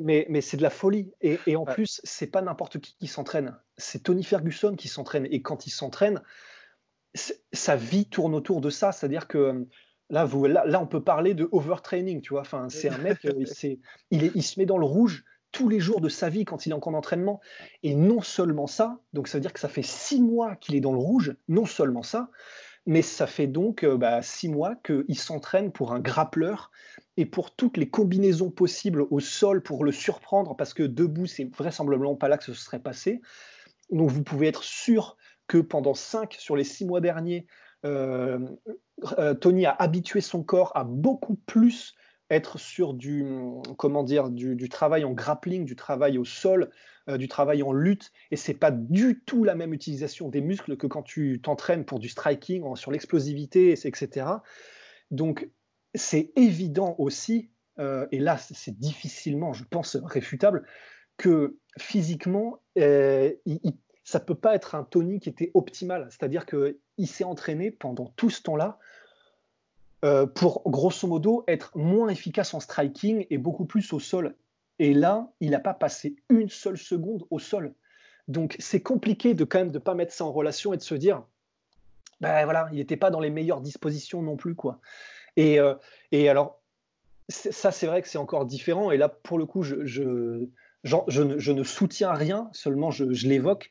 mais, 0.00 0.26
mais 0.28 0.40
c'est 0.40 0.56
de 0.56 0.62
la 0.62 0.70
folie. 0.70 1.12
Et, 1.20 1.38
et 1.46 1.56
en 1.56 1.64
plus, 1.64 2.00
c'est 2.04 2.26
pas 2.26 2.42
n'importe 2.42 2.78
qui 2.78 2.96
qui 2.98 3.06
s'entraîne. 3.06 3.56
C'est 3.76 4.02
Tony 4.02 4.24
Ferguson 4.24 4.74
qui 4.74 4.88
s'entraîne. 4.88 5.26
Et 5.30 5.42
quand 5.42 5.66
il 5.66 5.70
s'entraîne, 5.70 6.22
sa 7.52 7.76
vie 7.76 8.06
tourne 8.06 8.34
autour 8.34 8.60
de 8.60 8.70
ça. 8.70 8.92
C'est-à-dire 8.92 9.28
que 9.28 9.66
là, 10.10 10.24
vous, 10.24 10.46
là, 10.46 10.64
là, 10.66 10.80
on 10.80 10.86
peut 10.86 11.02
parler 11.02 11.34
de 11.34 11.48
overtraining. 11.52 12.20
Tu 12.20 12.30
vois, 12.30 12.42
enfin, 12.42 12.68
c'est 12.68 12.88
un 12.88 12.98
mec, 12.98 13.24
euh, 13.24 13.44
il, 14.10 14.32
il 14.34 14.42
se 14.42 14.58
met 14.58 14.66
dans 14.66 14.78
le 14.78 14.86
rouge 14.86 15.24
tous 15.52 15.68
les 15.68 15.80
jours 15.80 16.00
de 16.00 16.08
sa 16.08 16.30
vie 16.30 16.44
quand 16.44 16.66
il 16.66 16.70
est 16.70 16.74
en 16.74 16.80
camp 16.80 16.92
d'entraînement. 16.92 17.40
Et 17.82 17.94
non 17.94 18.22
seulement 18.22 18.66
ça, 18.66 18.98
donc 19.12 19.28
ça 19.28 19.38
veut 19.38 19.42
dire 19.42 19.52
que 19.52 19.60
ça 19.60 19.68
fait 19.68 19.82
six 19.82 20.20
mois 20.20 20.56
qu'il 20.56 20.74
est 20.74 20.80
dans 20.80 20.92
le 20.92 20.98
rouge, 20.98 21.36
non 21.48 21.66
seulement 21.66 22.02
ça, 22.02 22.30
mais 22.86 23.02
ça 23.02 23.26
fait 23.26 23.46
donc 23.46 23.84
euh, 23.84 23.96
bah, 23.96 24.22
six 24.22 24.48
mois 24.48 24.74
qu'il 24.76 25.18
s'entraîne 25.18 25.70
pour 25.70 25.92
un 25.92 26.00
grappleur 26.00 26.70
et 27.16 27.26
pour 27.26 27.54
toutes 27.54 27.76
les 27.76 27.88
combinaisons 27.88 28.50
possibles 28.50 29.06
au 29.10 29.20
sol 29.20 29.62
pour 29.62 29.84
le 29.84 29.92
surprendre, 29.92 30.56
parce 30.56 30.74
que 30.74 30.82
debout, 30.82 31.26
c'est 31.26 31.44
vraisemblablement 31.56 32.16
pas 32.16 32.28
là 32.28 32.38
que 32.38 32.44
ce 32.44 32.54
serait 32.54 32.80
passé. 32.80 33.20
Donc 33.90 34.10
vous 34.10 34.22
pouvez 34.22 34.48
être 34.48 34.64
sûr 34.64 35.16
que 35.46 35.58
pendant 35.58 35.94
cinq 35.94 36.34
sur 36.38 36.56
les 36.56 36.64
six 36.64 36.84
mois 36.84 37.00
derniers, 37.00 37.46
euh, 37.84 38.38
euh, 39.18 39.34
Tony 39.34 39.66
a 39.66 39.72
habitué 39.72 40.20
son 40.20 40.42
corps 40.42 40.72
à 40.74 40.84
beaucoup 40.84 41.34
plus 41.34 41.94
être 42.30 42.58
sur 42.58 42.94
du, 42.94 43.24
comment 43.76 44.02
dire, 44.02 44.30
du, 44.30 44.68
travail 44.68 45.04
en 45.04 45.12
grappling, 45.12 45.64
du 45.64 45.76
travail 45.76 46.18
au 46.18 46.24
sol, 46.24 46.70
euh, 47.08 47.16
du 47.16 47.28
travail 47.28 47.62
en 47.62 47.72
lutte, 47.72 48.10
et 48.30 48.36
c'est 48.36 48.54
pas 48.54 48.70
du 48.70 49.22
tout 49.26 49.44
la 49.44 49.54
même 49.54 49.74
utilisation 49.74 50.28
des 50.28 50.40
muscles 50.40 50.76
que 50.76 50.86
quand 50.86 51.02
tu 51.02 51.40
t'entraînes 51.42 51.84
pour 51.84 51.98
du 51.98 52.08
striking, 52.08 52.74
sur 52.76 52.90
l'explosivité, 52.90 53.72
etc. 53.72 54.26
Donc 55.10 55.48
c'est 55.94 56.32
évident 56.36 56.94
aussi, 56.98 57.50
euh, 57.78 58.06
et 58.12 58.18
là 58.18 58.38
c'est 58.38 58.78
difficilement, 58.78 59.52
je 59.52 59.64
pense, 59.64 59.96
réfutable, 59.96 60.66
que 61.18 61.58
physiquement, 61.78 62.62
euh, 62.78 63.32
ça 64.04 64.20
peut 64.20 64.34
pas 64.34 64.54
être 64.54 64.74
un 64.74 64.84
Tony 64.84 65.20
qui 65.20 65.28
était 65.28 65.50
optimal, 65.54 66.08
c'est-à-dire 66.10 66.46
qu'il 66.46 67.06
s'est 67.06 67.24
entraîné 67.24 67.70
pendant 67.70 68.06
tout 68.16 68.30
ce 68.30 68.42
temps-là 68.42 68.78
euh, 70.04 70.26
pour 70.26 70.62
grosso 70.66 71.06
modo 71.06 71.44
être 71.46 71.76
moins 71.76 72.08
efficace 72.08 72.54
en 72.54 72.60
striking 72.60 73.24
et 73.30 73.38
beaucoup 73.38 73.66
plus 73.66 73.92
au 73.92 74.00
sol. 74.00 74.34
Et 74.80 74.94
là, 74.94 75.30
il 75.38 75.50
n'a 75.50 75.60
pas 75.60 75.74
passé 75.74 76.16
une 76.28 76.48
seule 76.48 76.76
seconde 76.76 77.24
au 77.30 77.38
sol. 77.38 77.72
Donc 78.26 78.56
c'est 78.58 78.82
compliqué 78.82 79.34
de 79.34 79.44
quand 79.44 79.60
même 79.60 79.70
de 79.70 79.78
pas 79.78 79.94
mettre 79.94 80.12
ça 80.12 80.24
en 80.24 80.32
relation 80.32 80.72
et 80.72 80.76
de 80.76 80.82
se 80.82 80.96
dire, 80.96 81.22
ben 82.20 82.44
voilà, 82.44 82.68
il 82.72 82.78
n'était 82.78 82.96
pas 82.96 83.10
dans 83.10 83.20
les 83.20 83.30
meilleures 83.30 83.60
dispositions 83.60 84.22
non 84.22 84.36
plus 84.36 84.56
quoi. 84.56 84.80
Et, 85.36 85.60
euh, 85.60 85.74
et 86.10 86.28
alors 86.28 86.60
ça 87.28 87.70
c'est 87.70 87.86
vrai 87.86 88.02
que 88.02 88.08
c'est 88.08 88.18
encore 88.18 88.44
différent. 88.44 88.90
Et 88.90 88.96
là 88.96 89.08
pour 89.08 89.38
le 89.38 89.46
coup, 89.46 89.62
je, 89.62 89.84
je, 89.84 90.48
je, 90.82 91.52
ne, 91.52 91.62
soutiens 91.62 92.12
rien, 92.12 92.50
seulement 92.52 92.90
je 92.90 93.04
l'évoque. 93.04 93.70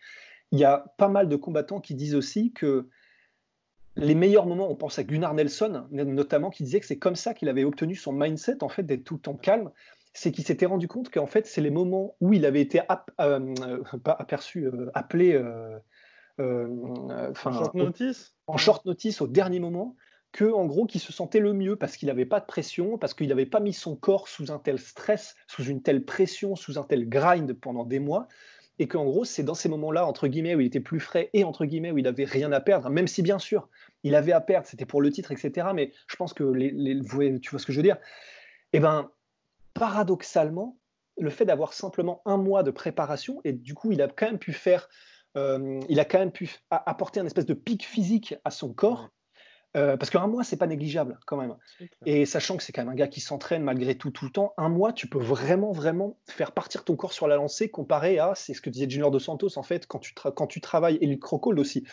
Il 0.53 0.59
y 0.59 0.63
a 0.65 0.93
pas 0.97 1.09
mal 1.09 1.27
de 1.27 1.35
combattants 1.35 1.81
qui 1.81 1.95
disent 1.95 2.15
aussi 2.15 2.53
que 2.53 2.87
les 3.95 4.15
meilleurs 4.15 4.45
moments, 4.45 4.71
on 4.71 4.75
pense 4.75 4.99
à 4.99 5.03
Gunnar 5.03 5.33
Nelson, 5.33 5.85
notamment, 5.91 6.49
qui 6.49 6.63
disait 6.63 6.79
que 6.79 6.85
c'est 6.85 6.99
comme 6.99 7.15
ça 7.15 7.33
qu'il 7.33 7.49
avait 7.49 7.63
obtenu 7.63 7.95
son 7.95 8.13
mindset, 8.13 8.63
en 8.63 8.69
fait, 8.69 8.83
d'être 8.83 9.03
tout 9.03 9.15
le 9.15 9.19
temps 9.19 9.35
calme. 9.35 9.71
C'est 10.13 10.31
qu'il 10.31 10.43
s'était 10.43 10.65
rendu 10.65 10.87
compte 10.87 11.09
qu'en 11.09 11.25
fait, 11.25 11.47
c'est 11.47 11.61
les 11.61 11.69
moments 11.69 12.15
où 12.19 12.33
il 12.33 12.45
avait 12.45 12.61
été 12.61 12.81
euh, 13.21 13.53
pas 14.03 14.15
aperçu, 14.19 14.65
euh, 14.65 14.91
appelé 14.93 15.33
euh, 15.33 15.79
en 16.37 17.33
short 17.33 17.73
notice, 17.75 18.35
en 18.47 18.57
short 18.57 18.85
notice 18.85 19.21
au 19.21 19.27
dernier 19.27 19.59
moment, 19.59 19.95
que 20.33 20.45
en 20.45 20.65
gros, 20.65 20.85
qu'il 20.85 20.99
se 20.99 21.13
sentait 21.13 21.39
le 21.39 21.53
mieux 21.53 21.75
parce 21.75 21.95
qu'il 21.95 22.07
n'avait 22.07 22.25
pas 22.25 22.39
de 22.39 22.45
pression, 22.45 22.97
parce 22.97 23.13
qu'il 23.13 23.27
n'avait 23.29 23.45
pas 23.45 23.59
mis 23.59 23.73
son 23.73 23.95
corps 23.95 24.27
sous 24.27 24.51
un 24.51 24.59
tel 24.59 24.79
stress, 24.79 25.35
sous 25.47 25.63
une 25.63 25.81
telle 25.81 26.03
pression, 26.03 26.55
sous 26.55 26.77
un 26.77 26.83
tel 26.83 27.07
grind 27.07 27.53
pendant 27.53 27.85
des 27.85 27.99
mois, 27.99 28.27
et 28.79 28.87
qu'en 28.87 29.05
gros, 29.05 29.25
c'est 29.25 29.43
dans 29.43 29.53
ces 29.53 29.69
moments-là, 29.69 30.05
entre 30.05 30.27
guillemets, 30.27 30.55
où 30.55 30.59
il 30.59 30.67
était 30.67 30.79
plus 30.79 30.99
frais 30.99 31.29
et 31.33 31.43
entre 31.43 31.65
guillemets, 31.65 31.91
où 31.91 31.97
il 31.97 32.07
avait 32.07 32.25
rien 32.25 32.51
à 32.51 32.61
perdre, 32.61 32.89
même 32.89 33.07
si 33.07 33.21
bien 33.21 33.39
sûr, 33.39 33.69
il 34.03 34.15
avait 34.15 34.31
à 34.31 34.41
perdre, 34.41 34.67
c'était 34.67 34.85
pour 34.85 35.01
le 35.01 35.11
titre, 35.11 35.31
etc. 35.31 35.67
Mais 35.75 35.91
je 36.07 36.15
pense 36.15 36.33
que 36.33 36.43
les, 36.43 36.99
tu 37.39 37.49
vois 37.49 37.59
ce 37.59 37.65
que 37.65 37.71
je 37.71 37.77
veux 37.77 37.83
dire 37.83 37.97
Eh 38.73 38.79
bien, 38.79 39.11
paradoxalement, 39.73 40.77
le 41.17 41.29
fait 41.29 41.45
d'avoir 41.45 41.73
simplement 41.73 42.21
un 42.25 42.37
mois 42.37 42.63
de 42.63 42.71
préparation, 42.71 43.41
et 43.43 43.53
du 43.53 43.73
coup, 43.73 43.91
il 43.91 44.01
a 44.01 44.07
quand 44.07 44.25
même 44.25 44.39
pu 44.39 44.53
faire, 44.53 44.89
euh, 45.37 45.79
il 45.87 45.99
a 45.99 46.05
quand 46.05 46.19
même 46.19 46.31
pu 46.31 46.49
apporter 46.69 47.19
un 47.19 47.25
espèce 47.25 47.45
de 47.45 47.53
pic 47.53 47.85
physique 47.85 48.35
à 48.43 48.51
son 48.51 48.73
corps 48.73 49.09
euh, 49.77 49.95
parce 49.95 50.09
qu'un 50.09 50.27
mois, 50.27 50.43
c'est 50.43 50.57
pas 50.57 50.67
négligeable 50.67 51.17
quand 51.25 51.37
même. 51.37 51.55
Et 52.05 52.25
sachant 52.25 52.57
que 52.57 52.63
c'est 52.63 52.73
quand 52.73 52.81
même 52.81 52.91
un 52.91 52.95
gars 52.95 53.07
qui 53.07 53.21
s'entraîne 53.21 53.63
malgré 53.63 53.95
tout 53.95 54.11
tout 54.11 54.25
le 54.25 54.31
temps, 54.31 54.53
un 54.57 54.67
mois, 54.67 54.91
tu 54.91 55.07
peux 55.07 55.19
vraiment, 55.19 55.71
vraiment 55.71 56.17
faire 56.27 56.51
partir 56.51 56.83
ton 56.83 56.95
corps 56.95 57.13
sur 57.13 57.27
la 57.27 57.37
lancée 57.37 57.69
comparé 57.69 58.19
à, 58.19 58.33
c'est 58.35 58.53
ce 58.53 58.61
que 58.61 58.69
disait 58.69 58.89
Junior 58.89 59.11
Dos 59.11 59.19
Santos 59.19 59.57
en 59.57 59.63
fait, 59.63 59.87
quand 59.87 59.99
tu, 59.99 60.13
quand 60.13 60.47
tu 60.47 60.59
travailles, 60.59 60.97
et 60.99 61.07
Luc 61.07 61.21
Crocold 61.21 61.57
aussi, 61.57 61.85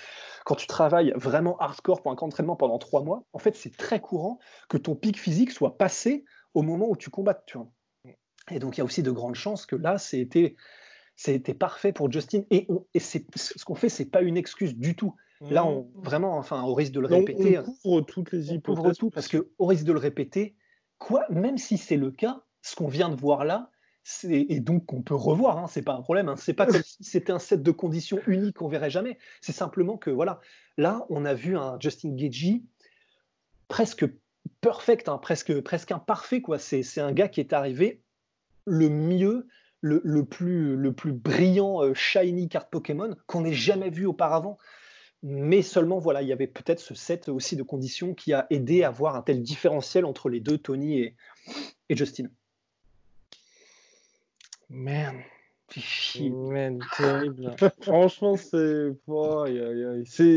quand 0.45 0.57
tu 0.57 0.67
travailles 0.67 1.12
vraiment 1.14 1.57
hardcore 1.59 2.03
pour 2.03 2.11
un 2.11 2.17
entraînement 2.17 2.57
pendant 2.57 2.79
trois 2.79 3.03
mois, 3.05 3.25
en 3.33 3.38
fait, 3.38 3.55
c'est 3.55 3.77
très 3.77 4.01
courant 4.01 4.38
que 4.69 4.77
ton 4.77 4.97
pic 4.97 5.19
physique 5.19 5.53
soit 5.53 5.79
passé 5.79 6.25
au 6.55 6.62
moment 6.62 6.88
où 6.88 6.97
tu 6.97 7.11
vois. 7.11 7.71
Et 8.51 8.59
donc, 8.59 8.77
il 8.77 8.81
y 8.81 8.83
a 8.83 8.85
aussi 8.85 9.03
de 9.03 9.11
grandes 9.11 9.35
chances 9.35 9.67
que 9.67 9.77
là, 9.77 9.99
c'était 9.99 10.55
parfait 11.59 11.93
pour 11.93 12.11
Justin. 12.11 12.43
Et, 12.51 12.67
et 12.95 13.01
ce 13.01 13.64
qu'on 13.64 13.75
fait, 13.75 13.88
c'est 13.88 14.07
pas 14.07 14.23
une 14.23 14.37
excuse 14.37 14.75
du 14.77 14.97
tout. 14.97 15.14
Là, 15.40 15.64
on, 15.64 15.83
mmh. 15.83 16.03
vraiment, 16.03 16.37
enfin, 16.37 16.62
au 16.62 16.74
risque 16.74 16.92
de 16.92 17.01
le 17.01 17.07
répéter. 17.07 17.59
On 17.59 17.62
couvre 17.62 18.01
toutes 18.03 18.33
les 18.33 18.53
hypothèses. 18.53 18.79
On 18.79 18.83
couvre 18.83 18.96
tout 18.96 19.11
parce 19.11 19.29
que, 19.29 19.51
au 19.59 19.66
risque 19.66 19.85
de 19.85 19.92
le 19.92 19.98
répéter, 19.98 20.57
quoi, 20.98 21.24
même 21.31 21.59
si 21.59 21.79
c'est 21.79 21.96
le 21.96 22.11
cas, 22.11 22.42
ce 22.62 22.74
qu'on 22.77 22.88
vient 22.88 23.09
de 23.09 23.16
voir 23.16 23.44
là, 23.44 23.70
et 24.24 24.61
donc 24.61 24.87
qu'on 24.87 25.03
peut 25.03 25.14
revoir, 25.14 25.59
hein, 25.59 25.66
c'est 25.68 25.83
pas 25.83 25.92
un 25.92 26.01
problème. 26.01 26.29
Hein, 26.29 26.37
c'est 26.37 26.55
pas 26.55 26.66
comme 26.66 26.83
si 26.85 27.05
c'était 27.05 27.33
un 27.33 27.38
set 27.38 27.62
de 27.62 27.70
conditions 27.70 28.20
uniques 28.27 28.57
qu'on 28.57 28.68
verrait 28.68 28.90
jamais. 28.90 29.18
C'est 29.40 29.53
simplement 29.53 29.96
que 29.96 30.11
voilà, 30.11 30.40
là, 30.77 31.07
on 31.11 31.24
a 31.24 31.35
vu 31.35 31.57
un 31.57 31.79
Justin 31.81 32.14
Gagey 32.14 32.62
presque 33.68 34.07
perfect, 34.61 35.09
hein, 35.09 35.18
presque 35.18 35.61
presque 35.61 35.92
imparfait 35.92 36.40
quoi. 36.40 36.59
C'est 36.59 37.01
un 37.01 37.12
gars 37.12 37.29
qui 37.29 37.40
est 37.40 37.53
arrivé 37.53 38.03
le 38.64 38.88
mieux, 38.88 39.46
le, 39.81 40.01
le 40.05 40.24
plus 40.24 40.77
le 40.77 40.92
plus 40.92 41.12
brillant 41.12 41.83
euh, 41.83 41.94
shiny 41.94 42.48
carte 42.48 42.70
Pokémon 42.70 43.14
qu'on 43.27 43.44
ait 43.44 43.53
jamais 43.53 43.90
vu 43.90 44.07
auparavant 44.07 44.59
mais 45.22 45.62
seulement 45.62 45.98
voilà, 45.98 46.22
il 46.22 46.28
y 46.28 46.33
avait 46.33 46.46
peut-être 46.46 46.81
ce 46.81 46.94
set 46.94 47.28
aussi 47.28 47.57
de 47.57 47.62
conditions 47.62 48.14
qui 48.14 48.33
a 48.33 48.46
aidé 48.50 48.85
à 48.85 48.90
voir 48.90 49.16
un 49.16 49.22
tel 49.22 49.42
différentiel 49.42 50.04
entre 50.04 50.28
les 50.28 50.40
deux, 50.40 50.59
Tony 50.59 51.00
et, 51.00 51.16
et 51.88 51.96
Justin. 51.96 52.28
Man, 54.70 55.22
Man, 56.20 56.78
terrible. 56.96 57.54
Franchement, 57.83 58.37
c'est 58.37 58.92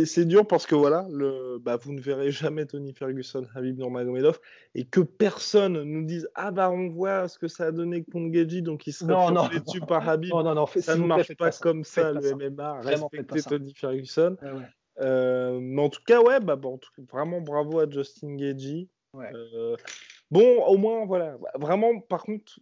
c'est 0.04 0.26
dur 0.26 0.46
parce 0.46 0.65
que 0.65 0.76
voilà, 0.76 1.08
le... 1.10 1.58
bah, 1.60 1.78
vous 1.78 1.94
ne 1.94 2.02
verrez 2.02 2.32
jamais 2.32 2.65
Tony 2.65 2.94
Ferguson, 2.94 3.46
Habib 3.56 3.78
Nurmagomedov, 3.78 4.39
et 4.76 4.84
que 4.84 5.00
personne 5.00 5.84
nous 5.84 6.04
dise 6.04 6.30
ah 6.36 6.52
bah 6.52 6.70
on 6.70 6.89
voit 6.89 7.28
ce 7.28 7.39
que 7.39 7.48
ça 7.48 7.67
a 7.67 7.72
donné 7.72 8.04
contre 8.04 8.34
Geji, 8.34 8.62
donc 8.62 8.88
il 8.88 8.94
serait 8.94 9.13
non, 9.13 9.32
non. 9.32 9.48
dessus 9.48 9.80
par 9.82 10.08
Habib. 10.08 10.32
Non, 10.32 10.44
non, 10.44 10.56
non, 10.56 10.65
ça 10.65 10.96
ne 10.96 11.06
marche 11.06 11.36
pas, 11.36 11.52
comme 11.52 11.84
ça, 11.84 12.12
le 12.12 12.36
MMA. 12.36 12.82
Respectez 12.82 13.41
Tony 13.44 13.74
Ferguson. 13.74 14.36
Euh, 15.00 15.60
mais 15.62 15.82
en 15.82 15.89
tout 15.89 16.04
cas, 16.06 16.22
ouais, 16.22 16.39
bah, 16.39 16.56
bon, 16.56 16.80
vraiment 17.12 17.41
bravo 17.41 17.80
à 17.80 17.89
Justin 17.89 18.36
Gagey. 18.36 18.89
Euh, 19.15 19.76
bon, 20.30 20.63
au 20.65 20.78
moins, 20.78 21.06
voilà, 21.06 21.38
vraiment, 21.56 22.00
par 22.00 22.24
contre, 22.24 22.60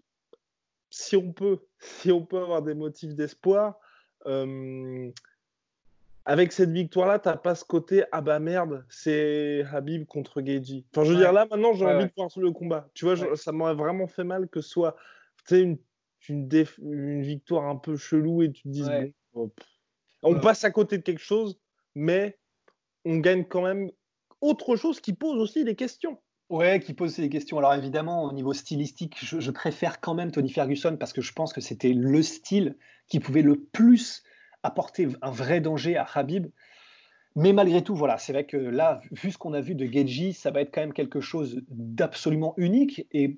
si 0.89 1.15
on 1.15 1.31
peut, 1.31 1.59
si 1.79 2.11
on 2.11 2.25
peut 2.25 2.39
avoir 2.39 2.61
des 2.61 2.73
motifs 2.73 3.15
d'espoir, 3.15 3.79
euh, 4.25 5.09
avec 6.25 6.51
cette 6.51 6.71
victoire-là, 6.71 7.17
t'as 7.17 7.37
pas 7.37 7.55
ce 7.55 7.65
côté 7.65 8.03
ah 8.11 8.21
bah 8.21 8.39
merde, 8.39 8.85
c'est 8.89 9.63
Habib 9.71 10.05
contre 10.05 10.41
Geji. 10.41 10.85
Enfin, 10.93 11.03
je 11.03 11.13
veux 11.13 11.17
dire 11.17 11.33
là 11.33 11.47
maintenant, 11.49 11.73
j'ai 11.73 11.85
envie 11.85 12.05
de 12.05 12.11
voir 12.15 12.29
le 12.35 12.51
combat. 12.51 12.87
Tu 12.93 13.05
vois, 13.05 13.35
ça 13.35 13.51
m'aurait 13.51 13.73
vraiment 13.73 14.07
fait 14.07 14.23
mal 14.23 14.47
que 14.47 14.61
ce 14.61 14.69
soit, 14.69 14.95
une 15.51 15.77
une, 16.27 16.49
une, 16.79 17.21
victoire 17.21 17.65
un 17.65 17.77
peu 17.77 17.95
chelou 17.95 18.43
et 18.43 18.51
tu 18.51 18.63
te 18.63 18.67
dises 18.67 18.91
on 20.21 20.39
passe 20.39 20.63
à 20.65 20.71
côté 20.71 20.97
de 20.97 21.03
quelque 21.03 21.21
chose, 21.21 21.57
mais 21.95 22.37
on 23.05 23.17
gagne 23.17 23.45
quand 23.45 23.61
même 23.61 23.89
autre 24.41 24.75
chose 24.75 24.99
qui 24.99 25.13
pose 25.13 25.39
aussi 25.39 25.63
des 25.63 25.75
questions. 25.75 26.21
Ouais, 26.49 26.79
qui 26.79 26.93
pose 26.95 27.15
des 27.15 27.29
questions. 27.29 27.59
Alors 27.59 27.75
évidemment, 27.75 28.23
au 28.23 28.33
niveau 28.33 28.53
stylistique, 28.53 29.17
je, 29.21 29.51
préfère 29.51 30.01
quand 30.01 30.15
même 30.15 30.31
Tony 30.31 30.49
Ferguson 30.49 30.97
parce 30.97 31.13
que 31.13 31.21
je 31.21 31.31
pense 31.31 31.53
que 31.53 31.61
c'était 31.61 31.93
le 31.93 32.23
style 32.23 32.75
qui 33.07 33.19
pouvait 33.19 33.43
le 33.43 33.55
plus 33.55 34.23
apporter 34.63 35.07
un 35.21 35.29
vrai 35.29 35.61
danger 35.61 35.95
à 35.95 36.07
Habib. 36.11 36.47
Mais 37.35 37.53
malgré 37.53 37.83
tout, 37.83 37.95
voilà, 37.95 38.17
c'est 38.17 38.33
vrai 38.33 38.45
que 38.45 38.57
là, 38.57 38.99
vu 39.11 39.31
ce 39.31 39.37
qu'on 39.37 39.53
a 39.53 39.61
vu 39.61 39.75
de 39.75 39.85
Geji, 39.85 40.33
ça 40.33 40.49
va 40.49 40.61
être 40.61 40.73
quand 40.73 40.81
même 40.81 40.93
quelque 40.93 41.21
chose 41.21 41.61
d'absolument 41.69 42.55
unique. 42.57 43.05
Et, 43.11 43.37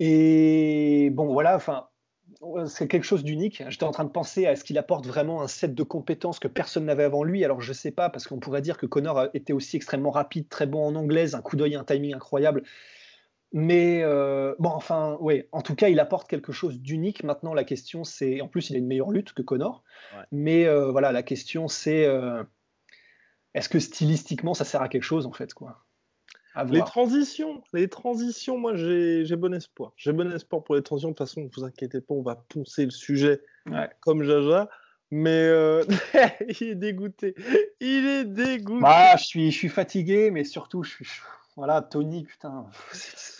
et 0.00 1.10
bon, 1.10 1.32
voilà, 1.32 1.54
enfin, 1.54 1.86
c'est 2.66 2.88
quelque 2.88 3.04
chose 3.04 3.24
d'unique. 3.24 3.62
J'étais 3.68 3.84
en 3.84 3.90
train 3.90 4.04
de 4.04 4.10
penser 4.10 4.46
à 4.46 4.56
ce 4.56 4.64
qu'il 4.64 4.78
apporte 4.78 5.06
vraiment 5.06 5.42
un 5.42 5.48
set 5.48 5.74
de 5.74 5.82
compétences 5.82 6.38
que 6.38 6.48
personne 6.48 6.84
n'avait 6.84 7.04
avant 7.04 7.24
lui. 7.24 7.44
Alors 7.44 7.60
je 7.60 7.72
sais 7.72 7.90
pas, 7.90 8.10
parce 8.10 8.26
qu'on 8.26 8.38
pourrait 8.38 8.62
dire 8.62 8.76
que 8.76 8.86
Connor 8.86 9.28
était 9.34 9.52
aussi 9.52 9.76
extrêmement 9.76 10.10
rapide, 10.10 10.48
très 10.48 10.66
bon 10.66 10.86
en 10.86 10.94
anglaise, 10.94 11.34
un 11.34 11.42
coup 11.42 11.56
d'œil, 11.56 11.74
un 11.74 11.84
timing 11.84 12.14
incroyable. 12.14 12.62
Mais 13.56 14.02
euh, 14.02 14.56
bon, 14.58 14.70
enfin, 14.70 15.16
oui, 15.20 15.44
en 15.52 15.62
tout 15.62 15.76
cas, 15.76 15.88
il 15.88 16.00
apporte 16.00 16.28
quelque 16.28 16.50
chose 16.50 16.80
d'unique. 16.80 17.22
Maintenant, 17.22 17.54
la 17.54 17.62
question, 17.62 18.02
c'est. 18.02 18.40
En 18.40 18.48
plus, 18.48 18.68
il 18.68 18.74
a 18.74 18.80
une 18.80 18.86
meilleure 18.88 19.12
lutte 19.12 19.32
que 19.32 19.42
Connor. 19.42 19.84
Mais 20.32 20.66
euh, 20.66 20.90
voilà, 20.90 21.12
la 21.12 21.22
question, 21.22 21.68
c'est. 21.68 22.04
Euh, 22.04 22.42
est-ce 23.54 23.68
que 23.68 23.78
stylistiquement, 23.78 24.54
ça 24.54 24.64
sert 24.64 24.82
à 24.82 24.88
quelque 24.88 25.04
chose, 25.04 25.24
en 25.24 25.32
fait, 25.32 25.54
quoi? 25.54 25.83
Les 26.70 26.80
transitions, 26.80 27.62
les 27.72 27.88
transitions, 27.88 28.58
moi 28.58 28.74
j'ai 28.76 29.36
bon 29.36 29.54
espoir. 29.54 29.92
J'ai 29.96 30.12
bon 30.12 30.32
espoir 30.32 30.62
pour 30.62 30.74
les 30.74 30.82
transitions. 30.82 31.10
De 31.10 31.14
toute 31.14 31.26
façon, 31.26 31.42
ne 31.42 31.48
vous 31.54 31.64
inquiétez 31.64 32.00
pas, 32.00 32.14
on 32.14 32.22
va 32.22 32.36
poncer 32.36 32.84
le 32.84 32.90
sujet 32.90 33.40
comme 34.00 34.22
Jaja. 34.22 34.68
Mais 35.10 35.48
il 36.60 36.68
est 36.68 36.74
dégoûté. 36.74 37.34
Il 37.80 38.06
est 38.06 38.24
dégoûté. 38.24 38.80
Bah, 38.80 39.16
je, 39.16 39.24
suis, 39.24 39.50
je 39.50 39.56
suis 39.56 39.68
fatigué, 39.68 40.30
mais 40.30 40.44
surtout, 40.44 40.82
je 40.82 40.90
suis. 40.90 41.06
Voilà, 41.56 41.82
Tony, 41.82 42.24
putain. 42.24 42.66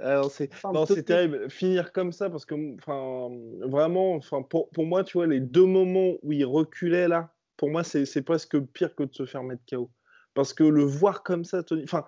Alors 0.00 0.30
c'est 0.30 0.50
c'est 0.86 1.02
terrible 1.04 1.50
finir 1.50 1.92
comme 1.92 2.12
ça 2.12 2.30
parce 2.30 2.44
que 2.44 2.54
enfin 2.76 3.30
vraiment 3.60 4.14
enfin 4.14 4.42
pour, 4.42 4.68
pour, 4.70 4.84
moi 4.86 5.04
tu 5.04 5.18
vois 5.18 5.26
les 5.26 5.38
deux 5.38 5.66
moments 5.66 6.14
où 6.22 6.32
il 6.32 6.44
reculait 6.44 7.08
là 7.08 7.32
pour 7.56 7.70
moi 7.70 7.84
c'est 7.84 8.22
presque 8.22 8.58
pire 8.58 8.94
que 8.96 9.04
de 9.04 9.14
se 9.14 9.26
faire 9.26 9.42
mettre 9.42 9.62
KO 9.70 9.90
parce 10.34 10.54
que 10.54 10.64
le 10.64 10.82
voir 10.82 11.22
comme 11.22 11.44
ça 11.44 11.62
Tony 11.62 11.84
enfin 11.84 12.04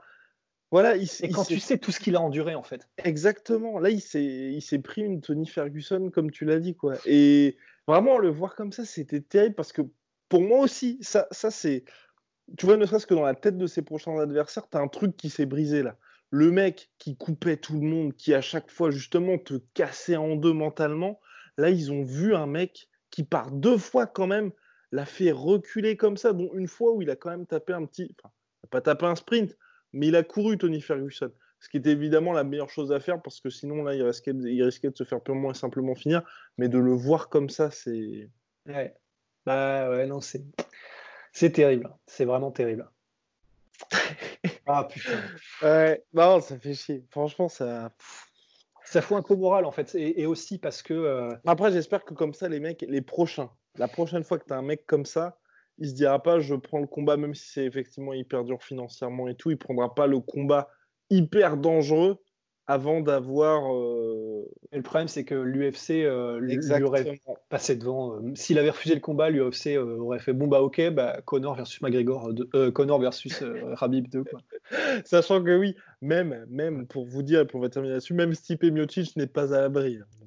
voilà, 0.71 0.97
il, 0.97 1.09
et 1.21 1.29
quand 1.29 1.45
tu 1.45 1.61
sais 1.61 1.79
tout 1.79 1.93
ce 1.93 2.01
qu'il 2.01 2.17
a 2.17 2.21
enduré 2.21 2.55
en 2.55 2.63
fait. 2.63 2.89
Exactement. 2.99 3.79
Là, 3.79 3.91
il 3.91 4.01
s'est, 4.01 4.79
pris 4.79 5.03
une 5.03 5.21
Tony 5.21 5.47
Ferguson 5.47 6.11
comme 6.11 6.31
tu 6.31 6.45
l'as 6.45 6.59
dit 6.59 6.75
quoi. 6.75 6.95
Et 7.07 7.57
vraiment 7.87 8.19
le 8.19 8.29
voir 8.29 8.57
comme 8.57 8.73
ça, 8.73 8.85
c'était 8.85 9.21
terrible 9.21 9.55
parce 9.55 9.73
que 9.73 9.83
pour 10.29 10.41
moi 10.41 10.61
aussi, 10.61 10.99
ça, 11.01 11.29
ça 11.31 11.51
c'est, 11.51 11.85
tu 12.59 12.67
vois, 12.67 12.77
ne 12.77 12.87
serait-ce 12.87 13.07
que 13.07 13.15
dans 13.15 13.23
la 13.23 13.35
tête 13.35 13.57
de 13.57 13.67
ses 13.67 13.83
prochains 13.83 14.19
adversaires, 14.19 14.69
tu 14.69 14.77
as 14.77 14.81
un 14.81 14.89
truc 14.89 15.17
qui 15.17 15.31
s'est 15.31 15.47
brisé 15.47 15.83
là. 15.83 15.97
Le 16.31 16.51
mec 16.51 16.91
qui 16.99 17.17
coupait 17.17 17.57
tout 17.57 17.75
le 17.75 17.87
monde, 17.87 18.15
qui 18.15 18.35
à 18.35 18.41
chaque 18.41 18.71
fois 18.71 18.91
justement 18.91 19.39
te 19.39 19.55
cassait 19.75 20.17
en 20.17 20.35
deux 20.35 20.53
mentalement, 20.53 21.21
là 21.57 21.71
ils 21.71 21.93
ont 21.93 22.03
vu 22.03 22.35
un 22.35 22.47
mec 22.47 22.89
qui 23.11 23.23
par 23.23 23.53
deux 23.53 23.79
fois 23.79 24.09
quand 24.09 24.27
même 24.27 24.51
l'a 24.91 25.07
fait 25.07 25.31
reculer 25.31 25.97
comme 25.97 26.17
ça, 26.17 26.33
dont 26.33 26.51
une 26.55 26.69
fois 26.69 26.93
où 26.93 27.03
il 27.03 27.11
a 27.11 27.17
quand 27.17 27.31
même 27.31 27.47
tapé 27.47 27.73
un 27.73 27.85
petit, 27.85 28.15
enfin, 28.19 28.33
pas 28.71 28.81
tapé 28.81 29.07
un 29.07 29.15
sprint, 29.17 29.57
mais 29.95 30.09
il 30.09 30.17
a 30.17 30.23
couru 30.23 30.59
Tony 30.59 30.81
Ferguson. 30.81 31.31
Ce 31.61 31.69
qui 31.71 31.79
était 31.79 31.93
évidemment 31.93 32.33
la 32.33 32.45
meilleure 32.45 32.69
chose 32.69 32.93
à 32.93 33.01
faire 33.01 33.23
parce 33.23 33.41
que 33.41 33.49
sinon, 33.49 33.83
là, 33.85 33.95
il 33.95 34.03
risquait, 34.03 34.33
il 34.33 34.63
risquait 34.63 34.91
de 34.91 34.97
se 34.97 35.05
faire 35.05 35.23
purement 35.23 35.51
et 35.51 35.55
simplement 35.55 35.95
finir. 35.95 36.23
Mais 36.59 36.69
de 36.69 36.79
le 36.79 36.93
voir 36.93 37.31
comme 37.31 37.49
ça, 37.49 37.71
c'est. 37.71 38.29
Ouais. 38.67 38.95
Bah 39.47 39.89
ouais, 39.89 40.07
non, 40.07 40.21
c'est. 40.21 40.45
C'est 41.33 41.51
terrible. 41.51 41.91
C'est 42.07 42.27
vraiment 42.27 42.51
terrible. 42.51 42.91
ah 44.67 44.85
putain. 44.85 45.19
Ouais, 45.63 46.05
non, 46.13 46.41
ça 46.41 46.59
fait 46.59 46.75
chier. 46.75 47.05
Franchement, 47.11 47.49
ça. 47.49 47.91
Ça 48.85 49.01
fout 49.01 49.17
un 49.17 49.23
coup 49.23 49.37
moral 49.37 49.65
en 49.65 49.73
fait. 49.73 49.95
Et, 49.95 50.27
aussi 50.27 50.59
parce 50.59 50.83
que. 50.83 50.93
Euh, 50.93 51.35
Après, 51.47 51.73
j'espère 51.73 52.05
que 52.05 52.13
comme 52.13 52.35
ça, 52.35 52.49
les 52.49 52.61
mecs, 52.61 52.85
les 52.87 53.01
prochains, 53.01 53.51
la 53.77 53.89
prochaine 53.89 54.23
fois 54.23 54.39
que 54.39 54.45
tu 54.45 54.53
as 54.53 54.59
un 54.59 54.63
mec 54.63 54.85
comme 54.87 55.07
ça, 55.07 55.39
il 55.79 55.89
se 55.89 55.95
dira 55.95 56.23
pas 56.23 56.41
je 56.41 56.55
prends 56.55 56.81
le 56.81 56.87
combat 56.87 57.17
même 57.17 57.35
si 57.35 57.49
c'est 57.49 57.65
effectivement 57.65 58.13
hyper 58.13 58.45
dur 58.45 58.63
financièrement 58.63 59.29
et 59.29 59.35
tout, 59.35 59.51
il 59.51 59.59
prendra 59.59 59.95
pas 59.95 60.07
le 60.07 60.21
combat 60.21 60.69
hyper 61.11 61.57
dangereux 61.57 62.24
avant 62.67 63.01
d'avoir. 63.01 63.75
Euh, 63.75 64.49
le 64.73 64.83
problème, 64.83 65.09
c'est 65.09 65.25
que 65.25 65.35
l'UFC 65.35 66.05
euh, 66.05 66.39
lui 66.41 66.59
aurait 66.83 67.21
passé 67.49 67.77
devant. 67.77 68.15
Euh, 68.15 68.35
s'il 68.35 68.59
avait 68.59 68.71
refusé 68.71 68.95
le 68.95 69.01
combat, 69.01 69.31
l'UFC 69.31 69.79
aurait 69.79 70.19
fait 70.19 70.33
bon 70.33 70.47
bah 70.47 70.63
ok, 70.63 70.91
bah, 70.91 71.21
Connor 71.25 71.55
versus 71.55 71.81
McGregor, 71.83 72.31
Connor 72.73 73.01
versus 73.01 73.43
Rabib 73.73 74.09
2 74.09 74.25
quoi. 74.25 74.41
Sachant 75.05 75.43
que 75.43 75.57
oui, 75.57 75.77
même, 76.01 76.47
même 76.49 76.87
pour 76.87 77.07
vous 77.07 77.23
dire, 77.23 77.47
pour 77.47 77.69
terminer 77.71 77.95
là-dessus, 77.95 78.15
même 78.15 78.35
Stipe 78.35 78.65
Miocic 78.65 79.17
n'est 79.17 79.27
pas 79.27 79.55
à 79.55 79.61
l'abri. 79.61 79.99
Hein. 80.01 80.25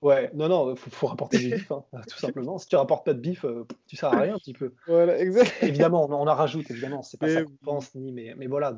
Ouais, 0.00 0.30
non, 0.34 0.48
non, 0.48 0.76
faut, 0.76 0.90
faut 0.90 1.06
rapporter 1.06 1.38
du 1.38 1.50
bif, 1.50 1.72
hein, 1.72 1.84
tout 2.08 2.18
simplement. 2.18 2.58
Si 2.58 2.68
tu 2.68 2.76
rapportes 2.76 3.04
pas 3.04 3.14
de 3.14 3.20
bif, 3.20 3.44
euh, 3.44 3.66
tu 3.86 3.96
sers 3.96 4.12
à 4.12 4.20
rien 4.20 4.34
un 4.34 4.38
petit 4.38 4.52
peu. 4.52 4.72
Voilà, 4.86 5.18
exact. 5.18 5.52
Évidemment, 5.62 6.06
on, 6.08 6.26
en 6.26 6.34
rajoute, 6.34 6.70
évidemment, 6.70 7.02
c'est 7.02 7.18
pas 7.18 7.28
ça 7.28 7.42
qu'on 7.42 7.56
pense, 7.64 7.94
ni, 7.94 8.12
mais, 8.12 8.34
mais 8.36 8.46
voilà. 8.46 8.76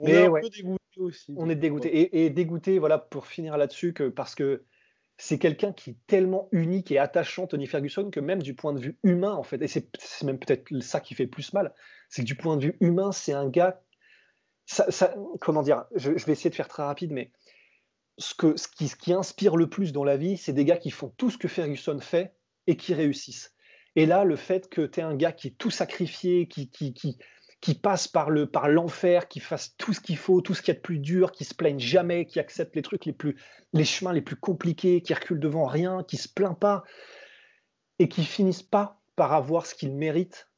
On 0.00 0.06
est 0.06 0.26
un 0.26 0.32
peu 0.32 0.48
dégoûté 0.48 0.82
aussi. 0.96 1.34
On 1.36 1.48
est 1.48 1.56
dégoûté. 1.56 1.88
Et, 1.88 2.24
et, 2.24 2.30
dégoûté, 2.30 2.78
voilà, 2.78 2.98
pour 2.98 3.26
finir 3.26 3.56
là-dessus, 3.56 3.92
que 3.92 4.08
parce 4.08 4.34
que 4.34 4.64
c'est 5.18 5.38
quelqu'un 5.38 5.72
qui 5.72 5.90
est 5.90 5.96
tellement 6.06 6.48
unique 6.52 6.92
et 6.92 6.98
attachant, 6.98 7.46
Tony 7.46 7.66
Ferguson, 7.66 8.10
que 8.10 8.20
même 8.20 8.42
du 8.42 8.54
point 8.54 8.72
de 8.72 8.80
vue 8.80 8.98
humain, 9.02 9.32
en 9.32 9.42
fait, 9.42 9.62
et 9.62 9.68
c'est 9.68 9.88
même 10.24 10.38
peut-être 10.38 10.80
ça 10.80 11.00
qui 11.00 11.14
fait 11.14 11.26
plus 11.26 11.52
mal, 11.52 11.74
c'est 12.10 12.22
que 12.22 12.26
du 12.26 12.36
point 12.36 12.56
de 12.56 12.64
vue 12.64 12.76
humain, 12.80 13.12
c'est 13.12 13.32
un 13.32 13.48
gars. 13.48 13.80
Ça, 14.66 14.90
ça, 14.90 15.14
comment 15.40 15.62
dire 15.62 15.84
je, 15.94 16.16
je, 16.16 16.26
vais 16.26 16.32
essayer 16.32 16.50
de 16.50 16.54
faire 16.54 16.68
très 16.68 16.82
rapide, 16.82 17.12
mais 17.12 17.30
ce, 18.18 18.34
que, 18.34 18.56
ce, 18.56 18.68
qui, 18.68 18.88
ce 18.88 18.96
qui 18.96 19.12
inspire 19.12 19.56
le 19.56 19.68
plus 19.68 19.92
dans 19.92 20.04
la 20.04 20.16
vie, 20.16 20.36
c'est 20.36 20.52
des 20.52 20.64
gars 20.64 20.76
qui 20.76 20.90
font 20.90 21.12
tout 21.16 21.30
ce 21.30 21.38
que 21.38 21.48
Ferguson 21.48 21.98
fait 22.00 22.34
et 22.66 22.76
qui 22.76 22.92
réussissent. 22.92 23.54
Et 23.94 24.04
là, 24.04 24.24
le 24.24 24.36
fait 24.36 24.68
que 24.68 24.82
tu 24.82 25.00
es 25.00 25.02
un 25.02 25.14
gars 25.16 25.32
qui 25.32 25.48
est 25.48 25.58
tout 25.58 25.70
sacrifié, 25.70 26.48
qui, 26.48 26.68
qui, 26.70 26.92
qui, 26.92 27.16
qui 27.60 27.74
passe 27.74 28.06
par 28.08 28.30
le 28.30 28.46
par 28.46 28.68
l'enfer, 28.68 29.28
qui 29.28 29.40
fasse 29.40 29.76
tout 29.76 29.92
ce 29.92 30.00
qu'il 30.00 30.16
faut, 30.16 30.40
tout 30.40 30.54
ce 30.54 30.62
qu'il 30.62 30.72
y 30.72 30.76
a 30.76 30.78
de 30.78 30.82
plus 30.82 30.98
dur, 30.98 31.32
qui 31.32 31.44
se 31.44 31.54
plaigne 31.54 31.78
jamais, 31.78 32.26
qui 32.26 32.38
accepte 32.38 32.76
les 32.76 32.82
trucs 32.82 33.06
les 33.06 33.12
plus 33.12 33.36
les 33.72 33.84
chemins 33.84 34.12
les 34.12 34.22
plus 34.22 34.36
compliqués, 34.36 35.00
qui 35.00 35.14
recule 35.14 35.40
devant 35.40 35.66
rien, 35.66 36.04
qui 36.04 36.16
se 36.16 36.28
plaint 36.28 36.58
pas 36.58 36.84
et 37.98 38.08
qui 38.08 38.24
finissent 38.24 38.62
pas 38.62 39.00
par 39.16 39.32
avoir 39.32 39.66
ce 39.66 39.74
qu'il 39.74 39.94
mérite 39.94 40.48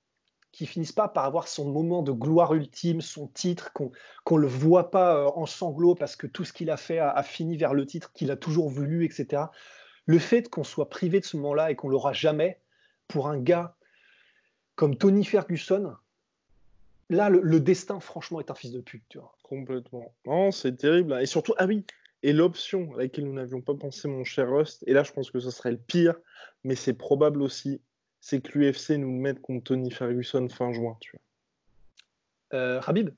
qui 0.52 0.66
finissent 0.66 0.92
pas 0.92 1.08
par 1.08 1.24
avoir 1.24 1.46
son 1.46 1.70
moment 1.70 2.02
de 2.02 2.12
gloire 2.12 2.54
ultime, 2.54 3.00
son 3.00 3.28
titre, 3.28 3.72
qu'on 3.72 4.36
ne 4.36 4.40
le 4.40 4.48
voit 4.48 4.90
pas 4.90 5.16
euh, 5.16 5.30
en 5.36 5.46
sanglots 5.46 5.94
parce 5.94 6.16
que 6.16 6.26
tout 6.26 6.44
ce 6.44 6.52
qu'il 6.52 6.70
a 6.70 6.76
fait 6.76 6.98
a, 6.98 7.22
fini 7.22 7.56
vers 7.56 7.74
le 7.74 7.86
titre 7.86 8.12
qu'il 8.12 8.30
a 8.30 8.36
toujours 8.36 8.68
voulu, 8.68 9.04
etc. 9.04 9.44
Le 10.06 10.18
fait 10.18 10.48
qu'on 10.48 10.64
soit 10.64 10.88
privé 10.88 11.20
de 11.20 11.24
ce 11.24 11.36
moment-là 11.36 11.70
et 11.70 11.76
qu'on 11.76 11.88
l'aura 11.88 12.12
jamais, 12.12 12.60
pour 13.06 13.28
un 13.28 13.38
gars 13.38 13.76
comme 14.74 14.96
Tony 14.96 15.24
Ferguson, 15.24 15.94
là, 17.10 17.30
le, 17.30 17.60
destin, 17.60 18.00
franchement, 18.00 18.40
est 18.40 18.50
un 18.50 18.54
fils 18.54 18.72
de 18.72 18.80
pute. 18.80 19.04
Tu 19.08 19.18
vois. 19.18 19.34
Complètement. 19.42 20.14
Non, 20.26 20.50
c'est 20.50 20.76
terrible. 20.76 21.18
Et 21.20 21.26
surtout, 21.26 21.54
ah 21.58 21.66
oui, 21.66 21.84
et 22.22 22.32
l'option 22.32 22.92
à 22.94 22.98
laquelle 22.98 23.24
nous 23.24 23.34
n'avions 23.34 23.60
pas 23.60 23.74
pensé, 23.74 24.08
mon 24.08 24.24
cher 24.24 24.50
Rust, 24.50 24.82
et 24.86 24.92
là, 24.92 25.02
je 25.02 25.12
pense 25.12 25.30
que 25.30 25.40
ce 25.40 25.50
serait 25.50 25.70
le 25.70 25.78
pire, 25.78 26.14
mais 26.64 26.74
c'est 26.74 26.94
probable 26.94 27.42
aussi, 27.42 27.80
c'est 28.20 28.40
que 28.40 28.58
l'UFC 28.58 28.90
nous 28.90 29.10
mette 29.10 29.40
contre 29.40 29.64
Tony 29.64 29.90
Ferguson 29.90 30.48
fin 30.48 30.72
juin, 30.72 30.96
tu 31.00 31.12
vois. 31.12 32.58
Euh, 32.58 32.80
Habib? 32.86 33.10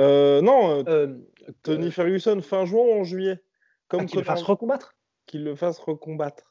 Euh, 0.00 0.40
Non, 0.40 0.84
euh, 0.88 1.14
Tony 1.62 1.90
Ferguson 1.90 2.40
fin 2.40 2.64
juin 2.64 2.82
ou 2.82 3.00
en 3.00 3.04
juillet 3.04 3.42
Comme 3.88 4.00
ah, 4.00 4.06
qu'il 4.06 4.18
le 4.18 4.24
fasse 4.24 4.42
recombattre? 4.42 4.96
Qu'il 5.26 5.44
le 5.44 5.54
fasse 5.54 5.78
recombattre. 5.78 6.47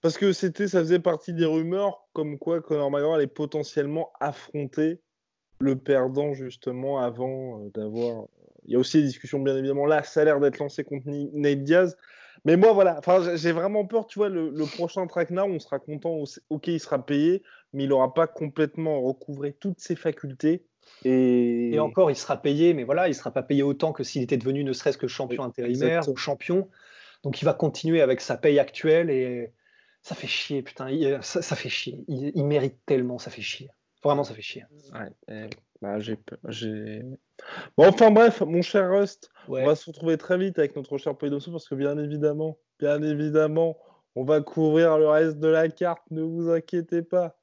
Parce 0.00 0.16
que 0.16 0.32
c'était, 0.32 0.68
ça 0.68 0.80
faisait 0.80 0.98
partie 0.98 1.34
des 1.34 1.44
rumeurs 1.44 2.06
comme 2.12 2.38
quoi 2.38 2.60
Conor 2.60 2.90
McGregor 2.90 3.14
allait 3.16 3.26
potentiellement 3.26 4.10
affronter 4.20 5.00
le 5.58 5.76
perdant 5.76 6.32
justement 6.32 7.00
avant 7.00 7.60
d'avoir. 7.74 8.24
Il 8.64 8.72
y 8.72 8.76
a 8.76 8.78
aussi 8.78 8.98
des 8.98 9.06
discussions 9.06 9.40
bien 9.40 9.56
évidemment 9.56 9.86
là, 9.86 10.02
ça 10.02 10.22
a 10.22 10.24
l'air 10.24 10.40
d'être 10.40 10.58
lancé 10.58 10.84
contre 10.84 11.06
Nate 11.08 11.62
Diaz. 11.62 11.96
Mais 12.46 12.56
moi, 12.56 12.72
voilà, 12.72 12.96
enfin, 12.98 13.36
j'ai 13.36 13.52
vraiment 13.52 13.84
peur, 13.84 14.06
tu 14.06 14.18
vois, 14.18 14.30
le, 14.30 14.52
prochain 14.64 15.06
traquenard, 15.06 15.46
on 15.46 15.58
sera 15.58 15.78
content, 15.78 16.24
ok, 16.48 16.68
il 16.68 16.80
sera 16.80 17.04
payé, 17.04 17.42
mais 17.74 17.84
il 17.84 17.90
n'aura 17.90 18.14
pas 18.14 18.26
complètement 18.26 19.02
recouvré 19.02 19.52
toutes 19.52 19.80
ses 19.80 19.96
facultés. 19.96 20.64
Et... 21.04 21.78
encore, 21.78 22.10
il 22.10 22.16
sera 22.16 22.40
payé, 22.40 22.72
mais 22.72 22.84
voilà, 22.84 23.08
il 23.08 23.10
ne 23.10 23.14
sera 23.14 23.30
pas 23.30 23.42
payé 23.42 23.62
autant 23.62 23.92
que 23.92 24.04
s'il 24.04 24.22
était 24.22 24.38
devenu 24.38 24.64
ne 24.64 24.72
serait-ce 24.72 24.96
que 24.98 25.06
champion 25.06 25.44
intérimaire 25.44 26.08
ou 26.08 26.16
champion. 26.16 26.68
Donc 27.22 27.42
il 27.42 27.44
va 27.44 27.52
continuer 27.52 28.00
avec 28.00 28.22
sa 28.22 28.38
paye 28.38 28.58
actuelle 28.58 29.10
et 29.10 29.52
ça 30.02 30.14
fait 30.14 30.26
chier, 30.26 30.62
putain, 30.62 30.88
ça, 31.22 31.56
fait 31.56 31.68
chier. 31.68 32.04
Il, 32.08 32.44
mérite 32.44 32.78
tellement, 32.86 33.18
ça 33.18 33.30
fait 33.30 33.42
chier. 33.42 33.70
Vraiment, 34.02 34.24
ça 34.24 34.34
fait 34.34 34.42
chier. 34.42 34.64
Ouais, 34.94 35.50
bah, 35.82 35.98
j'ai 35.98 37.02
Bon, 37.76 37.86
enfin 37.86 38.10
bref, 38.10 38.42
mon 38.42 38.62
cher 38.62 38.90
Rust, 38.90 39.30
on 39.48 39.64
va 39.64 39.74
se 39.74 39.86
retrouver 39.86 40.16
très 40.18 40.38
vite 40.38 40.58
avec 40.58 40.76
notre 40.76 40.98
cher 40.98 41.16
Poidosso 41.16 41.50
parce 41.50 41.68
que 41.68 41.74
bien 41.74 41.98
évidemment, 41.98 42.58
bien 42.78 43.02
évidemment, 43.02 43.78
on 44.14 44.24
va 44.24 44.40
couvrir 44.40 44.98
le 44.98 45.08
reste 45.08 45.38
de 45.38 45.48
la 45.48 45.68
carte, 45.68 46.02
ne 46.10 46.22
vous 46.22 46.50
inquiétez 46.50 47.02
pas. 47.02 47.38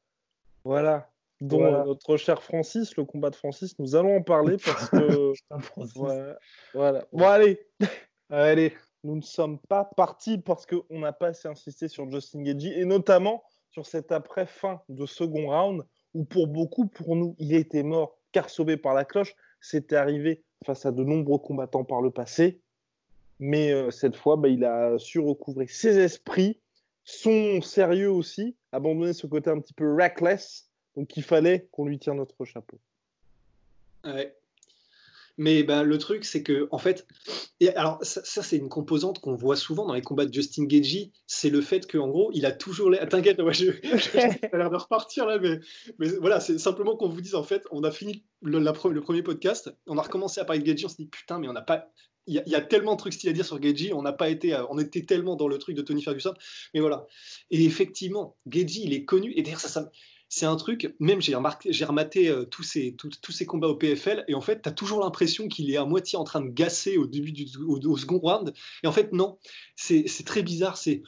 Voilà. 0.63 1.09
Dont 1.39 1.85
notre 1.85 2.17
cher 2.17 2.41
Francis, 2.41 2.97
le 2.97 3.05
combat 3.05 3.29
de 3.29 3.35
Francis, 3.35 3.77
nous 3.77 3.95
allons 3.95 4.17
en 4.17 4.23
parler 4.23 4.57
parce 4.57 4.89
que. 4.89 5.33
voilà. 6.73 7.05
Bon, 7.13 7.27
allez. 7.27 7.59
allez. 8.29 8.73
Nous 9.03 9.15
ne 9.15 9.21
sommes 9.21 9.59
pas 9.59 9.85
partis 9.85 10.37
parce 10.37 10.65
qu'on 10.65 10.99
n'a 10.99 11.13
pas 11.13 11.27
assez 11.27 11.47
insisté 11.47 11.87
sur 11.87 12.09
Justin 12.11 12.43
Gagey 12.43 12.79
et 12.79 12.85
notamment 12.85 13.43
sur 13.71 13.85
cette 13.85 14.11
après-fin 14.11 14.81
de 14.89 15.05
second 15.05 15.49
round 15.49 15.83
où 16.13 16.23
pour 16.23 16.47
beaucoup, 16.47 16.87
pour 16.87 17.15
nous, 17.15 17.35
il 17.37 17.53
était 17.53 17.83
mort 17.83 18.17
car 18.31 18.49
sauvé 18.49 18.77
par 18.77 18.93
la 18.93 19.05
cloche. 19.05 19.35
C'était 19.61 19.95
arrivé 19.95 20.43
face 20.65 20.85
à 20.85 20.91
de 20.91 21.03
nombreux 21.03 21.39
combattants 21.39 21.83
par 21.83 22.01
le 22.01 22.11
passé. 22.11 22.61
Mais 23.39 23.71
euh, 23.71 23.91
cette 23.91 24.15
fois, 24.15 24.35
bah, 24.35 24.47
il 24.47 24.65
a 24.65 24.97
su 24.97 25.19
recouvrer 25.19 25.67
ses 25.67 25.99
esprits, 25.99 26.59
son 27.03 27.61
sérieux 27.61 28.11
aussi, 28.11 28.55
abandonner 28.71 29.13
ce 29.13 29.27
côté 29.27 29.49
un 29.49 29.59
petit 29.59 29.73
peu 29.73 29.93
reckless. 29.93 30.69
Donc 30.95 31.15
il 31.15 31.23
fallait 31.23 31.67
qu'on 31.71 31.85
lui 31.85 31.99
tire 31.99 32.15
notre 32.15 32.45
chapeau. 32.45 32.79
Ouais. 34.03 34.36
Mais 35.37 35.61
ben, 35.61 35.83
le 35.83 35.97
truc, 35.99 36.25
c'est 36.25 36.41
que, 36.41 36.67
en 36.71 36.79
fait, 36.79 37.05
et 37.59 37.69
alors 37.75 37.99
ça, 38.01 38.41
c'est 38.41 38.57
une 38.57 38.69
composante 38.69 39.19
qu'on 39.19 39.35
voit 39.35 39.55
souvent 39.55 39.85
dans 39.85 39.93
les 39.93 40.01
combats 40.01 40.25
de 40.25 40.33
Justin 40.33 40.65
Gagey, 40.65 41.11
c'est 41.27 41.51
le 41.51 41.61
fait 41.61 41.89
qu'en 41.89 42.07
gros, 42.07 42.31
il 42.33 42.45
a 42.47 42.51
toujours 42.51 42.89
l'air. 42.89 43.07
T'inquiète, 43.07 43.39
moi, 43.39 43.51
je, 43.51 43.65
l'air 44.55 44.71
de 44.71 44.75
repartir 44.75 45.27
là, 45.27 45.37
mais, 45.37 45.59
mais 45.99 46.07
voilà, 46.07 46.39
c'est 46.39 46.57
simplement 46.57 46.95
qu'on 46.95 47.09
vous 47.09 47.21
dise, 47.21 47.35
en 47.35 47.43
fait, 47.43 47.65
on 47.71 47.83
a 47.83 47.91
fini 47.91 48.23
le, 48.41 48.71
premier 49.01 49.21
podcast, 49.21 49.71
on 49.85 49.97
a 49.99 50.01
recommencé 50.01 50.41
à 50.41 50.45
parler 50.45 50.61
de 50.61 50.65
Gagey, 50.65 50.85
on 50.85 50.89
s'est 50.89 51.03
dit, 51.03 51.07
putain, 51.07 51.37
mais 51.39 51.47
on 51.47 51.53
n'a 51.53 51.61
pas. 51.61 51.87
Il 52.29 52.43
y, 52.45 52.55
a 52.55 52.61
tellement 52.61 52.95
de 52.95 52.99
trucs 52.99 53.13
stylés 53.13 53.31
à 53.31 53.33
dire 53.33 53.45
sur 53.45 53.57
Gagey, 53.57 53.93
on 53.93 54.01
n'a 54.01 54.11
pas 54.11 54.27
été, 54.27 54.53
on 54.69 54.77
était 54.79 55.05
tellement 55.05 55.37
dans 55.37 55.47
le 55.47 55.57
truc 55.59 55.77
de 55.77 55.81
Tony 55.81 56.01
Ferguson, 56.01 56.33
mais 56.73 56.81
voilà. 56.81 57.05
Et 57.51 57.63
effectivement, 57.63 58.35
Gagey, 58.47 58.81
il 58.83 58.93
est 58.93 59.05
connu, 59.05 59.31
et 59.37 59.43
d'ailleurs, 59.43 59.61
ça, 59.61 59.69
ça 59.69 59.89
c'est 60.29 60.45
un 60.45 60.55
truc, 60.55 60.93
même 60.99 61.21
j'ai 61.21 61.35
remarqué, 61.35 61.71
j'ai 61.71 61.85
rematé 61.85 62.27
euh, 62.27 62.43
tous, 62.45 62.63
ces, 62.63 62.95
tous 62.95 63.31
ces 63.31 63.45
combats 63.45 63.67
au 63.67 63.75
PFL, 63.75 64.25
et 64.27 64.33
en 64.33 64.41
fait, 64.41 64.61
tu 64.61 64.69
as 64.69 64.73
toujours 64.73 64.99
l'impression 64.99 65.47
qu'il 65.47 65.71
est 65.71 65.77
à 65.77 65.85
moitié 65.85 66.17
en 66.17 66.23
train 66.23 66.41
de 66.41 66.49
gasser 66.49 66.97
au 66.97 67.07
début 67.07 67.31
du 67.31 67.47
au, 67.65 67.97
second 67.97 68.19
round. 68.19 68.53
Et 68.83 68.87
en 68.87 68.91
fait, 68.91 69.13
non, 69.13 69.37
c'est 69.75 70.05
très 70.25 70.43
bizarre. 70.43 70.77
C'est 70.77 71.03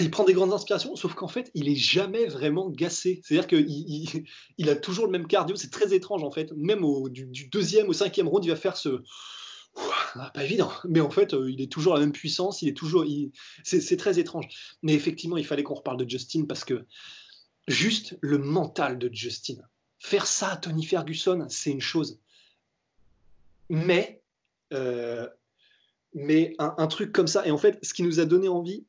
il 0.00 0.10
prend 0.10 0.24
des 0.24 0.34
grandes 0.34 0.52
inspirations, 0.52 0.96
sauf 0.96 1.14
qu'en 1.14 1.28
fait, 1.28 1.50
il 1.54 1.68
est 1.68 1.76
jamais 1.76 2.26
vraiment 2.26 2.68
gassé. 2.68 3.22
C'est-à-dire 3.24 3.46
qu'il 3.46 4.26
il, 4.58 4.68
a 4.68 4.76
toujours 4.76 5.06
le 5.06 5.12
même 5.12 5.26
cardio. 5.26 5.56
C'est 5.56 5.70
très 5.70 5.94
étrange, 5.94 6.22
en 6.22 6.30
fait. 6.30 6.52
Même 6.56 6.84
au, 6.84 7.08
du, 7.08 7.48
deuxième 7.48 7.88
au 7.88 7.92
cinquième 7.92 8.28
round, 8.28 8.44
il 8.44 8.50
va 8.50 8.56
faire 8.56 8.76
ce. 8.76 9.02
Ah, 10.14 10.30
pas 10.34 10.44
évident, 10.44 10.70
mais 10.86 11.00
en 11.00 11.08
fait, 11.08 11.32
euh, 11.32 11.50
il 11.50 11.62
est 11.62 11.72
toujours 11.72 11.94
à 11.94 11.96
la 11.96 12.04
même 12.04 12.12
puissance. 12.12 12.60
Il 12.60 12.68
est 12.68 12.76
toujours. 12.76 13.06
C'est 13.64 13.96
très 13.96 14.18
étrange. 14.18 14.46
Mais 14.82 14.92
effectivement, 14.92 15.38
il 15.38 15.46
fallait 15.46 15.62
qu'on 15.62 15.74
reparle 15.74 15.96
de 15.96 16.08
Justin 16.08 16.44
parce 16.46 16.64
que 16.64 16.84
juste 17.68 18.16
le 18.20 18.38
mental 18.38 18.98
de 18.98 19.12
Justin. 19.12 19.56
Faire 19.98 20.26
ça 20.26 20.52
à 20.52 20.56
Tony 20.56 20.84
Ferguson, 20.84 21.46
c'est 21.48 21.70
une 21.70 21.80
chose. 21.80 22.20
Mais, 23.68 24.22
euh, 24.72 25.28
mais 26.14 26.54
un, 26.58 26.86
truc 26.88 27.12
comme 27.12 27.28
ça, 27.28 27.46
et 27.46 27.50
en 27.50 27.58
fait, 27.58 27.78
ce 27.84 27.94
qui 27.94 28.02
nous 28.02 28.20
a 28.20 28.24
donné 28.24 28.48
envie 28.48 28.84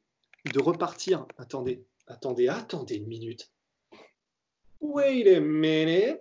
de 0.52 0.60
repartir. 0.60 1.26
Attendez, 1.38 1.86
attendez, 2.08 2.48
attendez 2.48 2.96
une 2.96 3.08
minute. 3.08 3.52
Wait 4.82 5.36
a 5.36 5.40
minute. 5.40 6.20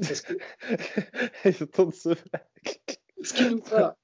Que... 0.00 0.34
ce 3.22 3.32
qui 3.32 3.44
nous 3.48 3.62
a 3.74 3.96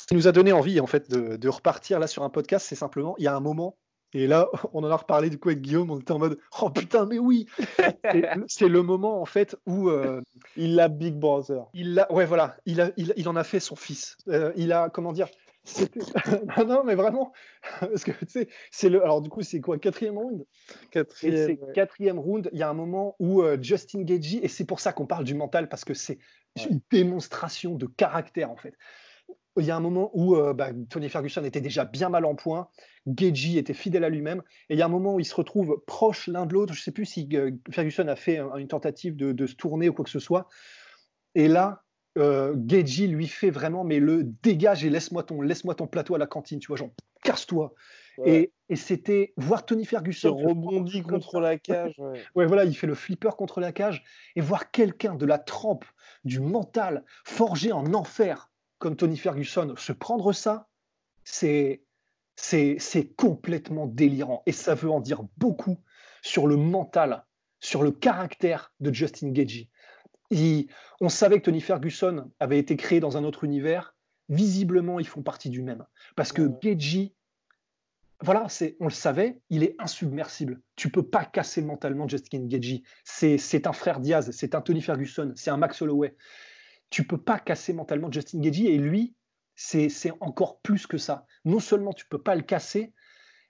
ce 0.00 0.06
qui 0.06 0.14
nous 0.14 0.28
a 0.28 0.32
donné 0.32 0.52
envie 0.52 0.80
en 0.80 0.86
fait 0.86 1.10
de, 1.10 1.48
repartir 1.48 1.98
là 1.98 2.06
sur 2.06 2.22
un 2.22 2.30
podcast, 2.30 2.66
c'est 2.68 2.76
simplement 2.76 3.14
il 3.18 3.24
y 3.24 3.28
a 3.28 3.36
un 3.36 3.40
moment 3.40 3.76
et 4.12 4.26
là 4.26 4.48
on 4.72 4.82
en 4.82 4.90
a 4.90 4.96
reparlé 4.96 5.28
du 5.28 5.38
coup 5.38 5.48
avec 5.50 5.60
Guillaume, 5.60 5.90
on 5.90 5.98
était 5.98 6.12
en 6.12 6.18
mode 6.18 6.38
oh 6.60 6.70
putain 6.70 7.06
mais 7.06 7.18
oui, 7.18 7.46
c'est 8.48 8.68
le 8.68 8.82
moment 8.82 9.20
en 9.20 9.26
fait 9.26 9.56
où 9.66 9.90
euh, 9.90 10.22
il 10.56 10.80
a 10.80 10.88
Big 10.88 11.14
Brother. 11.14 11.66
Il 11.74 11.98
a 11.98 12.10
ouais 12.12 12.24
voilà, 12.24 12.56
il 12.64 12.80
a 12.80 12.90
il, 12.96 13.28
en 13.28 13.36
a 13.36 13.44
fait 13.44 13.60
son 13.60 13.76
fils. 13.76 14.16
Euh, 14.28 14.52
il 14.56 14.72
a 14.72 14.88
comment 14.88 15.12
dire 15.12 15.28
non, 16.56 16.64
non, 16.64 16.84
mais 16.84 16.94
vraiment, 16.94 17.32
parce 17.80 18.02
que 18.02 18.12
tu 18.12 18.26
sais, 18.28 18.48
c'est 18.70 18.88
le. 18.88 19.02
Alors, 19.04 19.20
du 19.20 19.28
coup, 19.28 19.42
c'est 19.42 19.60
quoi 19.60 19.78
Quatrième 19.78 20.16
round? 20.16 20.46
Quatrième, 20.90 21.58
quatrième 21.74 22.18
round. 22.18 22.48
Il 22.54 22.58
y 22.58 22.62
a 22.62 22.70
un 22.70 22.74
moment 22.74 23.14
où 23.18 23.42
euh, 23.42 23.58
Justin 23.60 24.00
Gagey, 24.02 24.40
et 24.42 24.48
c'est 24.48 24.64
pour 24.64 24.80
ça 24.80 24.94
qu'on 24.94 25.04
parle 25.04 25.24
du 25.24 25.34
mental, 25.34 25.68
parce 25.68 25.84
que 25.84 25.92
c'est 25.92 26.18
une 26.56 26.80
démonstration 26.90 27.74
de 27.74 27.84
caractère, 27.84 28.50
en 28.50 28.56
fait 28.56 28.74
il 29.60 29.66
y 29.66 29.70
a 29.70 29.76
un 29.76 29.80
moment 29.80 30.10
où 30.14 30.36
euh, 30.36 30.52
bah, 30.52 30.70
Tony 30.88 31.08
Ferguson 31.08 31.44
était 31.44 31.60
déjà 31.60 31.84
bien 31.84 32.08
mal 32.08 32.24
en 32.24 32.34
point, 32.34 32.68
Gagey 33.06 33.58
était 33.58 33.74
fidèle 33.74 34.04
à 34.04 34.08
lui-même, 34.08 34.42
et 34.68 34.74
il 34.74 34.78
y 34.78 34.82
a 34.82 34.86
un 34.86 34.90
moment 34.90 35.14
où 35.14 35.20
ils 35.20 35.24
se 35.24 35.34
retrouvent 35.34 35.82
proches 35.86 36.26
l'un 36.26 36.46
de 36.46 36.54
l'autre. 36.54 36.74
Je 36.74 36.80
ne 36.80 36.82
sais 36.84 36.92
plus 36.92 37.06
si 37.06 37.28
euh, 37.34 37.50
Ferguson 37.70 38.08
a 38.08 38.16
fait 38.16 38.40
une 38.58 38.68
tentative 38.68 39.16
de, 39.16 39.46
se 39.46 39.54
tourner 39.54 39.88
ou 39.88 39.92
quoi 39.92 40.04
que 40.04 40.10
ce 40.10 40.18
soit. 40.18 40.48
Et 41.34 41.48
là, 41.48 41.82
euh, 42.18 42.54
lui 42.54 43.28
fait 43.28 43.50
vraiment, 43.50 43.84
mais 43.84 44.00
le 44.00 44.24
dégage 44.24 44.84
et 44.84 44.90
laisse-moi 44.90 45.22
ton, 45.22 45.40
laisse 45.40 45.62
ton 45.62 45.86
plateau 45.86 46.14
à 46.14 46.18
la 46.18 46.26
cantine, 46.26 46.58
tu 46.58 46.68
vois, 46.68 46.76
genre, 46.76 46.90
casse-toi. 47.22 47.74
Et, 48.26 48.52
c'était 48.74 49.32
voir 49.36 49.64
Tony 49.66 49.84
Ferguson 49.84 50.34
rebondit 50.34 51.02
contre 51.02 51.40
la 51.40 51.58
cage. 51.58 51.94
Ouais. 52.34 52.46
voilà, 52.46 52.64
il 52.64 52.74
fait 52.74 52.86
le 52.86 52.94
flipper 52.94 53.30
contre 53.36 53.60
la 53.60 53.72
cage 53.72 54.04
et 54.36 54.40
voir 54.40 54.70
quelqu'un 54.70 55.14
de 55.14 55.26
la 55.26 55.38
trempe, 55.38 55.84
du 56.24 56.40
mental, 56.40 57.04
forgé 57.24 57.72
en 57.72 57.94
enfer, 57.94 58.49
comme 58.80 58.96
Tony 58.96 59.16
Ferguson, 59.16 59.74
se 59.76 59.92
prendre 59.92 60.32
ça, 60.32 60.68
c'est 61.22 61.84
c'est 62.34 63.14
complètement 63.16 63.86
délirant. 63.86 64.42
Et 64.46 64.52
ça 64.52 64.74
veut 64.74 64.90
en 64.90 65.00
dire 65.00 65.22
beaucoup 65.36 65.78
sur 66.22 66.46
le 66.46 66.56
mental, 66.56 67.26
sur 67.60 67.82
le 67.82 67.90
caractère 67.92 68.72
de 68.80 68.92
Justin 68.92 69.30
Gagey. 69.30 69.68
on 71.02 71.10
savait 71.10 71.38
que 71.38 71.44
Tony 71.44 71.60
Ferguson 71.60 72.30
avait 72.40 72.58
été 72.58 72.76
créé 72.76 72.98
dans 72.98 73.18
un 73.18 73.24
autre 73.24 73.44
univers. 73.44 73.94
Visiblement, 74.30 74.98
ils 74.98 75.06
font 75.06 75.22
partie 75.22 75.50
du 75.50 75.60
même. 75.60 75.84
Parce 76.16 76.32
que 76.32 76.50
Gagey, 76.62 77.12
voilà, 78.22 78.46
on 78.80 78.84
le 78.84 78.90
savait, 78.90 79.42
il 79.50 79.62
est 79.62 79.76
insubmersible. 79.78 80.62
Tu 80.76 80.90
peux 80.90 81.02
pas 81.02 81.26
casser 81.26 81.60
mentalement 81.60 82.08
Justin 82.08 82.46
Gagey. 82.46 82.82
C'est 83.04 83.66
un 83.66 83.74
frère 83.74 84.00
Diaz, 84.00 84.30
c'est 84.30 84.54
un 84.54 84.62
Tony 84.62 84.80
Ferguson, 84.80 85.32
c'est 85.36 85.50
un 85.50 85.58
Max 85.58 85.82
Holloway 85.82 86.16
tu 86.90 87.06
peux 87.06 87.20
pas 87.20 87.38
casser 87.38 87.72
mentalement 87.72 88.10
Justin 88.10 88.40
Gagey 88.40 88.66
et 88.66 88.78
lui, 88.78 89.14
c'est 89.54 89.90
encore 90.20 90.60
plus 90.60 90.86
que 90.86 90.98
ça. 90.98 91.26
Non 91.44 91.60
seulement 91.60 91.92
tu 91.92 92.06
peux 92.06 92.20
pas 92.20 92.34
le 92.34 92.42
casser, 92.42 92.92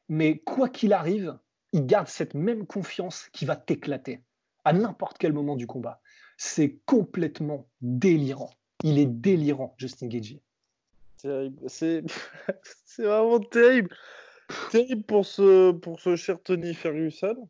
mais 0.09 0.39
quoi 0.39 0.69
qu'il 0.69 0.93
arrive, 0.93 1.39
il 1.73 1.87
garde 1.87 2.09
cette 2.09 2.35
même 2.35 2.67
confiance 2.67 3.29
qui 3.33 3.45
va 3.47 3.57
t'éclater 3.57 4.23
à 4.65 4.73
n'importe 4.73 5.19
quel 5.19 5.33
moment 5.33 5.57
du 5.57 5.67
combat. 5.67 6.01
C'est 6.37 6.79
complètement 6.85 7.69
délirant. 7.81 8.51
Il 8.83 8.99
est 8.99 9.07
délirant, 9.07 9.75
Justin 9.79 10.09
Gagey. 10.09 10.41
C'est 11.67 12.03
vraiment 12.99 13.41
terrible. 13.41 13.95
Terrible 14.71 15.03
pour 15.05 15.27
ce, 15.27 15.73
pour 15.73 16.01
ce 16.01 16.17
cher 16.17 16.43
Tony 16.43 16.75
Ferguson. 16.75 17.49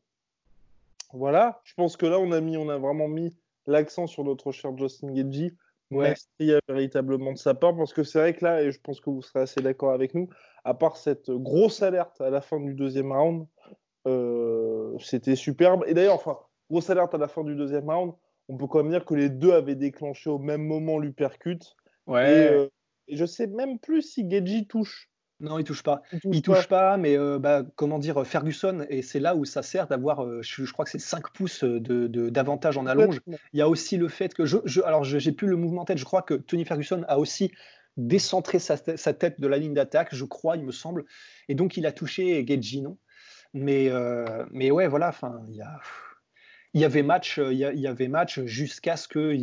Voilà, 1.12 1.60
je 1.64 1.74
pense 1.74 1.96
que 1.96 2.06
là, 2.06 2.18
on 2.18 2.30
a, 2.32 2.40
mis, 2.40 2.56
on 2.56 2.68
a 2.68 2.78
vraiment 2.78 3.08
mis 3.08 3.36
l'accent 3.66 4.06
sur 4.06 4.24
notre 4.24 4.52
cher 4.52 4.76
Justin 4.76 5.12
Gagey 5.12 5.54
ouais. 5.90 6.14
y 6.38 6.52
a 6.52 6.60
véritablement 6.68 7.32
de 7.32 7.38
sa 7.38 7.54
part, 7.54 7.76
parce 7.76 7.92
que 7.92 8.02
c'est 8.02 8.18
vrai 8.18 8.34
que 8.34 8.44
là, 8.44 8.62
et 8.62 8.70
je 8.70 8.80
pense 8.80 9.00
que 9.00 9.10
vous 9.10 9.22
serez 9.22 9.40
assez 9.40 9.60
d'accord 9.60 9.92
avec 9.92 10.14
nous, 10.14 10.28
à 10.64 10.74
part 10.74 10.96
cette 10.96 11.30
grosse 11.30 11.82
alerte 11.82 12.20
à 12.20 12.30
la 12.30 12.40
fin 12.40 12.60
du 12.60 12.74
deuxième 12.74 13.12
round, 13.12 13.46
euh, 14.06 14.96
c'était 14.98 15.36
superbe. 15.36 15.84
Et 15.86 15.94
d'ailleurs, 15.94 16.14
enfin, 16.14 16.38
grosse 16.70 16.90
alerte 16.90 17.14
à 17.14 17.18
la 17.18 17.28
fin 17.28 17.44
du 17.44 17.54
deuxième 17.54 17.88
round, 17.88 18.14
on 18.48 18.56
peut 18.56 18.66
quand 18.66 18.82
même 18.82 18.92
dire 18.92 19.04
que 19.04 19.14
les 19.14 19.28
deux 19.28 19.52
avaient 19.52 19.76
déclenché 19.76 20.30
au 20.30 20.38
même 20.38 20.66
moment 20.66 20.98
l'uppercut. 20.98 21.60
Ouais. 22.06 22.32
Et, 22.32 22.48
euh, 22.48 22.68
et, 23.08 23.16
je 23.16 23.24
sais 23.24 23.46
même 23.46 23.78
plus 23.78 24.02
si 24.02 24.28
Geji 24.28 24.66
touche. 24.66 25.09
Non, 25.40 25.58
il 25.58 25.64
touche 25.64 25.82
pas. 25.82 26.02
Il 26.24 26.42
touche, 26.42 26.68
pas. 26.68 26.96
mais 26.96 27.16
euh, 27.16 27.38
bah, 27.38 27.64
comment 27.76 27.98
dire, 27.98 28.26
Ferguson, 28.26 28.86
et 28.90 29.02
c'est 29.02 29.20
là 29.20 29.34
où 29.34 29.44
ça 29.44 29.62
sert 29.62 29.86
d'avoir, 29.86 30.24
euh, 30.24 30.42
je, 30.42 30.70
crois 30.70 30.84
que 30.84 30.90
c'est 30.90 30.98
5 30.98 31.32
pouces 31.32 31.64
d'avantage 31.64 32.74
de, 32.74 32.80
en 32.80 32.86
allonge. 32.86 33.20
Il 33.52 33.58
y 33.58 33.62
a 33.62 33.68
aussi 33.68 33.96
le 33.96 34.08
fait 34.08 34.34
que, 34.34 34.44
je, 34.44 34.58
je 34.64 34.82
alors 34.82 35.04
j'ai 35.04 35.32
plus 35.32 35.48
le 35.48 35.56
mouvement 35.56 35.84
tête, 35.84 35.98
je 35.98 36.04
crois 36.04 36.22
que 36.22 36.34
Tony 36.34 36.64
Ferguson 36.64 37.04
a 37.08 37.18
aussi 37.18 37.52
décentré 37.96 38.58
sa, 38.58 38.76
tête 38.76 39.40
de 39.40 39.46
la 39.46 39.58
ligne 39.58 39.74
d'attaque, 39.74 40.14
je 40.14 40.24
crois, 40.24 40.56
il 40.56 40.64
me 40.64 40.72
semble, 40.72 41.04
et 41.48 41.54
donc 41.54 41.76
il 41.76 41.86
a 41.86 41.92
touché 41.92 42.44
Geji, 42.46 42.82
non 42.82 42.98
mais, 43.52 43.88
euh, 43.88 44.44
mais 44.52 44.70
ouais, 44.70 44.86
voilà, 44.86 45.08
enfin, 45.08 45.42
il 45.48 45.56
y 45.56 45.62
a. 45.62 45.80
Il 46.72 46.80
y 46.80 46.84
avait 46.84 47.02
match, 47.02 47.38
il 47.38 47.58
y, 47.58 47.86
avait 47.88 48.06
match 48.06 48.38
jusqu'à 48.44 48.96
ce 48.96 49.08
que 49.08 49.36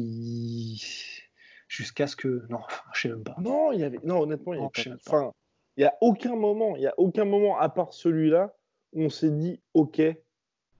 jusqu'à 1.67 2.07
ce 2.07 2.15
que 2.15 2.45
non, 2.49 2.61
je 2.93 3.01
sais 3.01 3.09
même 3.09 3.25
pas. 3.25 3.35
Non, 3.37 3.73
il 3.73 3.81
y 3.81 3.83
avait 3.83 3.99
non 4.05 4.21
honnêtement, 4.21 4.53
il 4.53 4.61
y 4.61 4.63
avait 4.63 4.97
pas. 5.05 5.33
Il 5.77 5.81
n'y 5.81 5.85
a 5.85 5.95
aucun 6.01 6.35
moment, 6.35 6.75
il 6.75 6.81
y 6.81 6.87
a 6.87 6.93
aucun 6.97 7.25
moment 7.25 7.59
à 7.59 7.69
part 7.69 7.93
celui-là 7.93 8.55
où 8.93 9.03
on 9.03 9.09
s'est 9.09 9.29
dit 9.29 9.61
ok, 9.75 10.01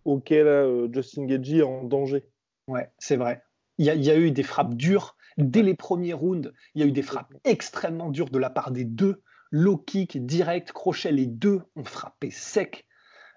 ok 0.05 0.29
là, 0.31 0.63
euh, 0.63 0.89
Justin 0.91 1.25
Gagey 1.25 1.57
est 1.57 1.63
en 1.63 1.83
danger. 1.83 2.25
Ouais, 2.67 2.89
c'est 2.97 3.15
vrai. 3.15 3.43
Il 3.77 3.85
y, 3.85 4.09
a, 4.09 4.17
eu 4.17 4.31
des 4.31 4.41
frappes 4.41 4.73
dures 4.73 5.15
dès 5.37 5.61
les 5.61 5.75
premiers 5.75 6.13
rounds. 6.13 6.51
Il 6.73 6.81
y 6.81 6.83
a 6.83 6.87
eu 6.87 6.91
des 6.91 7.03
frappes 7.03 7.31
extrêmement 7.43 8.09
dures 8.09 8.31
de 8.31 8.39
la 8.39 8.49
part 8.49 8.71
des 8.71 8.85
deux. 8.85 9.21
Low 9.51 9.77
kick, 9.77 10.25
direct, 10.25 10.71
crochet, 10.71 11.11
les 11.11 11.27
deux 11.27 11.61
ont 11.75 11.83
frappé 11.83 12.31
sec. 12.31 12.87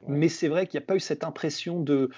Mais 0.09 0.31
c'est 0.31 0.49
vrai 0.49 0.67
qu'il 0.67 0.81
n'y 0.81 0.85
a 0.85 0.87
pas 0.87 0.97
eu 0.97 1.01
cette 1.01 1.25
impression 1.25 1.79
de 1.79 2.09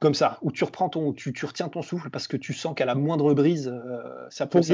comme 0.00 0.14
ça, 0.14 0.38
où 0.42 0.52
tu 0.52 0.64
reprends 0.64 0.88
ton, 0.88 1.12
tu, 1.12 1.32
tu 1.32 1.44
retiens 1.44 1.68
ton 1.68 1.82
souffle 1.82 2.10
parce 2.10 2.28
que 2.28 2.36
tu 2.36 2.52
sens 2.52 2.74
qu'à 2.74 2.84
la 2.84 2.94
moindre 2.94 3.34
brise, 3.34 3.68
euh, 3.68 4.26
ça 4.30 4.46
peut. 4.46 4.60
Pour 4.60 4.66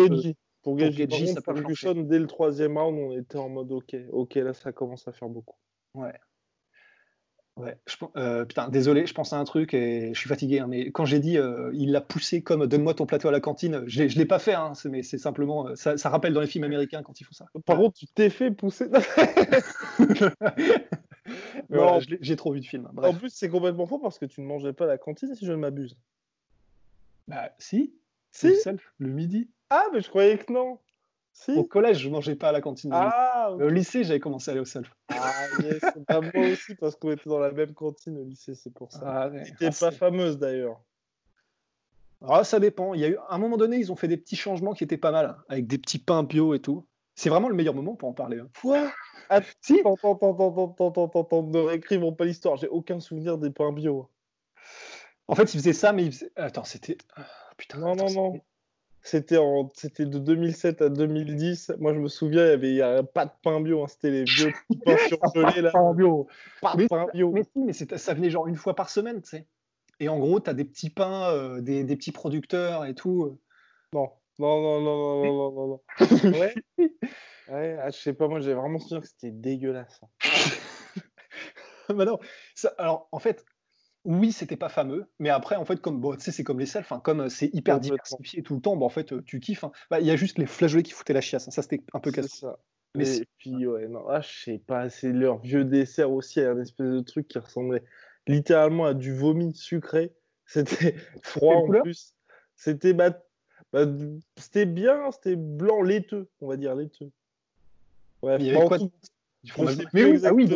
pour 0.64 0.76
Gagey, 0.76 1.26
ça 1.26 1.42
Ferguson, 1.42 1.94
dès 1.94 2.18
le 2.18 2.26
troisième 2.26 2.78
round, 2.78 2.98
on 2.98 3.12
était 3.12 3.36
en 3.36 3.50
mode 3.50 3.70
OK, 3.70 3.94
OK, 4.10 4.34
là, 4.36 4.54
ça 4.54 4.72
commence 4.72 5.06
à 5.06 5.12
faire 5.12 5.28
beaucoup. 5.28 5.58
Ouais. 5.94 6.14
Ouais, 7.56 7.78
je, 7.86 7.94
euh, 8.16 8.44
putain, 8.44 8.68
désolé, 8.68 9.06
je 9.06 9.14
pense 9.14 9.32
à 9.32 9.38
un 9.38 9.44
truc 9.44 9.74
et 9.74 10.12
je 10.12 10.18
suis 10.18 10.28
fatigué, 10.28 10.58
hein, 10.58 10.66
mais 10.66 10.90
quand 10.90 11.04
j'ai 11.04 11.20
dit 11.20 11.38
euh, 11.38 11.70
il 11.72 11.92
l'a 11.92 12.00
poussé 12.00 12.42
comme 12.42 12.66
donne-moi 12.66 12.94
ton 12.94 13.06
plateau 13.06 13.28
à 13.28 13.30
la 13.30 13.38
cantine, 13.38 13.84
je 13.86 14.02
ne 14.02 14.08
l'ai 14.08 14.24
pas 14.24 14.40
fait, 14.40 14.54
hein, 14.54 14.72
mais 14.86 15.04
c'est 15.04 15.18
simplement, 15.18 15.68
euh, 15.68 15.76
ça, 15.76 15.96
ça, 15.96 16.08
rappelle 16.08 16.32
dans 16.32 16.40
les 16.40 16.48
films 16.48 16.64
américains 16.64 17.04
quand 17.04 17.20
ils 17.20 17.24
font 17.24 17.32
ça. 17.32 17.46
Par 17.64 17.76
contre, 17.76 17.96
tu 17.96 18.08
t'es 18.08 18.28
fait 18.28 18.50
pousser. 18.50 18.86
j'ai 22.20 22.34
trop 22.34 22.52
vu 22.52 22.60
de 22.60 22.66
films. 22.66 22.90
En 22.96 23.14
plus, 23.14 23.30
c'est 23.30 23.48
complètement 23.48 23.86
faux 23.86 24.00
parce 24.00 24.18
que 24.18 24.26
tu 24.26 24.40
ne 24.40 24.46
mangeais 24.46 24.72
pas 24.72 24.86
à 24.86 24.88
la 24.88 24.98
cantine 24.98 25.32
si 25.36 25.46
je 25.46 25.52
ne 25.52 25.58
m'abuse. 25.58 25.96
Bah, 27.28 27.52
si. 27.58 27.94
Si. 28.32 28.48
Le, 28.48 28.78
le 28.98 29.10
midi. 29.10 29.48
Ah, 29.76 29.86
mais 29.92 30.00
je 30.00 30.08
croyais 30.08 30.38
que 30.38 30.52
non. 30.52 30.78
Au 31.48 31.64
collège, 31.64 31.98
je 31.98 32.08
mangeais 32.08 32.36
pas 32.36 32.50
à 32.50 32.52
la 32.52 32.60
cantine. 32.60 32.90
Ah, 32.92 33.50
Au 33.50 33.68
lycée, 33.68 34.04
j'avais 34.04 34.20
commencé 34.20 34.50
à 34.50 34.52
aller 34.52 34.60
au 34.60 34.64
self. 34.64 34.88
Ah, 35.08 35.32
yes, 35.64 35.80
pas 36.06 36.20
moi 36.20 36.46
aussi, 36.52 36.76
parce 36.76 36.94
qu'on 36.94 37.10
était 37.10 37.28
dans 37.28 37.40
la 37.40 37.50
même 37.50 37.74
cantine 37.74 38.16
au 38.18 38.22
lycée, 38.22 38.54
c'est 38.54 38.72
pour 38.72 38.92
ça. 38.92 39.00
Ah, 39.04 39.28
ouais. 39.30 39.44
C'était 39.44 39.66
ah, 39.66 39.76
pas 39.80 39.90
fameuse 39.90 40.38
d'ailleurs. 40.38 40.80
Ah, 42.22 42.44
ça 42.44 42.60
dépend. 42.60 42.94
Il 42.94 43.00
y 43.00 43.04
a 43.04 43.08
eu, 43.08 43.16
à 43.16 43.34
un 43.34 43.38
moment 43.38 43.56
donné, 43.56 43.76
ils 43.78 43.90
ont 43.90 43.96
fait 43.96 44.06
des 44.06 44.16
petits 44.16 44.36
changements 44.36 44.74
qui 44.74 44.84
étaient 44.84 44.96
pas 44.96 45.10
mal, 45.10 45.36
avec 45.48 45.66
des 45.66 45.78
petits 45.78 45.98
pains 45.98 46.22
bio 46.22 46.54
et 46.54 46.60
tout. 46.60 46.86
C'est 47.16 47.28
vraiment 47.28 47.48
le 47.48 47.56
meilleur 47.56 47.74
moment 47.74 47.96
pour 47.96 48.08
en 48.08 48.14
parler. 48.14 48.38
Hein. 48.38 48.48
Quoi? 48.60 48.92
Ah, 49.28 49.40
Si 49.60 49.80
Attends, 49.80 50.14
attends, 50.14 50.74
attends, 50.74 50.88
attends, 50.88 51.20
attends, 51.20 51.42
ne 51.42 51.58
réécrivons 51.58 52.12
pas 52.12 52.26
l'histoire. 52.26 52.56
J'ai 52.58 52.68
aucun 52.68 53.00
souvenir 53.00 53.38
des 53.38 53.50
pains 53.50 53.72
bio. 53.72 54.08
En 55.26 55.34
fait, 55.34 55.52
ils 55.52 55.58
faisaient 55.58 55.72
ça, 55.72 55.92
mais 55.92 56.04
ils 56.04 56.12
faisaient... 56.12 56.30
Attends, 56.36 56.64
c'était. 56.64 56.96
Ah, 57.16 57.26
putain, 57.56 57.78
non, 57.78 57.96
non, 57.96 58.10
non. 58.12 58.40
C'était 59.06 59.36
en... 59.36 59.68
c'était 59.74 60.06
de 60.06 60.18
2007 60.18 60.80
à 60.80 60.88
2010. 60.88 61.74
Moi, 61.78 61.92
je 61.92 61.98
me 61.98 62.08
souviens, 62.08 62.46
il 62.46 62.48
y 62.48 62.52
avait, 62.52 62.70
il 62.70 62.76
y 62.76 62.82
avait 62.82 63.02
pas 63.02 63.26
de 63.26 63.32
pain 63.42 63.60
bio. 63.60 63.84
Hein. 63.84 63.86
C'était 63.86 64.10
les 64.10 64.24
vieux 64.24 64.50
pains 64.84 64.96
surgelés 65.08 65.60
là. 65.60 65.70
Pain 65.72 65.92
bio. 65.92 66.26
Pas 66.62 66.74
mais, 66.74 66.88
pain 66.88 67.06
bio. 67.12 67.30
Mais, 67.30 67.42
mais 67.54 67.74
ça 67.74 68.14
venait 68.14 68.30
genre 68.30 68.48
une 68.48 68.56
fois 68.56 68.74
par 68.74 68.88
semaine, 68.88 69.20
tu 69.20 69.28
sais. 69.28 69.46
Et 70.00 70.08
en 70.08 70.18
gros, 70.18 70.40
tu 70.40 70.48
as 70.48 70.54
des 70.54 70.64
petits 70.64 70.88
pains, 70.88 71.30
euh, 71.30 71.60
des, 71.60 71.84
des, 71.84 71.96
petits 71.96 72.12
producteurs 72.12 72.86
et 72.86 72.94
tout. 72.94 73.38
Non, 73.92 74.10
non, 74.38 74.62
non, 74.62 74.80
non, 74.80 75.22
non, 75.22 75.34
non, 75.34 75.52
non, 75.52 75.66
non. 75.68 75.80
ouais. 76.38 76.54
ouais 77.48 77.78
ah, 77.80 77.90
je 77.90 77.98
sais 77.98 78.14
pas, 78.14 78.26
moi, 78.26 78.40
j'ai 78.40 78.54
vraiment 78.54 78.78
souvenir 78.78 79.02
que 79.02 79.08
c'était 79.08 79.30
dégueulasse. 79.30 80.00
bah 81.90 82.06
non. 82.06 82.18
Ça, 82.54 82.72
alors, 82.78 83.08
en 83.12 83.18
fait, 83.18 83.44
oui, 84.04 84.32
c'était 84.32 84.56
pas 84.56 84.68
fameux, 84.68 85.06
mais 85.18 85.30
après, 85.30 85.56
en 85.56 85.64
fait, 85.64 85.80
comme 85.80 86.00
bon, 86.00 86.14
c'est 86.18 86.44
comme 86.44 86.60
les 86.60 86.66
selfs, 86.66 86.92
hein, 86.92 87.00
comme 87.02 87.22
euh, 87.22 87.28
c'est 87.28 87.50
hyper 87.54 87.80
diversifié 87.80 88.42
tout 88.42 88.54
le 88.54 88.60
temps, 88.60 88.76
bah, 88.76 88.84
en 88.84 88.90
fait, 88.90 89.12
euh, 89.12 89.22
tu 89.24 89.40
kiffes. 89.40 89.64
Hein. 89.64 89.72
Bah, 89.90 90.00
il 90.00 90.06
y 90.06 90.10
a 90.10 90.16
juste 90.16 90.38
les 90.38 90.46
flageolets 90.46 90.82
qui 90.82 90.92
foutaient 90.92 91.14
la 91.14 91.22
chiasse. 91.22 91.48
Hein. 91.48 91.50
Ça, 91.50 91.62
c'était 91.62 91.82
un 91.94 92.00
peu 92.00 92.10
casse. 92.10 92.44
Mais 92.94 93.16
et 93.16 93.28
puis, 93.38 93.66
ouais, 93.66 93.88
non, 93.88 94.04
ah, 94.08 94.20
je 94.20 94.44
sais 94.44 94.58
pas, 94.58 94.90
c'est 94.90 95.10
leur 95.10 95.38
vieux 95.38 95.64
dessert 95.64 96.12
aussi, 96.12 96.40
un 96.40 96.60
espèce 96.60 96.86
de 96.86 97.00
truc 97.00 97.26
qui 97.28 97.38
ressemblait 97.38 97.82
littéralement 98.26 98.84
à 98.84 98.94
du 98.94 99.14
vomi 99.14 99.54
sucré. 99.54 100.12
C'était 100.46 100.94
froid 101.22 101.56
en 101.56 101.68
plus. 101.68 102.14
C'était 102.54 102.92
bah, 102.92 103.18
bah, 103.72 103.86
c'était 104.36 104.66
bien, 104.66 105.10
c'était 105.10 105.36
blanc 105.36 105.82
laiteux, 105.82 106.28
on 106.40 106.46
va 106.48 106.56
dire 106.56 106.76
laiteux. 106.76 107.10
Ouais, 108.22 108.36
il 108.38 108.46
y 108.46 108.50
avait 108.50 108.66
quoi 108.66 108.78
mais 109.92 110.04
oui, 110.04 110.20
ah 110.24 110.32
oui, 110.32 110.48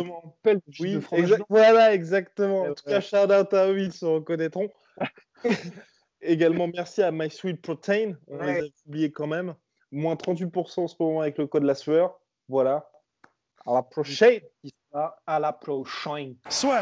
oui 0.79 0.99
voilà, 1.49 1.93
exactement. 1.93 2.63
en 2.63 2.73
tout 2.73 2.83
cas, 2.85 3.01
shout 3.01 3.31
out 3.31 3.53
à 3.53 3.69
eux, 3.69 3.79
ils 3.79 3.93
se 3.93 4.05
reconnaîtront. 4.05 4.69
Également, 6.21 6.67
merci 6.67 7.01
à 7.01 7.11
My 7.11 7.29
Sweet 7.29 7.61
Protein. 7.61 8.13
On 8.27 8.43
les 8.43 8.59
a 8.59 8.63
oubliés 8.87 9.11
quand 9.11 9.27
même. 9.27 9.55
Moins 9.91 10.15
38% 10.15 10.81
en 10.81 10.87
ce 10.87 10.95
moment 10.99 11.21
avec 11.21 11.37
le 11.37 11.47
code 11.47 11.63
la 11.63 11.75
sueur. 11.75 12.19
Voilà. 12.47 12.89
À 13.65 13.73
la 13.73 13.83
prochaine. 13.83 14.41
À 14.93 15.39
la 15.39 15.53
prochaine. 15.53 16.35
Soit. 16.49 16.81